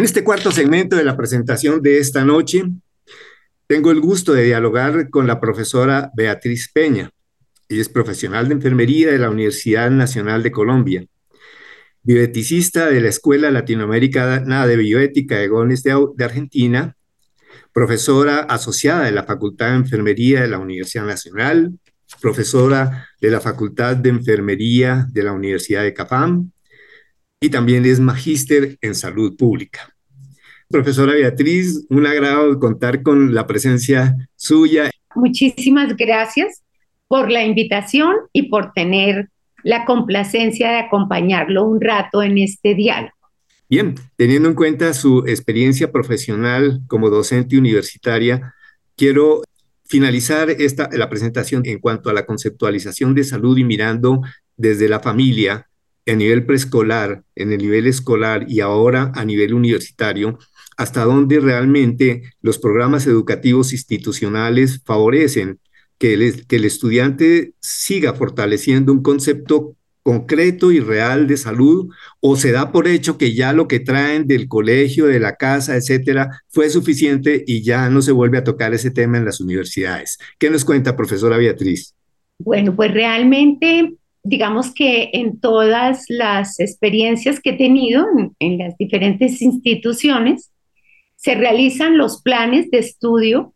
En 0.00 0.04
este 0.04 0.24
cuarto 0.24 0.50
segmento 0.50 0.96
de 0.96 1.04
la 1.04 1.14
presentación 1.14 1.82
de 1.82 1.98
esta 1.98 2.24
noche, 2.24 2.64
tengo 3.66 3.90
el 3.90 4.00
gusto 4.00 4.32
de 4.32 4.44
dialogar 4.44 5.10
con 5.10 5.26
la 5.26 5.38
profesora 5.38 6.10
Beatriz 6.16 6.70
Peña. 6.72 7.10
Ella 7.68 7.82
es 7.82 7.90
profesional 7.90 8.48
de 8.48 8.54
enfermería 8.54 9.12
de 9.12 9.18
la 9.18 9.28
Universidad 9.28 9.90
Nacional 9.90 10.42
de 10.42 10.52
Colombia, 10.52 11.04
bioeticista 12.02 12.88
de 12.88 13.02
la 13.02 13.10
Escuela 13.10 13.50
Latinoamericana 13.50 14.66
de 14.66 14.76
Bioética 14.78 15.36
de 15.36 15.48
Gones 15.48 15.82
de, 15.82 15.94
de 16.16 16.24
Argentina, 16.24 16.96
profesora 17.74 18.38
asociada 18.38 19.04
de 19.04 19.12
la 19.12 19.24
Facultad 19.24 19.68
de 19.68 19.76
Enfermería 19.76 20.40
de 20.40 20.48
la 20.48 20.60
Universidad 20.60 21.04
Nacional, 21.04 21.78
profesora 22.22 23.06
de 23.20 23.30
la 23.30 23.40
Facultad 23.40 23.96
de 23.96 24.08
Enfermería 24.08 25.06
de 25.10 25.24
la 25.24 25.32
Universidad 25.32 25.82
de 25.82 25.92
Cafam, 25.92 26.52
y 27.40 27.48
también 27.48 27.86
es 27.86 27.98
magíster 27.98 28.76
en 28.82 28.94
salud 28.94 29.36
pública. 29.36 29.94
Profesora 30.68 31.14
Beatriz, 31.14 31.86
un 31.88 32.06
agrado 32.06 32.60
contar 32.60 33.02
con 33.02 33.34
la 33.34 33.46
presencia 33.46 34.14
suya. 34.36 34.90
Muchísimas 35.14 35.96
gracias 35.96 36.62
por 37.08 37.30
la 37.30 37.42
invitación 37.42 38.14
y 38.32 38.48
por 38.50 38.72
tener 38.72 39.30
la 39.64 39.84
complacencia 39.84 40.70
de 40.70 40.78
acompañarlo 40.78 41.64
un 41.64 41.80
rato 41.80 42.22
en 42.22 42.38
este 42.38 42.74
diálogo. 42.74 43.12
Bien, 43.68 43.94
teniendo 44.16 44.48
en 44.48 44.54
cuenta 44.54 44.92
su 44.94 45.24
experiencia 45.26 45.90
profesional 45.90 46.82
como 46.86 47.08
docente 47.08 47.56
universitaria, 47.56 48.54
quiero 48.96 49.42
finalizar 49.86 50.50
esta, 50.50 50.88
la 50.92 51.08
presentación 51.08 51.62
en 51.66 51.78
cuanto 51.78 52.10
a 52.10 52.12
la 52.12 52.26
conceptualización 52.26 53.14
de 53.14 53.24
salud 53.24 53.56
y 53.58 53.64
mirando 53.64 54.20
desde 54.56 54.88
la 54.88 55.00
familia 55.00 55.69
a 56.06 56.14
nivel 56.14 56.44
preescolar, 56.44 57.22
en 57.34 57.52
el 57.52 57.58
nivel 57.58 57.86
escolar 57.86 58.46
y 58.48 58.60
ahora 58.60 59.12
a 59.14 59.24
nivel 59.24 59.54
universitario, 59.54 60.38
hasta 60.76 61.04
dónde 61.04 61.40
realmente 61.40 62.22
los 62.40 62.58
programas 62.58 63.06
educativos 63.06 63.72
institucionales 63.72 64.80
favorecen 64.84 65.60
que 65.98 66.14
el, 66.14 66.46
que 66.46 66.56
el 66.56 66.64
estudiante 66.64 67.52
siga 67.60 68.14
fortaleciendo 68.14 68.92
un 68.92 69.02
concepto 69.02 69.76
concreto 70.02 70.72
y 70.72 70.80
real 70.80 71.26
de 71.26 71.36
salud 71.36 71.92
o 72.20 72.36
se 72.36 72.52
da 72.52 72.72
por 72.72 72.88
hecho 72.88 73.18
que 73.18 73.34
ya 73.34 73.52
lo 73.52 73.68
que 73.68 73.80
traen 73.80 74.26
del 74.26 74.48
colegio, 74.48 75.06
de 75.06 75.20
la 75.20 75.36
casa, 75.36 75.76
etcétera, 75.76 76.42
fue 76.48 76.70
suficiente 76.70 77.44
y 77.46 77.62
ya 77.62 77.90
no 77.90 78.00
se 78.00 78.12
vuelve 78.12 78.38
a 78.38 78.44
tocar 78.44 78.72
ese 78.72 78.90
tema 78.90 79.18
en 79.18 79.26
las 79.26 79.40
universidades. 79.40 80.18
¿Qué 80.38 80.48
nos 80.48 80.64
cuenta, 80.64 80.96
profesora 80.96 81.36
Beatriz? 81.36 81.94
Bueno, 82.38 82.74
pues 82.74 82.92
realmente 82.92 83.94
digamos 84.22 84.72
que 84.74 85.10
en 85.12 85.40
todas 85.40 86.04
las 86.08 86.60
experiencias 86.60 87.40
que 87.40 87.50
he 87.50 87.56
tenido 87.56 88.06
en, 88.38 88.58
las 88.58 88.76
diferentes 88.76 89.40
instituciones, 89.40 90.52
se 91.16 91.34
realizan 91.34 91.98
los 91.98 92.22
planes 92.22 92.70
de 92.70 92.78
estudio 92.78 93.52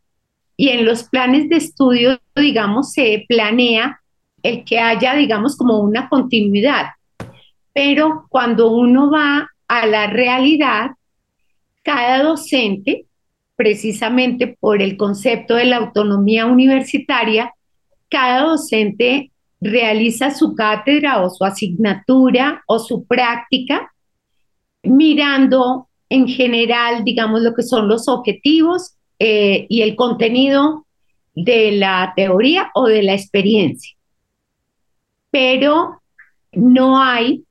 y 0.57 0.69
en 0.69 0.85
los 0.85 1.05
planes 1.05 1.49
de 1.49 1.57
estudio, 1.57 2.21
digamos, 2.37 2.93
se 2.93 3.25
planea 3.29 4.01
el 4.43 4.65
que 4.65 4.79
haya, 4.79 5.15
digamos, 5.15 5.57
como 5.57 5.81
una 5.81 6.09
continuidad. 6.09 6.89
Pero 7.73 8.27
cuando 8.29 8.71
uno 8.71 9.11
va 9.11 9.49
a 9.67 9.87
la 9.87 10.07
realidad, 10.07 10.91
cada 11.83 12.23
docente, 12.23 13.07
precisamente 13.57 14.57
por 14.61 14.83
el 14.83 14.97
concepto 14.97 15.55
de 15.55 15.65
la 15.65 15.79
autonomía 15.79 16.47
universitaria, 16.47 17.53
cada 18.09 18.43
docente 18.43 19.33
realiza 19.65 20.31
su 20.31 20.55
cátedra 20.55 21.23
o 21.23 21.31
su 21.31 21.43
asignatura 21.43 22.63
o 22.67 22.79
su 22.79 23.07
práctica 23.07 23.91
mirando 24.83 25.89
en 26.11 26.29
general, 26.29 27.03
digamos, 27.03 27.41
lo 27.41 27.55
que 27.55 27.63
son 27.63 27.89
los 27.89 28.07
objetivos 28.07 28.95
eh, 29.19 29.67
y 29.71 29.81
el 29.81 29.97
contenido 29.97 30.87
de 31.35 31.73
la 31.73 32.13
teoría 32.15 32.71
o 32.75 32.87
de 32.87 33.03
la 33.03 33.15
experiencia. 33.15 33.97
Pero 35.31 36.03
no 36.53 37.03
hay, 37.03 37.45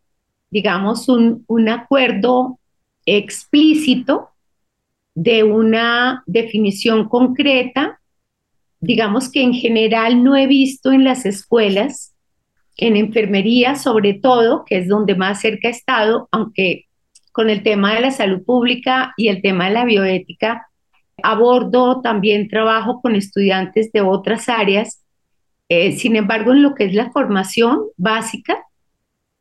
digamos, 0.51 1.09
un, 1.09 1.43
un 1.47 1.67
acuerdo 1.67 2.59
explícito 3.07 4.29
de 5.15 5.43
una 5.43 6.23
definición 6.27 7.09
concreta 7.09 7.99
digamos 8.83 9.31
que 9.31 9.41
en 9.41 9.53
general 9.53 10.23
no 10.23 10.35
he 10.35 10.45
visto 10.45 10.91
en 10.91 11.05
las 11.05 11.25
escuelas, 11.25 12.13
en 12.75 12.97
enfermería 12.97 13.75
sobre 13.75 14.13
todo, 14.13 14.65
que 14.65 14.77
es 14.77 14.87
donde 14.89 15.15
más 15.15 15.39
cerca 15.39 15.69
he 15.69 15.71
estado, 15.71 16.27
aunque 16.31 16.85
con 17.31 17.49
el 17.49 17.63
tema 17.63 17.95
de 17.95 18.01
la 18.01 18.11
salud 18.11 18.43
pública 18.43 19.13
y 19.15 19.29
el 19.29 19.41
tema 19.41 19.67
de 19.67 19.73
la 19.73 19.85
bioética, 19.85 20.67
abordo 21.23 22.01
también 22.01 22.49
trabajo 22.49 23.01
con 23.01 23.15
estudiantes 23.15 23.91
de 23.93 24.01
otras 24.01 24.49
áreas. 24.49 25.01
Eh, 25.69 25.93
sin 25.93 26.17
embargo, 26.17 26.51
en 26.51 26.61
lo 26.61 26.75
que 26.75 26.83
es 26.83 26.93
la 26.93 27.09
formación 27.11 27.79
básica, 27.95 28.57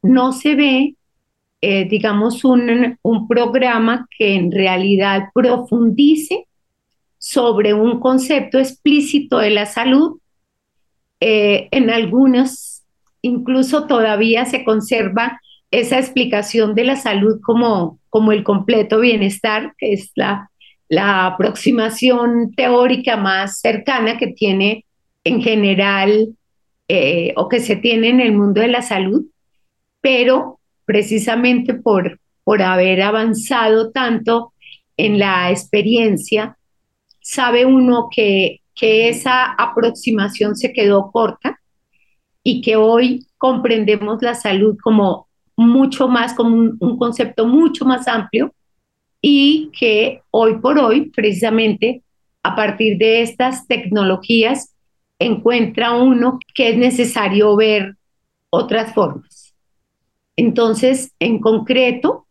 no 0.02 0.32
se 0.32 0.54
ve, 0.54 0.94
eh, 1.60 1.88
digamos, 1.88 2.44
un, 2.44 2.96
un 3.02 3.26
programa 3.26 4.06
que 4.16 4.36
en 4.36 4.52
realidad 4.52 5.30
profundice 5.34 6.46
sobre 7.22 7.72
un 7.72 8.00
concepto 8.00 8.58
explícito 8.58 9.38
de 9.38 9.50
la 9.50 9.64
salud. 9.64 10.18
Eh, 11.20 11.68
en 11.70 11.88
algunos 11.88 12.82
incluso 13.22 13.86
todavía 13.86 14.44
se 14.44 14.64
conserva 14.64 15.40
esa 15.70 16.00
explicación 16.00 16.74
de 16.74 16.82
la 16.82 16.96
salud 16.96 17.40
como, 17.40 18.00
como 18.10 18.32
el 18.32 18.42
completo 18.42 18.98
bienestar, 18.98 19.72
que 19.78 19.92
es 19.92 20.10
la, 20.16 20.50
la 20.88 21.26
aproximación 21.26 22.52
teórica 22.56 23.16
más 23.16 23.60
cercana 23.60 24.18
que 24.18 24.26
tiene 24.26 24.84
en 25.22 25.40
general 25.40 26.34
eh, 26.88 27.32
o 27.36 27.48
que 27.48 27.60
se 27.60 27.76
tiene 27.76 28.08
en 28.08 28.20
el 28.20 28.32
mundo 28.32 28.60
de 28.60 28.68
la 28.68 28.82
salud, 28.82 29.24
pero 30.00 30.58
precisamente 30.84 31.74
por, 31.74 32.18
por 32.42 32.62
haber 32.62 33.00
avanzado 33.00 33.92
tanto 33.92 34.52
en 34.96 35.20
la 35.20 35.52
experiencia, 35.52 36.58
sabe 37.22 37.64
uno 37.64 38.08
que, 38.14 38.60
que 38.74 39.08
esa 39.08 39.52
aproximación 39.52 40.56
se 40.56 40.72
quedó 40.72 41.10
corta 41.10 41.58
y 42.42 42.60
que 42.60 42.76
hoy 42.76 43.26
comprendemos 43.38 44.22
la 44.22 44.34
salud 44.34 44.76
como 44.82 45.28
mucho 45.56 46.08
más, 46.08 46.34
como 46.34 46.56
un, 46.56 46.98
concepto 46.98 47.46
mucho 47.46 47.84
más 47.84 48.08
amplio 48.08 48.52
y 49.20 49.70
que 49.78 50.22
hoy 50.30 50.58
por 50.58 50.78
hoy, 50.78 51.10
precisamente, 51.10 52.02
a 52.42 52.56
partir 52.56 52.98
de 52.98 53.22
estas 53.22 53.66
tecnologías, 53.68 54.74
encuentra 55.18 55.92
uno 55.92 56.40
que 56.54 56.70
es 56.70 56.76
necesario 56.76 57.54
ver 57.54 57.96
otras 58.50 58.92
formas. 58.92 59.54
Entonces, 60.34 61.12
en 61.20 61.38
concreto, 61.38 62.26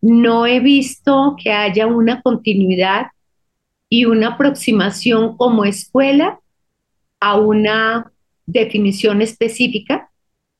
no 0.00 0.46
he 0.46 0.58
visto 0.60 1.36
que 1.40 1.52
haya 1.52 1.86
una 1.86 2.20
continuidad 2.22 3.06
y 3.88 4.04
una 4.04 4.28
aproximación 4.28 5.36
como 5.36 5.64
escuela 5.64 6.40
a 7.20 7.36
una 7.36 8.12
definición 8.46 9.22
específica 9.22 10.10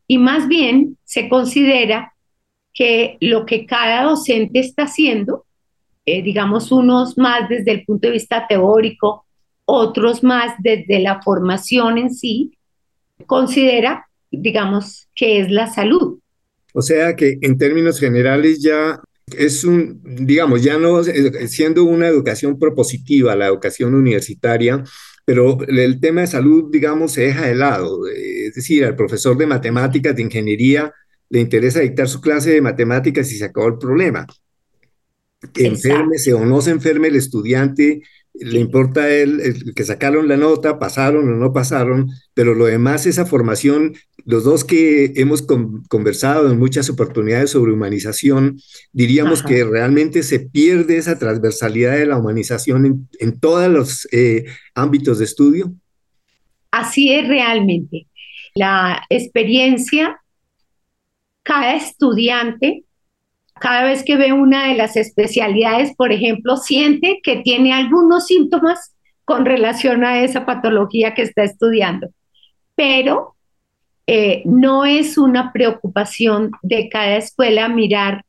y 0.09 0.19
más 0.19 0.49
bien 0.49 0.97
se 1.05 1.29
considera 1.29 2.15
que 2.73 3.17
lo 3.21 3.47
que 3.47 3.67
cada 3.67 4.05
docente 4.05 4.61
está 4.61 4.85
haciendo, 4.85 5.47
eh, 6.05 6.23
digamos 6.23 6.71
unos 6.71 7.17
más 7.19 7.49
desde 7.49 7.73
el 7.73 7.85
punto 7.85 8.07
de 8.07 8.13
vista 8.13 8.47
teórico, 8.47 9.25
otros 9.65 10.23
más 10.23 10.55
desde 10.59 11.01
la 11.01 11.23
formación 11.23 11.99
en 11.99 12.15
sí, 12.15 12.57
considera, 13.27 14.07
digamos, 14.31 15.09
que 15.15 15.41
es 15.41 15.51
la 15.51 15.67
salud. 15.67 16.21
O 16.75 16.83
sea 16.83 17.17
que 17.17 17.39
en 17.41 17.57
términos 17.57 17.99
generales 17.99 18.63
ya 18.63 19.01
es 19.35 19.65
un, 19.65 20.01
digamos, 20.05 20.63
ya 20.63 20.79
no 20.79 21.03
siendo 21.03 21.85
una 21.85 22.07
educación 22.09 22.59
propositiva, 22.59 23.35
la 23.35 23.47
educación 23.47 23.95
universitaria, 23.95 24.85
pero 25.25 25.59
el 25.67 25.99
tema 26.01 26.21
de 26.21 26.29
salud, 26.29 26.71
digamos, 26.71 27.13
se 27.13 27.23
deja 27.23 27.47
de 27.47 27.57
lado. 27.57 28.07
Es 28.07 28.55
decir, 28.55 28.85
al 28.85 28.95
profesor 28.95 29.37
de 29.37 29.47
matemáticas, 29.47 30.15
de 30.15 30.23
ingeniería, 30.23 30.93
le 31.29 31.41
interesa 31.41 31.81
dictar 31.81 32.09
su 32.09 32.21
clase 32.21 32.53
de 32.53 32.61
matemáticas 32.61 33.31
y 33.33 33.39
se 33.39 33.47
acabó 33.47 33.69
el 33.69 33.79
problema. 33.79 34.27
Que 35.53 35.67
enfermese 35.67 36.33
o 36.33 36.45
no 36.45 36.61
se 36.61 36.71
enferme 36.71 37.09
el 37.09 37.17
estudiante, 37.17 38.03
le 38.41 38.61
importa 38.61 39.03
a 39.03 39.11
él 39.11 39.73
que 39.75 39.85
sacaron 39.85 40.29
la 40.29 40.37
nota, 40.37 40.79
pasaron 40.79 41.29
o 41.29 41.37
no 41.37 41.53
pasaron, 41.53 42.11
pero 42.35 42.55
lo 42.55 42.67
demás, 42.67 43.07
esa 43.07 43.27
formación, 43.27 43.95
los 44.25 44.45
dos 44.45 44.65
que 44.65 45.13
hemos 45.17 45.43
conversado 45.43 46.51
en 46.51 46.59
muchas 46.59 46.89
oportunidades 46.91 47.51
sobre 47.51 47.73
humanización, 47.73 48.59
diríamos 48.93 49.43
que 49.43 49.65
realmente 49.65 50.23
se 50.23 50.41
pierde 50.41 50.97
esa 50.97 51.19
transversalidad 51.19 51.93
de 51.97 52.07
la 52.07 52.19
humanización 52.19 53.09
en, 53.19 53.41
todos 53.41 53.69
los 53.69 54.09
eh, 54.13 54.45
ámbitos 54.75 55.19
de 55.19 55.25
estudio. 55.25 55.73
Así 56.71 57.13
es 57.13 57.29
realmente. 57.29 58.07
La 58.55 59.03
experiencia, 59.11 60.21
cada 61.43 61.77
estudiante 61.77 62.86
cada 63.59 63.85
vez 63.85 64.05
que 64.05 64.17
ve 64.17 64.33
una 64.33 64.69
de 64.69 64.75
las 64.75 64.97
especialidades, 64.97 65.95
por 65.97 66.13
ejemplo, 66.13 66.57
siente 66.57 67.21
que 67.23 67.37
tiene 67.37 67.73
algunos 67.73 68.27
síntomas 68.27 68.95
con 69.25 69.45
relación 69.45 70.05
a 70.05 70.21
esa 70.23 70.47
patología 70.47 71.15
que 71.15 71.23
está 71.23 71.43
estudiando. 71.43 72.09
Pero 72.75 73.35
eh, 74.07 74.43
no 74.45 74.85
es 74.85 75.19
una 75.19 75.53
preocupación 75.53 76.53
de 76.63 76.89
cada 76.89 77.17
escuela 77.17 77.69
mirar 77.69 78.25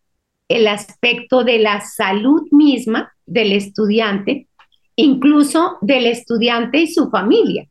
el 0.47 0.67
aspecto 0.67 1.43
de 1.43 1.59
la 1.59 1.81
salud 1.81 2.47
misma 2.51 3.11
del 3.25 3.51
estudiante, 3.51 4.47
incluso 4.95 5.77
del 5.81 6.07
estudiante 6.07 6.79
y 6.79 6.87
su 6.87 7.09
familia. 7.09 7.67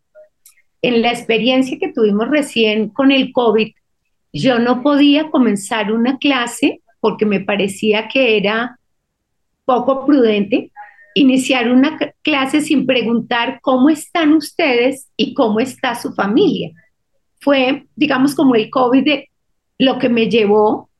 En 0.82 1.00
la 1.00 1.10
experiencia 1.10 1.78
que 1.80 1.92
tuvimos 1.92 2.28
recién 2.28 2.90
con 2.90 3.10
el 3.10 3.32
COVID, 3.32 3.72
yo 4.32 4.58
no 4.58 4.82
podía 4.82 5.30
comenzar 5.30 5.90
una 5.90 6.18
clase 6.18 6.82
porque 7.06 7.24
me 7.24 7.38
parecía 7.38 8.08
que 8.08 8.36
era 8.36 8.80
poco 9.64 10.04
prudente 10.04 10.72
iniciar 11.14 11.70
una 11.70 11.96
clase 12.20 12.62
sin 12.62 12.84
preguntar 12.84 13.60
cómo 13.62 13.90
están 13.90 14.32
ustedes 14.32 15.08
y 15.16 15.32
cómo 15.32 15.60
está 15.60 15.94
su 15.94 16.12
familia. 16.14 16.72
Fue, 17.38 17.86
digamos, 17.94 18.34
como 18.34 18.56
el 18.56 18.70
COVID 18.70 19.20
lo 19.78 20.00
que 20.00 20.08
me 20.08 20.28
llevó 20.28 20.90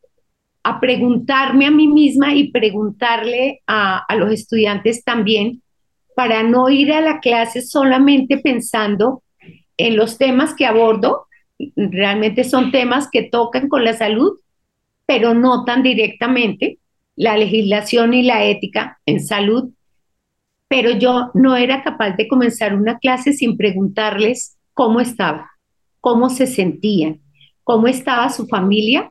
a 0.62 0.78
preguntarme 0.78 1.66
a 1.66 1.72
mí 1.72 1.88
misma 1.88 2.36
y 2.36 2.52
preguntarle 2.52 3.62
a, 3.66 4.04
a 4.06 4.14
los 4.14 4.30
estudiantes 4.30 5.02
también 5.02 5.60
para 6.14 6.44
no 6.44 6.68
ir 6.68 6.92
a 6.92 7.00
la 7.00 7.18
clase 7.18 7.62
solamente 7.62 8.38
pensando 8.38 9.24
en 9.76 9.96
los 9.96 10.18
temas 10.18 10.54
que 10.54 10.66
abordo. 10.66 11.26
Realmente 11.74 12.44
son 12.44 12.70
temas 12.70 13.08
que 13.10 13.24
tocan 13.24 13.68
con 13.68 13.82
la 13.82 13.94
salud, 13.94 14.38
pero 15.06 15.34
no 15.34 15.64
tan 15.64 15.82
directamente, 15.82 16.78
la 17.14 17.36
legislación 17.38 18.12
y 18.12 18.22
la 18.22 18.44
ética 18.44 19.00
en 19.06 19.20
salud, 19.20 19.70
pero 20.68 20.90
yo 20.90 21.30
no 21.34 21.56
era 21.56 21.82
capaz 21.82 22.16
de 22.16 22.28
comenzar 22.28 22.74
una 22.74 22.98
clase 22.98 23.32
sin 23.32 23.56
preguntarles 23.56 24.58
cómo 24.74 25.00
estaba, 25.00 25.50
cómo 26.00 26.28
se 26.28 26.46
sentían, 26.46 27.20
cómo 27.64 27.86
estaba 27.86 28.28
su 28.28 28.46
familia 28.46 29.10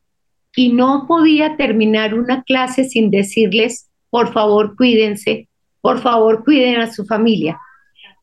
y 0.56 0.72
no 0.72 1.06
podía 1.08 1.58
terminar 1.58 2.14
una 2.14 2.44
clase 2.44 2.84
sin 2.84 3.10
decirles, 3.10 3.90
por 4.10 4.32
favor, 4.32 4.76
cuídense, 4.76 5.50
por 5.82 6.02
favor, 6.02 6.44
cuiden 6.44 6.80
a 6.80 6.92
su 6.92 7.06
familia. 7.06 7.58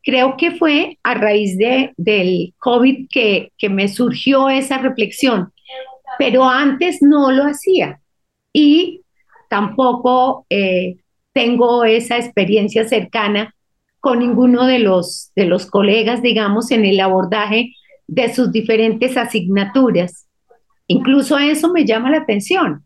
Creo 0.03 0.37
que 0.37 0.53
fue 0.53 0.99
a 1.03 1.15
raíz 1.15 1.57
de, 1.59 1.93
del 1.97 2.55
COVID 2.59 3.09
que, 3.11 3.53
que 3.57 3.69
me 3.69 3.89
surgió 3.89 4.49
esa 4.49 4.79
reflexión 4.79 5.52
pero 6.23 6.49
antes 6.49 7.03
no 7.03 7.33
lo 7.33 7.43
hacía 7.43 7.99
y 8.53 9.03
tampoco 9.51 10.47
eh, 10.51 10.99
tengo 11.33 11.83
esa 11.83 12.17
experiencia 12.17 12.87
cercana 12.89 13.57
con 13.99 14.21
ninguno 14.21 14.65
de 14.67 14.79
los, 14.79 15.33
de 15.35 15.47
los 15.47 15.67
colegas, 15.67 16.23
digamos, 16.23 16.71
en 16.71 16.85
el 16.85 17.01
abordaje 17.01 17.75
de 18.07 18.33
sus 18.33 18.53
diferentes 18.53 19.17
asignaturas. 19.17 20.29
Incluso 20.87 21.37
eso 21.39 21.73
me 21.73 21.85
llama 21.85 22.11
la 22.11 22.19
atención, 22.19 22.85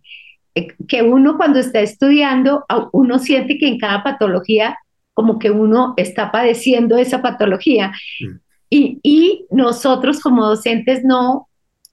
eh, 0.54 0.68
que 0.88 1.02
uno 1.02 1.36
cuando 1.36 1.58
está 1.58 1.80
estudiando, 1.80 2.64
uno 2.92 3.18
siente 3.18 3.58
que 3.58 3.68
en 3.68 3.78
cada 3.78 4.02
patología 4.02 4.78
como 5.12 5.38
que 5.38 5.50
uno 5.50 5.92
está 5.98 6.32
padeciendo 6.32 6.96
esa 6.96 7.20
patología. 7.20 7.92
Mm. 8.18 8.36
Y, 8.70 9.00
y 9.02 9.46
nosotros 9.50 10.20
como 10.20 10.46
docentes 10.46 11.04
no, 11.04 11.45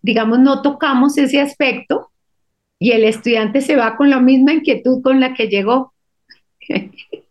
digamos, 0.04 0.40
no 0.40 0.62
tocamos 0.62 1.18
ese 1.18 1.40
aspecto 1.42 2.12
y 2.78 2.92
el 2.92 3.06
estudiante 3.06 3.62
se 3.62 3.78
va 3.78 3.96
con 3.96 4.10
la 4.10 4.20
misma 4.20 4.54
inquietud 4.54 5.02
con 5.02 5.20
la 5.20 5.34
que 5.34 5.48
llegó, 5.48 5.94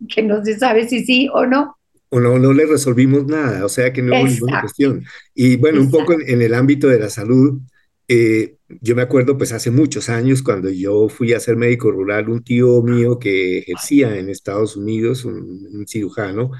que 0.09 0.23
no 0.23 0.43
se 0.43 0.57
sabe 0.57 0.89
si 0.89 1.05
sí 1.05 1.29
o 1.31 1.45
no. 1.45 1.77
O 2.09 2.19
no, 2.19 2.37
no 2.37 2.51
le 2.53 2.65
resolvimos 2.65 3.25
nada, 3.25 3.63
o 3.63 3.69
sea 3.69 3.93
que 3.93 4.01
no 4.01 4.15
hubo 4.15 4.27
ninguna 4.27 4.61
cuestión. 4.61 5.03
Y 5.33 5.55
bueno, 5.57 5.79
un 5.79 5.89
poco 5.89 6.13
en, 6.13 6.41
el 6.41 6.53
ámbito 6.53 6.87
de 6.87 6.99
la 6.99 7.09
salud, 7.09 7.61
eh, 8.07 8.57
yo 8.81 8.95
me 8.95 9.03
acuerdo 9.03 9.37
pues 9.37 9.51
hace 9.51 9.69
muchos 9.71 10.09
años 10.09 10.41
cuando 10.41 10.69
yo 10.69 11.07
fui 11.09 11.33
a 11.33 11.39
ser 11.39 11.55
médico 11.55 11.91
rural, 11.91 12.29
un 12.29 12.43
tío 12.43 12.81
mío 12.81 13.19
que 13.19 13.59
ejercía 13.59 14.17
en 14.17 14.29
Estados 14.29 14.75
Unidos, 14.75 15.25
un, 15.25 15.85
cirujano, 15.87 16.51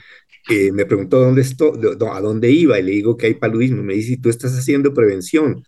eh, 0.50 0.72
me 0.72 0.86
preguntó 0.86 1.20
dónde 1.20 1.42
esto, 1.42 1.74
a 2.12 2.22
dónde 2.22 2.52
iba 2.52 2.80
y 2.80 2.84
le 2.84 2.92
digo 2.92 3.18
que 3.18 3.28
hay 3.28 3.34
paludismo. 3.36 3.82
Me 3.82 3.94
dice, 3.94 4.18
tú 4.22 4.30
estás 4.30 4.58
haciendo 4.58 4.94
prevención 4.94 5.64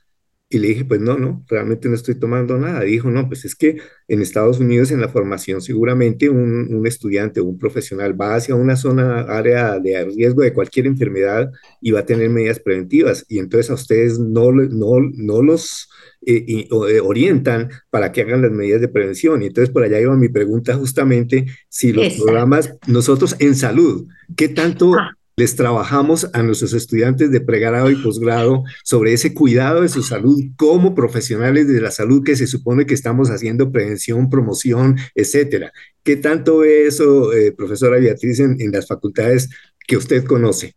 Y 0.47 0.59
le 0.59 0.67
dije, 0.67 0.85
pues 0.85 1.01
no, 1.01 1.17
no, 1.17 1.43
realmente 1.47 1.89
no 1.89 1.95
estoy 1.95 2.19
tomando 2.19 2.55
nada. 2.59 2.81
Dijo, 2.81 3.09
no, 3.09 3.27
pues 3.27 3.45
es 3.45 3.55
que 3.55 3.77
en 4.07 4.21
Estados 4.21 4.59
Unidos 4.59 4.91
en 4.91 5.01
la 5.01 5.09
formación 5.09 5.59
seguramente 5.59 6.29
un, 6.29 6.71
un 6.71 6.85
estudiante 6.85 7.39
o 7.39 7.45
un 7.45 7.57
profesional 7.57 8.19
va 8.19 8.35
hacia 8.35 8.53
una 8.53 8.75
zona, 8.75 9.21
área 9.21 9.79
de 9.79 10.05
riesgo 10.05 10.43
de 10.43 10.53
cualquier 10.53 10.85
enfermedad 10.85 11.51
y 11.81 11.91
va 11.91 12.01
a 12.01 12.05
tener 12.05 12.29
medidas 12.29 12.59
preventivas. 12.59 13.25
Y 13.27 13.39
entonces 13.39 13.71
a 13.71 13.73
ustedes 13.73 14.19
no, 14.19 14.51
no, 14.51 14.99
no 15.15 15.41
los 15.41 15.89
eh, 16.27 16.45
eh, 16.47 16.99
orientan 17.01 17.69
para 17.89 18.11
que 18.11 18.21
hagan 18.21 18.43
las 18.43 18.51
medidas 18.51 18.81
de 18.81 18.87
prevención. 18.87 19.41
Y 19.41 19.47
entonces 19.47 19.73
por 19.73 19.83
allá 19.83 19.99
iba 19.99 20.15
mi 20.15 20.29
pregunta 20.29 20.75
justamente 20.75 21.47
si 21.69 21.91
los 21.91 22.13
programas, 22.13 22.71
nosotros 22.85 23.35
en 23.39 23.55
salud, 23.55 24.07
¿qué 24.35 24.47
tanto... 24.49 24.93
Ah 24.93 25.17
les 25.37 25.55
trabajamos 25.57 26.29
a 26.33 26.43
nuestros 26.43 26.73
estudiantes 26.73 27.29
de 27.29 27.41
pregrado 27.41 27.91
y 27.91 27.95
posgrado 27.95 28.63
sobre 28.83 29.11
ese 29.11 29.33
cuidado 29.33 29.81
de 29.81 29.89
su 29.89 30.01
salud 30.01 30.39
como 30.55 30.95
profesionales 30.95 31.67
de 31.67 31.81
la 31.81 31.91
salud 31.91 32.23
que 32.23 32.37
se 32.37 32.47
supone 32.47 32.85
que 32.85 32.93
estamos 32.93 33.29
haciendo 33.29 33.69
prevención, 33.69 34.29
promoción, 34.29 34.95
etcétera. 35.13 35.73
¿Qué 36.03 36.15
tanto 36.15 36.63
es 36.63 36.95
eso, 36.95 37.33
eh, 37.33 37.51
profesora 37.51 37.99
Beatriz, 37.99 38.39
en, 38.39 38.71
las 38.71 38.87
facultades 38.87 39.49
que 39.85 39.97
usted 39.97 40.23
conoce? 40.25 40.75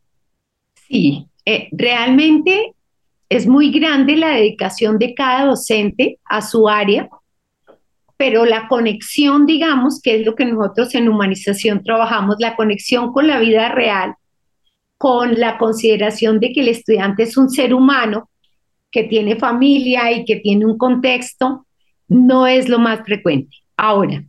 Sí, 0.89 1.29
eh, 1.45 1.69
realmente 1.71 2.73
es 3.29 3.47
muy 3.47 3.71
grande 3.71 4.17
la 4.17 4.31
dedicación 4.31 4.99
de 4.99 5.15
cada 5.15 5.47
docente 5.47 6.19
a 6.25 6.43
su 6.43 6.69
área, 6.69 7.09
pero 8.17 8.45
la 8.45 8.67
conexión, 8.67 9.47
digamos, 9.47 10.01
que 10.03 10.17
es 10.17 10.27
lo 10.27 10.35
que 10.35 10.47
nosotros 10.47 10.93
en 10.97 11.09
humanización 11.09 11.85
trabajamos, 11.85 12.37
la 12.41 12.57
conexión 12.57 13.13
con 13.13 13.29
la 13.29 13.39
vida 13.39 13.69
real, 13.69 14.15
con 14.99 15.39
la 15.39 15.57
consideración 15.57 16.41
de 16.41 16.53
que 16.53 16.61
el 16.61 16.69
estudiante 16.69 17.23
es 17.23 17.37
un 17.37 17.49
ser 17.49 17.73
humano 17.73 18.29
que 18.91 19.05
tiene 19.05 19.37
familia 19.37 20.13
y 20.13 20.25
que 20.25 20.37
tiene 20.37 20.67
un 20.67 20.77
contexto, 20.77 21.67
no 22.09 22.47
es 22.47 22.69
lo 22.69 22.79
más 22.79 23.01
frecuente. 23.05 23.57
Ahora, 23.77 24.25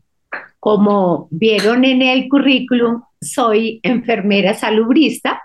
como 0.59 1.27
vieron 1.31 1.85
en 1.85 2.01
el 2.01 2.29
currículum, 2.29 3.01
soy 3.19 3.79
enfermera 3.83 4.53
salubrista 4.53 5.41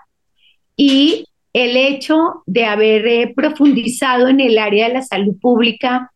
y 0.77 1.25
el 1.53 1.77
hecho 1.77 2.43
de 2.45 2.65
haber 2.65 3.07
eh, 3.07 3.33
profundizado 3.33 4.27
en 4.27 4.41
el 4.41 4.57
área 4.57 4.89
de 4.89 4.95
la 4.95 5.01
salud 5.01 5.35
pública 5.39 6.11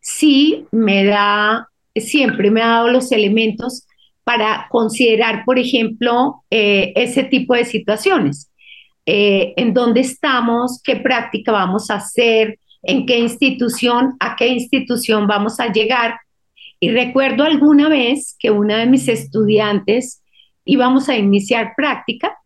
sí 0.00 0.66
me 0.70 1.04
da, 1.04 1.68
siempre 1.96 2.50
me 2.50 2.62
ha 2.62 2.68
dado 2.68 2.88
los 2.88 3.10
elementos 3.10 3.86
para 4.22 4.68
considerar, 4.70 5.44
por 5.44 5.58
ejemplo, 5.58 6.44
eh, 6.50 6.92
ese 6.94 7.24
tipo 7.24 7.54
de 7.54 7.64
situaciones. 7.64 8.50
Eh, 9.06 9.52
en 9.56 9.74
dónde 9.74 10.00
estamos, 10.00 10.80
qué 10.82 10.96
práctica 10.96 11.52
vamos 11.52 11.90
a 11.90 11.96
hacer, 11.96 12.58
en 12.82 13.06
qué 13.06 13.18
institución, 13.18 14.16
a 14.20 14.36
qué 14.36 14.48
institución 14.48 15.26
vamos 15.26 15.60
a 15.60 15.70
llegar. 15.72 16.18
Y 16.80 16.90
recuerdo 16.90 17.44
alguna 17.44 17.88
vez 17.88 18.36
que 18.38 18.50
una 18.50 18.78
de 18.78 18.86
mis 18.86 19.08
estudiantes 19.08 20.22
íbamos 20.64 21.08
a 21.08 21.16
iniciar 21.16 21.74
práctica 21.76 22.36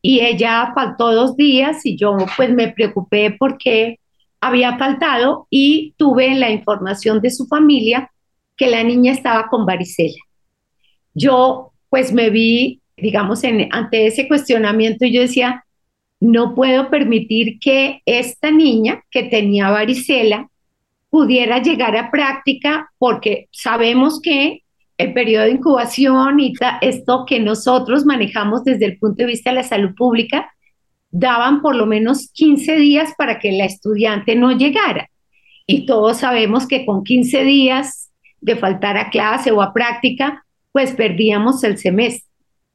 y 0.00 0.20
ella 0.20 0.72
faltó 0.74 1.12
dos 1.12 1.36
días 1.36 1.84
y 1.84 1.96
yo 1.96 2.16
pues 2.36 2.50
me 2.50 2.68
preocupé 2.68 3.36
porque 3.38 3.98
había 4.40 4.78
faltado 4.78 5.46
y 5.50 5.94
tuve 5.96 6.34
la 6.34 6.50
información 6.50 7.20
de 7.20 7.30
su 7.30 7.46
familia 7.46 8.10
que 8.56 8.68
la 8.68 8.82
niña 8.82 9.12
estaba 9.12 9.48
con 9.48 9.66
varicela. 9.66 10.18
Yo 11.14 11.72
pues 11.88 12.12
me 12.12 12.30
vi, 12.30 12.80
digamos, 12.96 13.42
en, 13.44 13.68
ante 13.72 14.06
ese 14.06 14.28
cuestionamiento 14.28 15.04
y 15.04 15.12
yo 15.12 15.22
decía, 15.22 15.64
no 16.20 16.54
puedo 16.54 16.90
permitir 16.90 17.58
que 17.60 18.02
esta 18.06 18.50
niña 18.50 19.04
que 19.10 19.24
tenía 19.24 19.70
varicela 19.70 20.48
pudiera 21.10 21.62
llegar 21.62 21.96
a 21.96 22.10
práctica 22.10 22.90
porque 22.98 23.48
sabemos 23.52 24.20
que 24.20 24.62
el 24.98 25.12
periodo 25.12 25.44
de 25.44 25.52
incubación 25.52 26.40
y 26.40 26.54
esto 26.80 27.24
que 27.24 27.38
nosotros 27.38 28.04
manejamos 28.04 28.64
desde 28.64 28.86
el 28.86 28.98
punto 28.98 29.22
de 29.22 29.26
vista 29.26 29.50
de 29.50 29.56
la 29.56 29.62
salud 29.62 29.94
pública, 29.94 30.52
daban 31.10 31.62
por 31.62 31.76
lo 31.76 31.86
menos 31.86 32.30
15 32.32 32.76
días 32.76 33.14
para 33.16 33.38
que 33.38 33.52
la 33.52 33.64
estudiante 33.64 34.34
no 34.34 34.50
llegara. 34.52 35.08
Y 35.66 35.86
todos 35.86 36.18
sabemos 36.18 36.66
que 36.66 36.84
con 36.84 37.04
15 37.04 37.44
días 37.44 38.10
de 38.40 38.56
faltar 38.56 38.96
a 38.96 39.10
clase 39.10 39.52
o 39.52 39.62
a 39.62 39.72
práctica, 39.72 40.44
pues 40.72 40.92
perdíamos 40.92 41.62
el 41.62 41.78
semestre. 41.78 42.28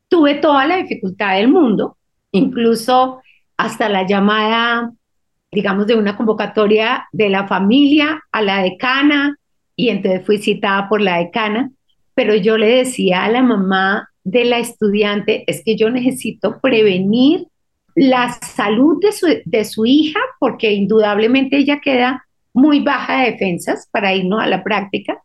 Tuve 0.07 0.35
toda 0.35 0.65
la 0.65 0.77
dificultad 0.77 1.35
del 1.35 1.49
mundo, 1.49 1.97
incluso 2.31 3.22
hasta 3.57 3.89
la 3.89 4.05
llamada, 4.05 4.91
digamos, 5.51 5.87
de 5.87 5.95
una 5.95 6.17
convocatoria 6.17 7.07
de 7.11 7.29
la 7.29 7.47
familia 7.47 8.21
a 8.31 8.41
la 8.41 8.61
decana 8.63 9.37
y 9.75 9.89
entonces 9.89 10.25
fui 10.25 10.37
citada 10.37 10.87
por 10.89 11.01
la 11.01 11.17
decana, 11.17 11.71
pero 12.13 12.35
yo 12.35 12.57
le 12.57 12.67
decía 12.67 13.23
a 13.23 13.29
la 13.29 13.41
mamá 13.41 14.09
de 14.23 14.45
la 14.45 14.59
estudiante, 14.59 15.43
es 15.47 15.63
que 15.63 15.75
yo 15.75 15.89
necesito 15.89 16.59
prevenir 16.61 17.47
la 17.95 18.31
salud 18.41 18.99
de 19.01 19.11
su, 19.11 19.27
de 19.45 19.65
su 19.65 19.85
hija 19.85 20.19
porque 20.39 20.71
indudablemente 20.71 21.57
ella 21.57 21.79
queda 21.81 22.25
muy 22.53 22.79
baja 22.79 23.21
de 23.21 23.31
defensas 23.31 23.87
para 23.91 24.15
irnos 24.15 24.41
a 24.41 24.47
la 24.47 24.63
práctica 24.63 25.21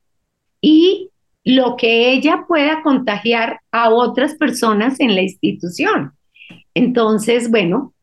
y 0.60 1.10
lo 1.44 1.76
que 1.76 2.12
ella 2.12 2.44
pueda 2.46 2.82
contagiar 2.82 3.60
a 3.70 3.90
otras 3.90 4.34
personas 4.34 5.00
en 5.00 5.14
la 5.14 5.22
institución. 5.22 6.12
Entonces, 6.74 7.50
bueno, 7.50 7.94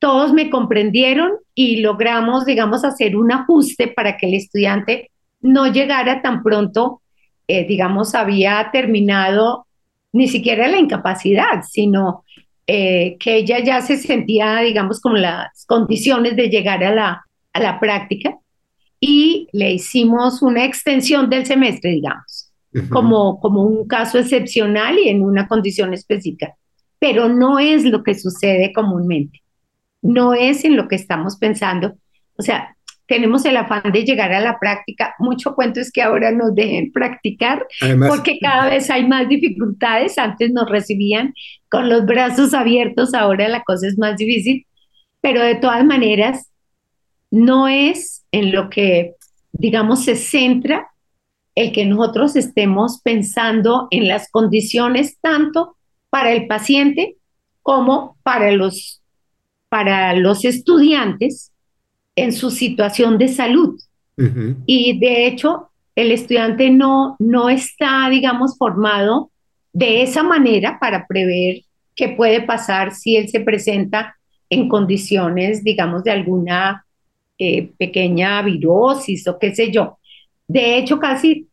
todos 0.00 0.32
me 0.32 0.50
comprendieron 0.50 1.32
y 1.54 1.76
logramos, 1.76 2.46
digamos, 2.46 2.84
hacer 2.84 3.16
un 3.16 3.30
ajuste 3.30 3.88
para 3.88 4.16
que 4.16 4.26
el 4.26 4.34
estudiante 4.34 5.10
no 5.40 5.70
llegara 5.70 6.22
tan 6.22 6.42
pronto, 6.42 7.02
eh, 7.46 7.66
digamos, 7.66 8.14
había 8.14 8.70
terminado 8.72 9.66
ni 10.12 10.26
siquiera 10.26 10.68
la 10.68 10.78
incapacidad, 10.78 11.62
sino 11.68 12.24
eh, 12.66 13.16
que 13.20 13.36
ella 13.36 13.62
ya 13.62 13.82
se 13.82 13.98
sentía, 13.98 14.60
digamos, 14.60 15.00
con 15.00 15.20
las 15.20 15.66
condiciones 15.66 16.34
de 16.34 16.48
llegar 16.48 16.82
a 16.82 16.94
la, 16.94 17.24
a 17.52 17.60
la 17.60 17.78
práctica 17.78 18.36
y 18.98 19.48
le 19.52 19.72
hicimos 19.72 20.40
una 20.40 20.64
extensión 20.64 21.28
del 21.28 21.44
semestre, 21.44 21.90
digamos, 21.90 22.52
como, 22.88 23.38
como 23.38 23.62
un 23.62 23.86
caso 23.86 24.18
excepcional 24.18 24.98
y 24.98 25.10
en 25.10 25.22
una 25.22 25.46
condición 25.46 25.92
específica, 25.92 26.54
pero 26.98 27.28
no 27.28 27.58
es 27.58 27.84
lo 27.84 28.02
que 28.02 28.14
sucede 28.14 28.72
comúnmente 28.72 29.39
no 30.02 30.34
es 30.34 30.64
en 30.64 30.76
lo 30.76 30.88
que 30.88 30.96
estamos 30.96 31.36
pensando. 31.36 31.94
O 32.36 32.42
sea, 32.42 32.76
tenemos 33.06 33.44
el 33.44 33.56
afán 33.56 33.90
de 33.92 34.04
llegar 34.04 34.32
a 34.32 34.40
la 34.40 34.58
práctica. 34.60 35.14
Mucho 35.18 35.54
cuento 35.54 35.80
es 35.80 35.90
que 35.90 36.00
ahora 36.00 36.30
nos 36.30 36.54
dejen 36.54 36.92
practicar 36.92 37.66
porque 38.06 38.38
cada 38.40 38.70
vez 38.70 38.88
hay 38.88 39.06
más 39.06 39.28
dificultades. 39.28 40.16
Antes 40.16 40.52
nos 40.52 40.70
recibían 40.70 41.34
con 41.68 41.88
los 41.88 42.06
brazos 42.06 42.54
abiertos, 42.54 43.12
ahora 43.12 43.48
la 43.48 43.62
cosa 43.64 43.88
es 43.88 43.98
más 43.98 44.16
difícil. 44.16 44.64
Pero 45.20 45.42
de 45.42 45.56
todas 45.56 45.84
maneras, 45.84 46.50
no 47.32 47.66
es 47.66 48.24
en 48.30 48.52
lo 48.52 48.70
que, 48.70 49.16
digamos, 49.52 50.04
se 50.04 50.14
centra 50.14 50.88
el 51.56 51.72
que 51.72 51.84
nosotros 51.84 52.36
estemos 52.36 53.00
pensando 53.02 53.88
en 53.90 54.06
las 54.06 54.30
condiciones 54.30 55.18
tanto 55.20 55.76
para 56.10 56.32
el 56.32 56.46
paciente 56.46 57.16
como 57.62 58.16
para 58.22 58.52
los 58.52 58.99
para 59.70 60.14
los 60.14 60.44
estudiantes 60.44 61.52
en 62.16 62.32
su 62.32 62.50
situación 62.50 63.16
de 63.16 63.28
salud. 63.28 63.80
Y 64.66 64.98
de 64.98 65.26
hecho, 65.26 65.70
el 65.94 66.12
estudiante 66.12 66.68
no, 66.68 67.16
no 67.18 67.48
está, 67.48 68.06
digamos, 68.10 68.58
formado 68.58 69.30
de 69.72 70.02
esa 70.02 70.22
manera 70.22 70.78
para 70.78 71.06
prever 71.06 71.62
qué 71.96 72.10
puede 72.10 72.42
pasar 72.42 72.92
si 72.92 73.16
él 73.16 73.28
se 73.28 73.40
presenta 73.40 74.16
en 74.50 74.68
condiciones, 74.68 75.64
digamos, 75.64 76.04
de 76.04 76.10
alguna 76.10 76.84
eh, 77.38 77.70
pequeña 77.78 78.42
virosis 78.42 79.26
o 79.26 79.38
qué 79.38 79.54
sé 79.54 79.70
yo. 79.70 79.98
De 80.46 80.76
hecho, 80.76 80.98
casi 80.98 81.48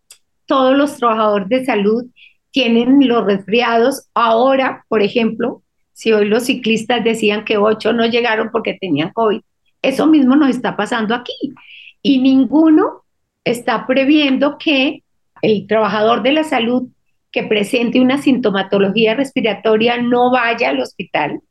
todos 0.45 0.78
los 0.78 0.97
trabajadores 0.97 1.47
de 1.47 1.63
salud 1.63 2.05
tienen 2.51 3.07
los 3.07 3.26
resfriados. 3.26 4.09
Ahora, 4.13 4.84
por 4.89 5.01
ejemplo, 5.01 5.61
si 5.97 6.13
hoy 6.13 6.27
los 6.27 6.43
ciclistas 6.45 7.03
decían 7.03 7.43
que 7.43 7.57
ocho 7.57 7.91
no 7.91 8.05
llegaron 8.05 8.51
porque 8.51 8.77
tenían 8.79 9.11
COVID, 9.13 9.41
eso 9.81 10.05
mismo 10.05 10.35
nos 10.35 10.51
está 10.51 10.77
pasando 10.77 11.15
aquí. 11.15 11.33
Y 12.03 12.19
ninguno 12.19 13.01
está 13.43 13.87
previendo 13.87 14.59
que 14.59 15.01
el 15.41 15.65
trabajador 15.65 16.21
de 16.21 16.33
la 16.33 16.43
salud 16.43 16.87
que 17.31 17.41
presente 17.41 17.99
una 17.99 18.19
sintomatología 18.19 19.15
respiratoria 19.15 19.99
no 19.99 20.29
vaya 20.29 20.69
al 20.69 20.81
hospital 20.81 21.41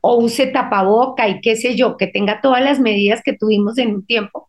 o 0.00 0.18
use 0.22 0.46
tapaboca 0.46 1.28
y 1.28 1.40
qué 1.40 1.56
sé 1.56 1.74
yo, 1.74 1.96
que 1.96 2.06
tenga 2.06 2.40
todas 2.40 2.62
las 2.62 2.78
medidas 2.78 3.20
que 3.24 3.32
tuvimos 3.32 3.78
en 3.78 3.96
un 3.96 4.06
tiempo. 4.06 4.48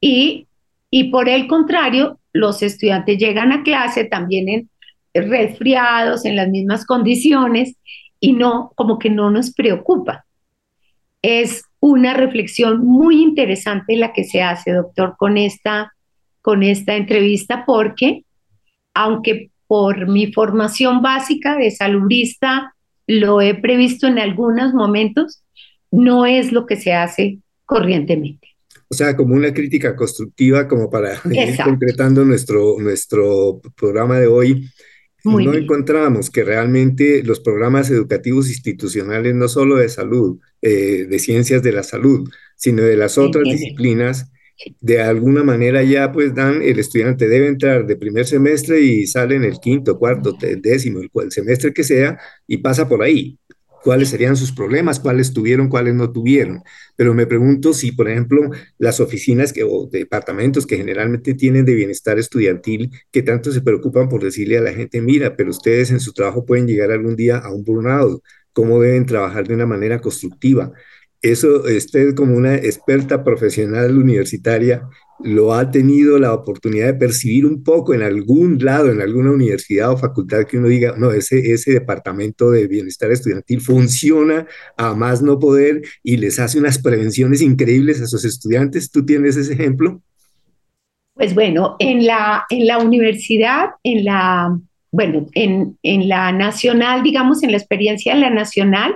Y, 0.00 0.46
y 0.88 1.10
por 1.10 1.28
el 1.28 1.48
contrario, 1.48 2.20
los 2.32 2.62
estudiantes 2.62 3.18
llegan 3.18 3.50
a 3.50 3.64
clase 3.64 4.04
también 4.04 4.70
resfriados, 5.12 6.24
en 6.24 6.36
las 6.36 6.48
mismas 6.48 6.86
condiciones, 6.86 7.74
y 8.20 8.34
no, 8.34 8.72
como 8.76 8.98
que 8.98 9.10
no 9.10 9.30
nos 9.30 9.52
preocupa. 9.52 10.24
Es 11.22 11.64
una 11.80 12.14
reflexión 12.14 12.84
muy 12.86 13.22
interesante 13.22 13.96
la 13.96 14.12
que 14.12 14.24
se 14.24 14.42
hace, 14.42 14.72
doctor, 14.72 15.16
con 15.18 15.38
esta, 15.38 15.92
con 16.42 16.62
esta 16.62 16.94
entrevista, 16.96 17.64
porque 17.66 18.24
aunque 18.94 19.50
por 19.66 20.08
mi 20.08 20.32
formación 20.32 21.00
básica 21.00 21.56
de 21.56 21.70
saludista 21.70 22.74
lo 23.06 23.40
he 23.40 23.54
previsto 23.54 24.06
en 24.06 24.18
algunos 24.18 24.74
momentos, 24.74 25.42
no 25.90 26.26
es 26.26 26.52
lo 26.52 26.66
que 26.66 26.76
se 26.76 26.92
hace 26.92 27.38
corrientemente. 27.64 28.48
O 28.88 28.94
sea, 28.94 29.16
como 29.16 29.34
una 29.34 29.54
crítica 29.54 29.94
constructiva, 29.94 30.66
como 30.66 30.90
para 30.90 31.14
ir 31.30 31.56
concretando 31.62 32.24
nuestro, 32.24 32.76
nuestro 32.78 33.60
programa 33.76 34.18
de 34.18 34.26
hoy. 34.26 34.68
No 35.24 35.54
encontramos 35.54 36.30
que 36.30 36.44
realmente 36.44 37.22
los 37.22 37.40
programas 37.40 37.90
educativos 37.90 38.48
institucionales, 38.48 39.34
no 39.34 39.48
solo 39.48 39.76
de 39.76 39.88
salud, 39.88 40.38
eh, 40.62 41.06
de 41.08 41.18
ciencias 41.18 41.62
de 41.62 41.72
la 41.72 41.82
salud, 41.82 42.28
sino 42.56 42.82
de 42.82 42.96
las 42.96 43.18
otras 43.18 43.44
disciplinas, 43.44 44.30
de 44.80 45.00
alguna 45.00 45.42
manera 45.42 45.82
ya 45.82 46.12
pues 46.12 46.34
dan, 46.34 46.62
el 46.62 46.78
estudiante 46.78 47.28
debe 47.28 47.46
entrar 47.46 47.86
de 47.86 47.96
primer 47.96 48.26
semestre 48.26 48.80
y 48.80 49.06
sale 49.06 49.36
en 49.36 49.44
el 49.44 49.58
quinto, 49.58 49.98
cuarto, 49.98 50.36
décimo, 50.58 51.00
el, 51.00 51.10
el 51.14 51.32
semestre 51.32 51.72
que 51.72 51.84
sea, 51.84 52.18
y 52.46 52.58
pasa 52.58 52.88
por 52.88 53.02
ahí 53.02 53.38
cuáles 53.82 54.10
serían 54.10 54.36
sus 54.36 54.52
problemas, 54.52 55.00
cuáles 55.00 55.32
tuvieron, 55.32 55.68
cuáles 55.68 55.94
no 55.94 56.12
tuvieron. 56.12 56.62
Pero 56.96 57.14
me 57.14 57.26
pregunto 57.26 57.72
si, 57.72 57.92
por 57.92 58.08
ejemplo, 58.08 58.50
las 58.78 59.00
oficinas 59.00 59.52
que, 59.52 59.64
o 59.64 59.86
departamentos 59.90 60.66
que 60.66 60.76
generalmente 60.76 61.34
tienen 61.34 61.64
de 61.64 61.74
bienestar 61.74 62.18
estudiantil, 62.18 62.90
que 63.10 63.22
tanto 63.22 63.52
se 63.52 63.62
preocupan 63.62 64.08
por 64.08 64.22
decirle 64.22 64.58
a 64.58 64.62
la 64.62 64.72
gente, 64.72 65.00
mira, 65.00 65.36
pero 65.36 65.50
ustedes 65.50 65.90
en 65.90 66.00
su 66.00 66.12
trabajo 66.12 66.44
pueden 66.44 66.66
llegar 66.66 66.90
algún 66.90 67.16
día 67.16 67.38
a 67.38 67.52
un 67.52 67.64
burnout, 67.64 68.22
cómo 68.52 68.80
deben 68.80 69.06
trabajar 69.06 69.46
de 69.46 69.54
una 69.54 69.66
manera 69.66 70.00
constructiva. 70.00 70.72
Eso, 71.22 71.62
usted 71.64 72.14
como 72.14 72.36
una 72.36 72.54
experta 72.54 73.22
profesional 73.22 73.96
universitaria, 73.96 74.88
lo 75.22 75.52
ha 75.52 75.70
tenido 75.70 76.18
la 76.18 76.32
oportunidad 76.32 76.86
de 76.86 76.94
percibir 76.94 77.44
un 77.44 77.62
poco 77.62 77.92
en 77.92 78.02
algún 78.02 78.58
lado, 78.58 78.90
en 78.90 79.02
alguna 79.02 79.30
universidad 79.30 79.92
o 79.92 79.98
facultad 79.98 80.46
que 80.46 80.56
uno 80.56 80.68
diga, 80.68 80.94
no, 80.96 81.10
ese, 81.10 81.52
ese 81.52 81.72
departamento 81.72 82.50
de 82.50 82.66
bienestar 82.66 83.10
estudiantil 83.10 83.60
funciona 83.60 84.46
a 84.78 84.94
más 84.94 85.20
no 85.20 85.38
poder 85.38 85.82
y 86.02 86.16
les 86.16 86.38
hace 86.38 86.58
unas 86.58 86.78
prevenciones 86.78 87.42
increíbles 87.42 88.00
a 88.00 88.06
sus 88.06 88.24
estudiantes. 88.24 88.90
¿Tú 88.90 89.04
tienes 89.04 89.36
ese 89.36 89.52
ejemplo? 89.52 90.00
Pues 91.12 91.34
bueno, 91.34 91.76
en 91.80 92.06
la, 92.06 92.46
en 92.48 92.66
la 92.66 92.78
universidad, 92.78 93.72
en 93.84 94.06
la, 94.06 94.58
bueno, 94.90 95.26
en, 95.34 95.76
en 95.82 96.08
la 96.08 96.32
nacional, 96.32 97.02
digamos, 97.02 97.42
en 97.42 97.50
la 97.50 97.58
experiencia 97.58 98.14
de 98.14 98.22
la 98.22 98.30
nacional, 98.30 98.94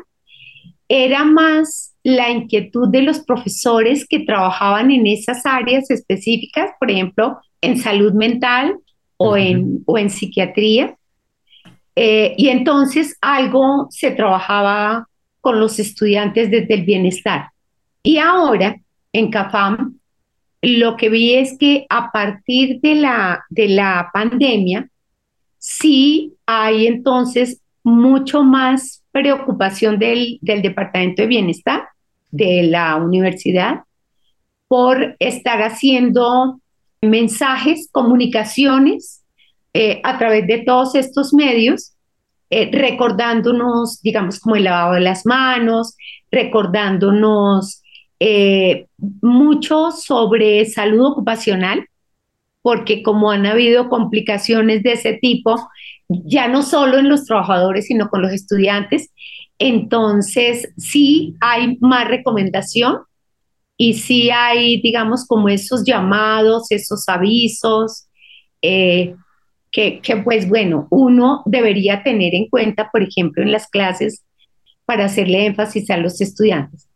era 0.89 1.25
más 1.25 1.95
la 2.03 2.31
inquietud 2.31 2.89
de 2.89 3.03
los 3.03 3.21
profesores 3.21 4.07
que 4.07 4.21
trabajaban 4.21 4.91
en 4.91 5.07
esas 5.07 5.47
áreas 5.47 5.91
específicas, 5.91 6.71
por 6.79 6.91
ejemplo, 6.91 7.39
en 7.61 7.79
salud 7.79 8.13
mental 8.13 8.77
o, 9.17 9.37
en, 9.37 9.83
o 9.87 9.97
en 9.97 10.11
psiquiatría. 10.11 10.97
Eh, 11.97 12.35
y 12.37 12.49
entonces 12.49 13.17
algo 13.21 13.87
se 13.91 14.11
trabajaba 14.11 15.09
con 15.41 15.61
los 15.61 15.79
estudiantes 15.79 16.51
desde 16.51 16.75
el 16.75 16.83
bienestar. 16.83 17.51
Y 18.03 18.19
ahora, 18.19 18.77
en 19.13 19.31
CAFAM, 19.31 19.99
lo 20.61 20.97
que 20.97 21.09
vi 21.09 21.35
es 21.35 21.57
que 21.59 21.87
a 21.89 22.11
partir 22.11 22.81
de 22.81 22.97
la, 22.97 23.45
de 23.49 23.69
la 23.69 24.11
pandemia, 24.13 24.89
sí 25.59 26.35
hay 26.47 26.87
entonces 26.87 27.61
mucho 27.83 28.43
más 28.43 29.04
preocupación 29.15 30.01
del, 30.01 30.41
Departamento 30.43 31.23
de 31.23 31.29
Bienestar 31.29 31.85
de 32.33 32.65
la 32.65 32.97
universidad 32.97 33.85
por 34.67 35.15
estar 35.21 35.63
haciendo 35.63 36.61
mensajes, 37.01 37.89
comunicaciones 37.93 39.23
eh, 39.73 40.01
a 40.03 40.19
través 40.19 40.49
de 40.49 40.59
todos 40.59 40.97
estos 40.97 41.33
medios, 41.33 41.93
eh, 42.51 42.71
recordándonos, 42.73 44.03
digamos, 44.03 44.41
como 44.41 44.57
el 44.57 44.65
lavado 44.65 44.95
de 44.95 45.01
las 45.01 45.25
manos, 45.27 45.97
recordándonos 46.33 47.83
eh, 48.19 48.89
mucho 49.23 49.93
sobre 49.93 50.65
salud 50.65 51.13
ocupacional, 51.13 51.87
porque 52.65 53.03
como 53.03 53.31
han 53.31 53.45
habido 53.45 53.91
complicaciones 53.91 54.83
de 54.83 54.93
ese 54.93 55.19
tipo, 55.21 55.69
ya 56.09 56.49
no 56.49 56.63
solo 56.63 56.97
en 56.97 57.11
los 57.11 57.27
trabajadores, 57.27 57.89
sino 57.89 58.09
con 58.09 58.23
los 58.23 58.33
estudiantes, 58.33 59.11
entonces, 59.59 60.73
sí 60.79 61.35
hay 61.43 61.77
más 61.83 62.09
recomendación 62.09 63.01
y 63.77 63.93
sí 63.93 64.31
hay, 64.31 64.81
digamos, 64.81 65.27
como 65.27 65.51
esos 65.51 65.85
llamados, 65.85 66.71
esos 66.71 67.07
avisos, 67.07 68.07
eh, 68.63 69.15
que, 69.71 70.01
pues 70.25 70.49
bueno, 70.49 70.89
uno 70.89 71.43
debería 71.45 72.03
tener 72.03 72.35
en 72.35 72.49
cuenta, 72.49 72.89
por 72.91 73.03
ejemplo, 73.03 73.43
en 73.43 73.53
las 73.53 73.69
clases 73.69 74.25
para 74.87 75.05
hacerle 75.05 75.45
énfasis 75.45 75.91
a 75.91 75.99
los 75.99 76.19
estudiantes. 76.23 76.89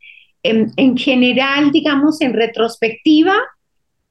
En, 0.42 0.72
en 0.78 0.96
general, 0.96 1.72
digamos, 1.72 2.22
en 2.22 2.32
retrospectiva, 2.32 3.34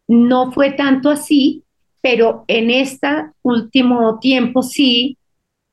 no 0.07 0.51
fue 0.51 0.71
tanto 0.71 1.09
así, 1.09 1.63
pero 2.01 2.45
en 2.47 2.69
este 2.69 3.07
último 3.41 4.19
tiempo 4.19 4.61
sí 4.63 5.17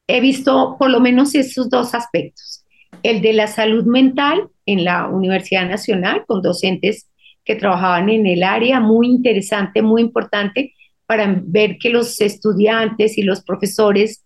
he 0.07 0.21
visto 0.21 0.77
por 0.79 0.91
lo 0.91 1.01
menos 1.01 1.35
esos 1.35 1.71
dos 1.71 1.95
aspectos 1.95 2.65
el 3.05 3.21
de 3.21 3.35
la 3.35 3.47
salud 3.47 3.85
mental 3.85 4.49
en 4.67 4.85
la 4.85 5.09
Universidad 5.09 5.69
Nacional, 5.69 6.25
con 6.27 6.43
docentes 6.43 7.09
que 7.45 7.55
trabajaban 7.55 8.09
en 8.09 8.27
el 8.27 8.43
área, 8.43 8.81
muy 8.81 9.09
interesante, 9.09 9.83
muy 9.83 10.01
importante, 10.01 10.73
para 11.07 11.43
ver 11.45 11.77
que 11.79 11.91
los 11.91 12.19
estudiantes 12.23 13.19
y 13.19 13.23
los 13.23 13.43
profesores 13.43 14.25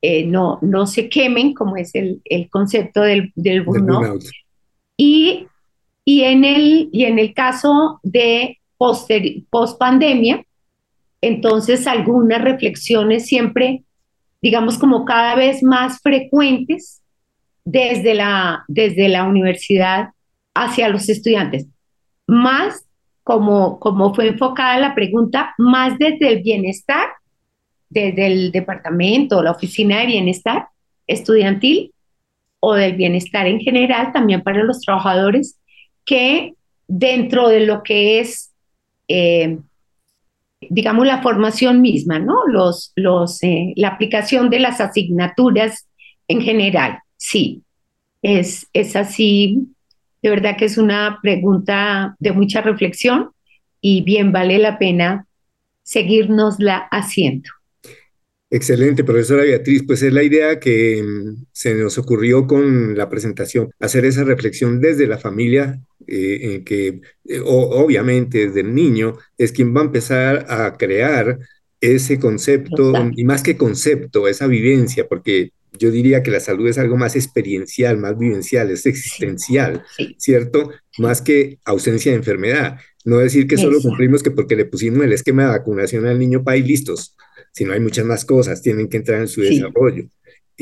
eh, 0.00 0.24
no, 0.24 0.60
no 0.62 0.86
se 0.86 1.08
quemen, 1.08 1.54
como 1.54 1.76
es 1.76 1.92
el, 1.96 2.22
el 2.24 2.48
concepto 2.48 3.00
del, 3.00 3.32
del 3.34 3.62
burnout. 3.64 4.22
Y, 4.96 5.48
y, 6.04 6.22
en 6.22 6.44
el, 6.44 6.88
y 6.92 7.04
en 7.04 7.18
el 7.18 7.34
caso 7.34 7.98
de 8.04 8.59
post 8.80 9.78
pandemia, 9.78 10.44
entonces 11.20 11.86
algunas 11.86 12.40
reflexiones 12.40 13.26
siempre, 13.26 13.84
digamos, 14.40 14.78
como 14.78 15.04
cada 15.04 15.34
vez 15.34 15.62
más 15.62 16.00
frecuentes 16.00 17.02
desde 17.64 18.14
la, 18.14 18.64
desde 18.68 19.08
la 19.08 19.24
universidad 19.24 20.10
hacia 20.54 20.88
los 20.88 21.08
estudiantes. 21.08 21.66
Más, 22.26 22.86
como, 23.22 23.78
como 23.78 24.14
fue 24.14 24.28
enfocada 24.28 24.78
la 24.78 24.94
pregunta, 24.94 25.54
más 25.58 25.98
desde 25.98 26.28
el 26.28 26.42
bienestar, 26.42 27.06
desde 27.90 28.26
el 28.26 28.50
departamento, 28.50 29.42
la 29.42 29.50
oficina 29.50 29.98
de 29.98 30.06
bienestar 30.06 30.68
estudiantil 31.06 31.92
o 32.60 32.74
del 32.74 32.94
bienestar 32.94 33.46
en 33.46 33.60
general, 33.60 34.12
también 34.12 34.42
para 34.42 34.62
los 34.62 34.80
trabajadores, 34.80 35.58
que 36.04 36.54
dentro 36.88 37.48
de 37.48 37.60
lo 37.60 37.82
que 37.82 38.20
es, 38.20 38.49
eh, 39.10 39.58
digamos, 40.60 41.06
la 41.06 41.22
formación 41.22 41.80
misma, 41.80 42.18
¿no? 42.18 42.46
Los, 42.46 42.92
los, 42.94 43.42
eh, 43.42 43.72
la 43.76 43.88
aplicación 43.88 44.50
de 44.50 44.60
las 44.60 44.80
asignaturas 44.80 45.88
en 46.28 46.42
general 46.42 47.00
sí, 47.16 47.62
es, 48.22 48.66
es 48.72 48.96
así. 48.96 49.74
De 50.22 50.30
verdad 50.30 50.56
que 50.56 50.66
es 50.66 50.78
una 50.78 51.18
pregunta 51.22 52.14
de 52.18 52.32
mucha 52.32 52.60
reflexión 52.60 53.30
y 53.80 54.02
bien 54.02 54.32
vale 54.32 54.58
la 54.58 54.78
pena 54.78 55.26
seguirnosla 55.82 56.88
haciendo. 56.90 57.48
Excelente, 58.50 59.04
profesora 59.04 59.44
Beatriz. 59.44 59.84
Pues 59.86 60.02
es 60.02 60.12
la 60.12 60.24
idea 60.24 60.58
que 60.58 61.02
mm, 61.02 61.46
se 61.52 61.74
nos 61.74 61.96
ocurrió 61.98 62.46
con 62.46 62.96
la 62.96 63.08
presentación, 63.08 63.70
hacer 63.78 64.04
esa 64.04 64.24
reflexión 64.24 64.80
desde 64.80 65.06
la 65.06 65.18
familia, 65.18 65.80
eh, 66.06 66.62
que 66.64 67.00
eh, 67.26 67.40
obviamente 67.44 68.48
desde 68.48 68.60
el 68.60 68.74
niño 68.74 69.16
es 69.38 69.52
quien 69.52 69.74
va 69.74 69.82
a 69.82 69.84
empezar 69.84 70.46
a 70.48 70.76
crear 70.76 71.38
ese 71.80 72.18
concepto, 72.18 72.92
y 73.16 73.24
más 73.24 73.42
que 73.42 73.56
concepto, 73.56 74.28
esa 74.28 74.46
vivencia, 74.46 75.08
porque 75.08 75.52
yo 75.78 75.90
diría 75.90 76.22
que 76.22 76.30
la 76.30 76.40
salud 76.40 76.68
es 76.68 76.78
algo 76.78 76.96
más 76.96 77.16
experiencial, 77.16 77.96
más 77.96 78.18
vivencial, 78.18 78.70
es 78.70 78.84
existencial, 78.84 79.82
¿cierto? 80.18 80.70
Más 80.98 81.22
que 81.22 81.58
ausencia 81.64 82.12
de 82.12 82.18
enfermedad. 82.18 82.78
No 83.04 83.16
decir 83.16 83.46
que 83.46 83.56
solo 83.56 83.80
cumplimos 83.80 84.22
que 84.22 84.30
porque 84.30 84.56
le 84.56 84.66
pusimos 84.66 85.04
el 85.04 85.12
esquema 85.12 85.44
de 85.44 85.48
vacunación 85.50 86.06
al 86.06 86.18
niño 86.18 86.44
para 86.44 86.58
ir 86.58 86.66
listos, 86.66 87.16
sino 87.52 87.72
hay 87.72 87.80
muchas 87.80 88.04
más 88.04 88.24
cosas, 88.24 88.62
tienen 88.62 88.88
que 88.88 88.98
entrar 88.98 89.20
en 89.20 89.28
su 89.28 89.40
desarrollo. 89.42 90.04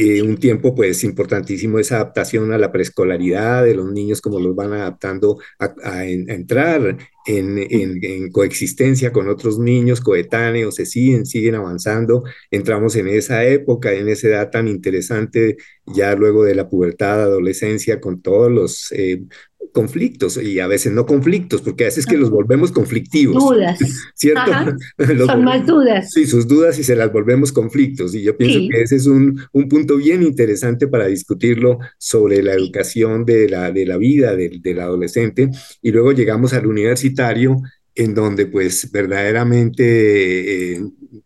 Eh, 0.00 0.22
un 0.22 0.36
tiempo 0.36 0.76
pues 0.76 1.02
importantísimo 1.02 1.80
esa 1.80 1.96
adaptación 1.96 2.52
a 2.52 2.58
la 2.58 2.70
preescolaridad 2.70 3.64
de 3.64 3.74
los 3.74 3.90
niños, 3.90 4.20
como 4.20 4.38
los 4.38 4.54
van 4.54 4.72
adaptando 4.72 5.40
a, 5.58 6.06
entrar 6.06 6.96
en, 7.26 8.30
coexistencia 8.30 9.12
con 9.12 9.28
otros 9.28 9.58
niños 9.58 10.00
coetáneos, 10.00 10.76
se 10.76 10.86
siguen, 10.86 11.26
siguen 11.26 11.56
avanzando. 11.56 12.22
Entramos 12.48 12.94
en 12.94 13.08
esa 13.08 13.44
época, 13.44 13.92
en 13.92 14.08
esa 14.08 14.28
edad 14.28 14.50
tan 14.50 14.68
interesante, 14.68 15.56
ya 15.84 16.14
luego 16.14 16.44
de 16.44 16.54
la 16.54 16.68
pubertad, 16.68 17.20
adolescencia, 17.20 18.00
con 18.00 18.22
todos 18.22 18.52
los 18.52 18.92
eh, 18.92 19.24
conflictos 19.72 20.42
y 20.42 20.60
a 20.60 20.66
veces 20.66 20.92
no 20.92 21.06
conflictos, 21.06 21.62
porque 21.62 21.84
a 21.84 21.86
veces 21.88 22.06
que 22.06 22.16
los 22.16 22.30
volvemos 22.30 22.72
conflictivos. 22.72 23.42
Dudas. 23.42 23.78
¿Cierto? 24.14 24.50
Son 25.26 25.44
más 25.44 25.66
dudas. 25.66 26.10
Sí, 26.10 26.26
sus 26.26 26.46
dudas 26.46 26.78
y 26.78 26.84
se 26.84 26.96
las 26.96 27.12
volvemos 27.12 27.52
conflictos. 27.52 28.14
Y 28.14 28.22
yo 28.22 28.36
pienso 28.36 28.60
que 28.70 28.82
ese 28.82 28.96
es 28.96 29.06
un, 29.06 29.40
un, 29.52 29.68
punto 29.68 29.96
bien 29.96 30.22
interesante 30.22 30.88
para 30.88 31.06
discutirlo 31.06 31.78
sobre 31.98 32.42
la 32.42 32.54
educación 32.54 33.24
de 33.24 33.48
la, 33.48 33.70
de 33.70 33.86
la 33.86 33.98
vida 33.98 34.34
del, 34.34 34.62
del 34.62 34.80
adolescente. 34.80 35.50
Y 35.82 35.92
luego 35.92 36.12
llegamos 36.12 36.54
al 36.54 36.66
universitario 36.66 37.60
en 37.98 38.14
donde 38.14 38.46
pues 38.46 38.90
verdaderamente 38.92 40.74
eh, 40.76 40.80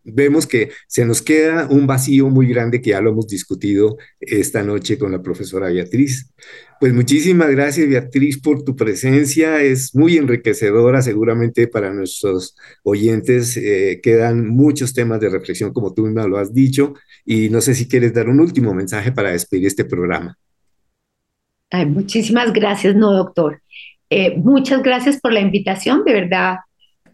vemos 0.05 0.47
que 0.47 0.71
se 0.89 1.05
nos 1.05 1.21
queda 1.21 1.67
un 1.69 1.87
vacío 1.87 2.31
muy 2.31 2.47
grande 2.47 2.81
que 2.81 2.91
ya 2.91 3.03
lo 3.03 3.11
hemos 3.11 3.29
discutido 3.29 3.99
esta 4.19 4.63
noche 4.63 4.97
con 4.97 5.13
la 5.13 5.23
profesora 5.23 5.69
Beatriz. 5.69 6.33
Pues 6.81 6.95
muchísimas 6.95 7.51
gracias 7.51 7.91
Beatriz 7.91 8.41
por 8.41 8.65
tu 8.65 8.75
presencia, 8.75 9.61
es 9.63 9.95
muy 9.95 10.17
enriquecedora 10.17 11.03
seguramente 11.03 11.69
para 11.69 11.93
nuestros 11.93 12.57
oyentes, 12.85 13.59
eh, 13.59 14.01
quedan 14.03 14.49
muchos 14.49 14.95
temas 14.95 15.21
de 15.21 15.29
reflexión 15.29 15.75
como 15.75 15.93
tú 15.93 16.07
misma 16.07 16.27
lo 16.27 16.39
has 16.39 16.55
dicho 16.55 16.95
y 17.27 17.51
no 17.51 17.61
sé 17.61 17.75
si 17.75 17.87
quieres 17.87 18.15
dar 18.15 18.31
un 18.31 18.41
último 18.41 18.73
mensaje 18.73 19.13
para 19.13 19.33
despedir 19.33 19.67
este 19.67 19.85
programa. 19.85 20.39
Ay, 21.71 21.85
muchísimas 21.85 22.51
gracias, 22.51 22.97
no 22.97 23.13
doctor. 23.13 23.61
Eh, 24.15 24.37
muchas 24.37 24.83
gracias 24.83 25.19
por 25.19 25.33
la 25.33 25.41
invitación, 25.41 26.05
de 26.05 26.13
verdad. 26.13 26.57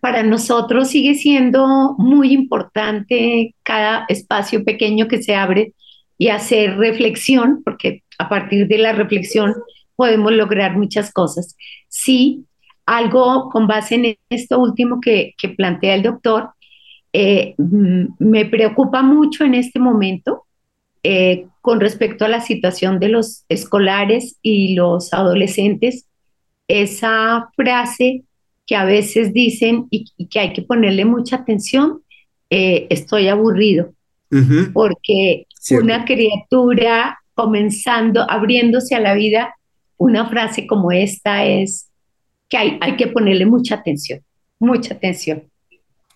Para 0.01 0.25
nosotros 0.25 0.89
sigue 0.89 1.15
siendo 1.15 1.95
muy 1.97 2.33
importante 2.33 3.55
cada 3.63 4.05
espacio 4.09 4.65
pequeño 4.65 5.07
que 5.07 5.23
se 5.23 5.37
abre 5.37 5.75
y 6.19 6.31
hacer 6.31 6.77
reflexión, 6.77 7.63
porque 7.65 8.03
a 8.19 8.29
partir 8.29 8.67
de 8.67 8.79
la 8.79 8.95
reflexión 8.95 9.55
podemos 9.95 10.33
lograr 10.33 10.77
muchas 10.77 11.13
cosas. 11.13 11.57
Sí, 11.87 12.47
algo 12.85 13.49
con 13.49 13.69
base 13.69 13.95
en 13.95 14.17
esto 14.29 14.59
último 14.59 15.01
que, 15.01 15.37
plantea 15.57 15.95
el 15.95 16.03
doctor, 16.03 16.51
eh, 17.13 17.55
mm, 17.59 18.07
me 18.19 18.45
preocupa 18.45 19.03
mucho 19.03 19.45
en 19.45 19.55
este 19.55 19.79
momento 19.79 20.47
eh, 21.05 21.47
con 21.61 21.79
respecto 21.79 22.25
a 22.25 22.29
la 22.29 22.41
situación 22.41 22.99
de 22.99 23.11
los 23.11 23.45
escolares 23.49 24.37
y 24.43 24.75
los 24.75 25.13
adolescentes 25.13 26.09
esa 26.69 27.49
frase 27.57 28.25
que 28.66 28.77
a 28.77 28.85
veces 28.85 29.33
dicen 29.33 29.87
y, 29.91 30.27
que 30.27 30.39
hay 30.39 30.53
que 30.53 30.62
ponerle 30.62 31.05
mucha 31.05 31.37
atención, 31.37 32.03
eh, 32.51 32.87
estoy 32.91 33.29
aburrido, 33.29 33.93
porque 34.75 35.47
una 35.71 36.05
criatura 36.05 37.19
comenzando, 37.35 38.31
abriéndose 38.31 38.95
a 38.95 39.01
la 39.01 39.14
vida, 39.14 39.55
una 39.97 40.29
frase 40.29 40.66
como 40.66 40.93
esta 40.93 41.47
es 41.47 41.89
que 42.49 42.57
hay, 42.57 42.79
hay 42.81 42.97
que 42.97 43.07
ponerle 43.07 43.47
mucha 43.47 43.77
atención, 43.77 44.21
mucha 44.59 44.95
atención. 44.95 45.45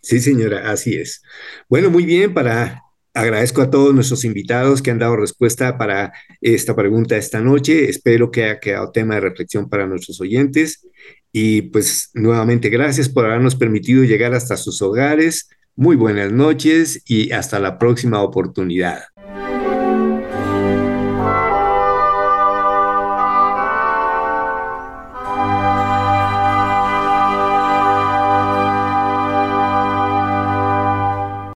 Sí, 0.02 0.20
señora, 0.20 0.70
así 0.70 0.94
es. 0.94 1.22
Bueno, 1.68 1.90
muy 1.90 2.04
bien, 2.04 2.34
para 2.34 2.82
Agradezco 3.14 3.60
a 3.60 3.70
todos 3.70 3.94
nuestros 3.94 4.24
invitados 4.24 4.80
que 4.80 4.90
han 4.90 4.98
dado 4.98 5.16
respuesta 5.16 5.76
para 5.76 6.12
esta 6.40 6.74
pregunta 6.74 7.16
esta 7.16 7.40
noche. 7.40 7.90
Espero 7.90 8.30
que 8.30 8.44
haya 8.44 8.60
quedado 8.60 8.90
tema 8.90 9.16
de 9.16 9.20
reflexión 9.20 9.68
para 9.68 9.86
nuestros 9.86 10.18
oyentes. 10.22 10.86
Y 11.30 11.62
pues 11.62 12.10
nuevamente 12.14 12.70
gracias 12.70 13.10
por 13.10 13.26
habernos 13.26 13.54
permitido 13.54 14.02
llegar 14.04 14.32
hasta 14.32 14.56
sus 14.56 14.80
hogares. 14.80 15.50
Muy 15.76 15.96
buenas 15.96 16.32
noches 16.32 17.02
y 17.06 17.32
hasta 17.32 17.58
la 17.58 17.78
próxima 17.78 18.22
oportunidad. 18.22 19.02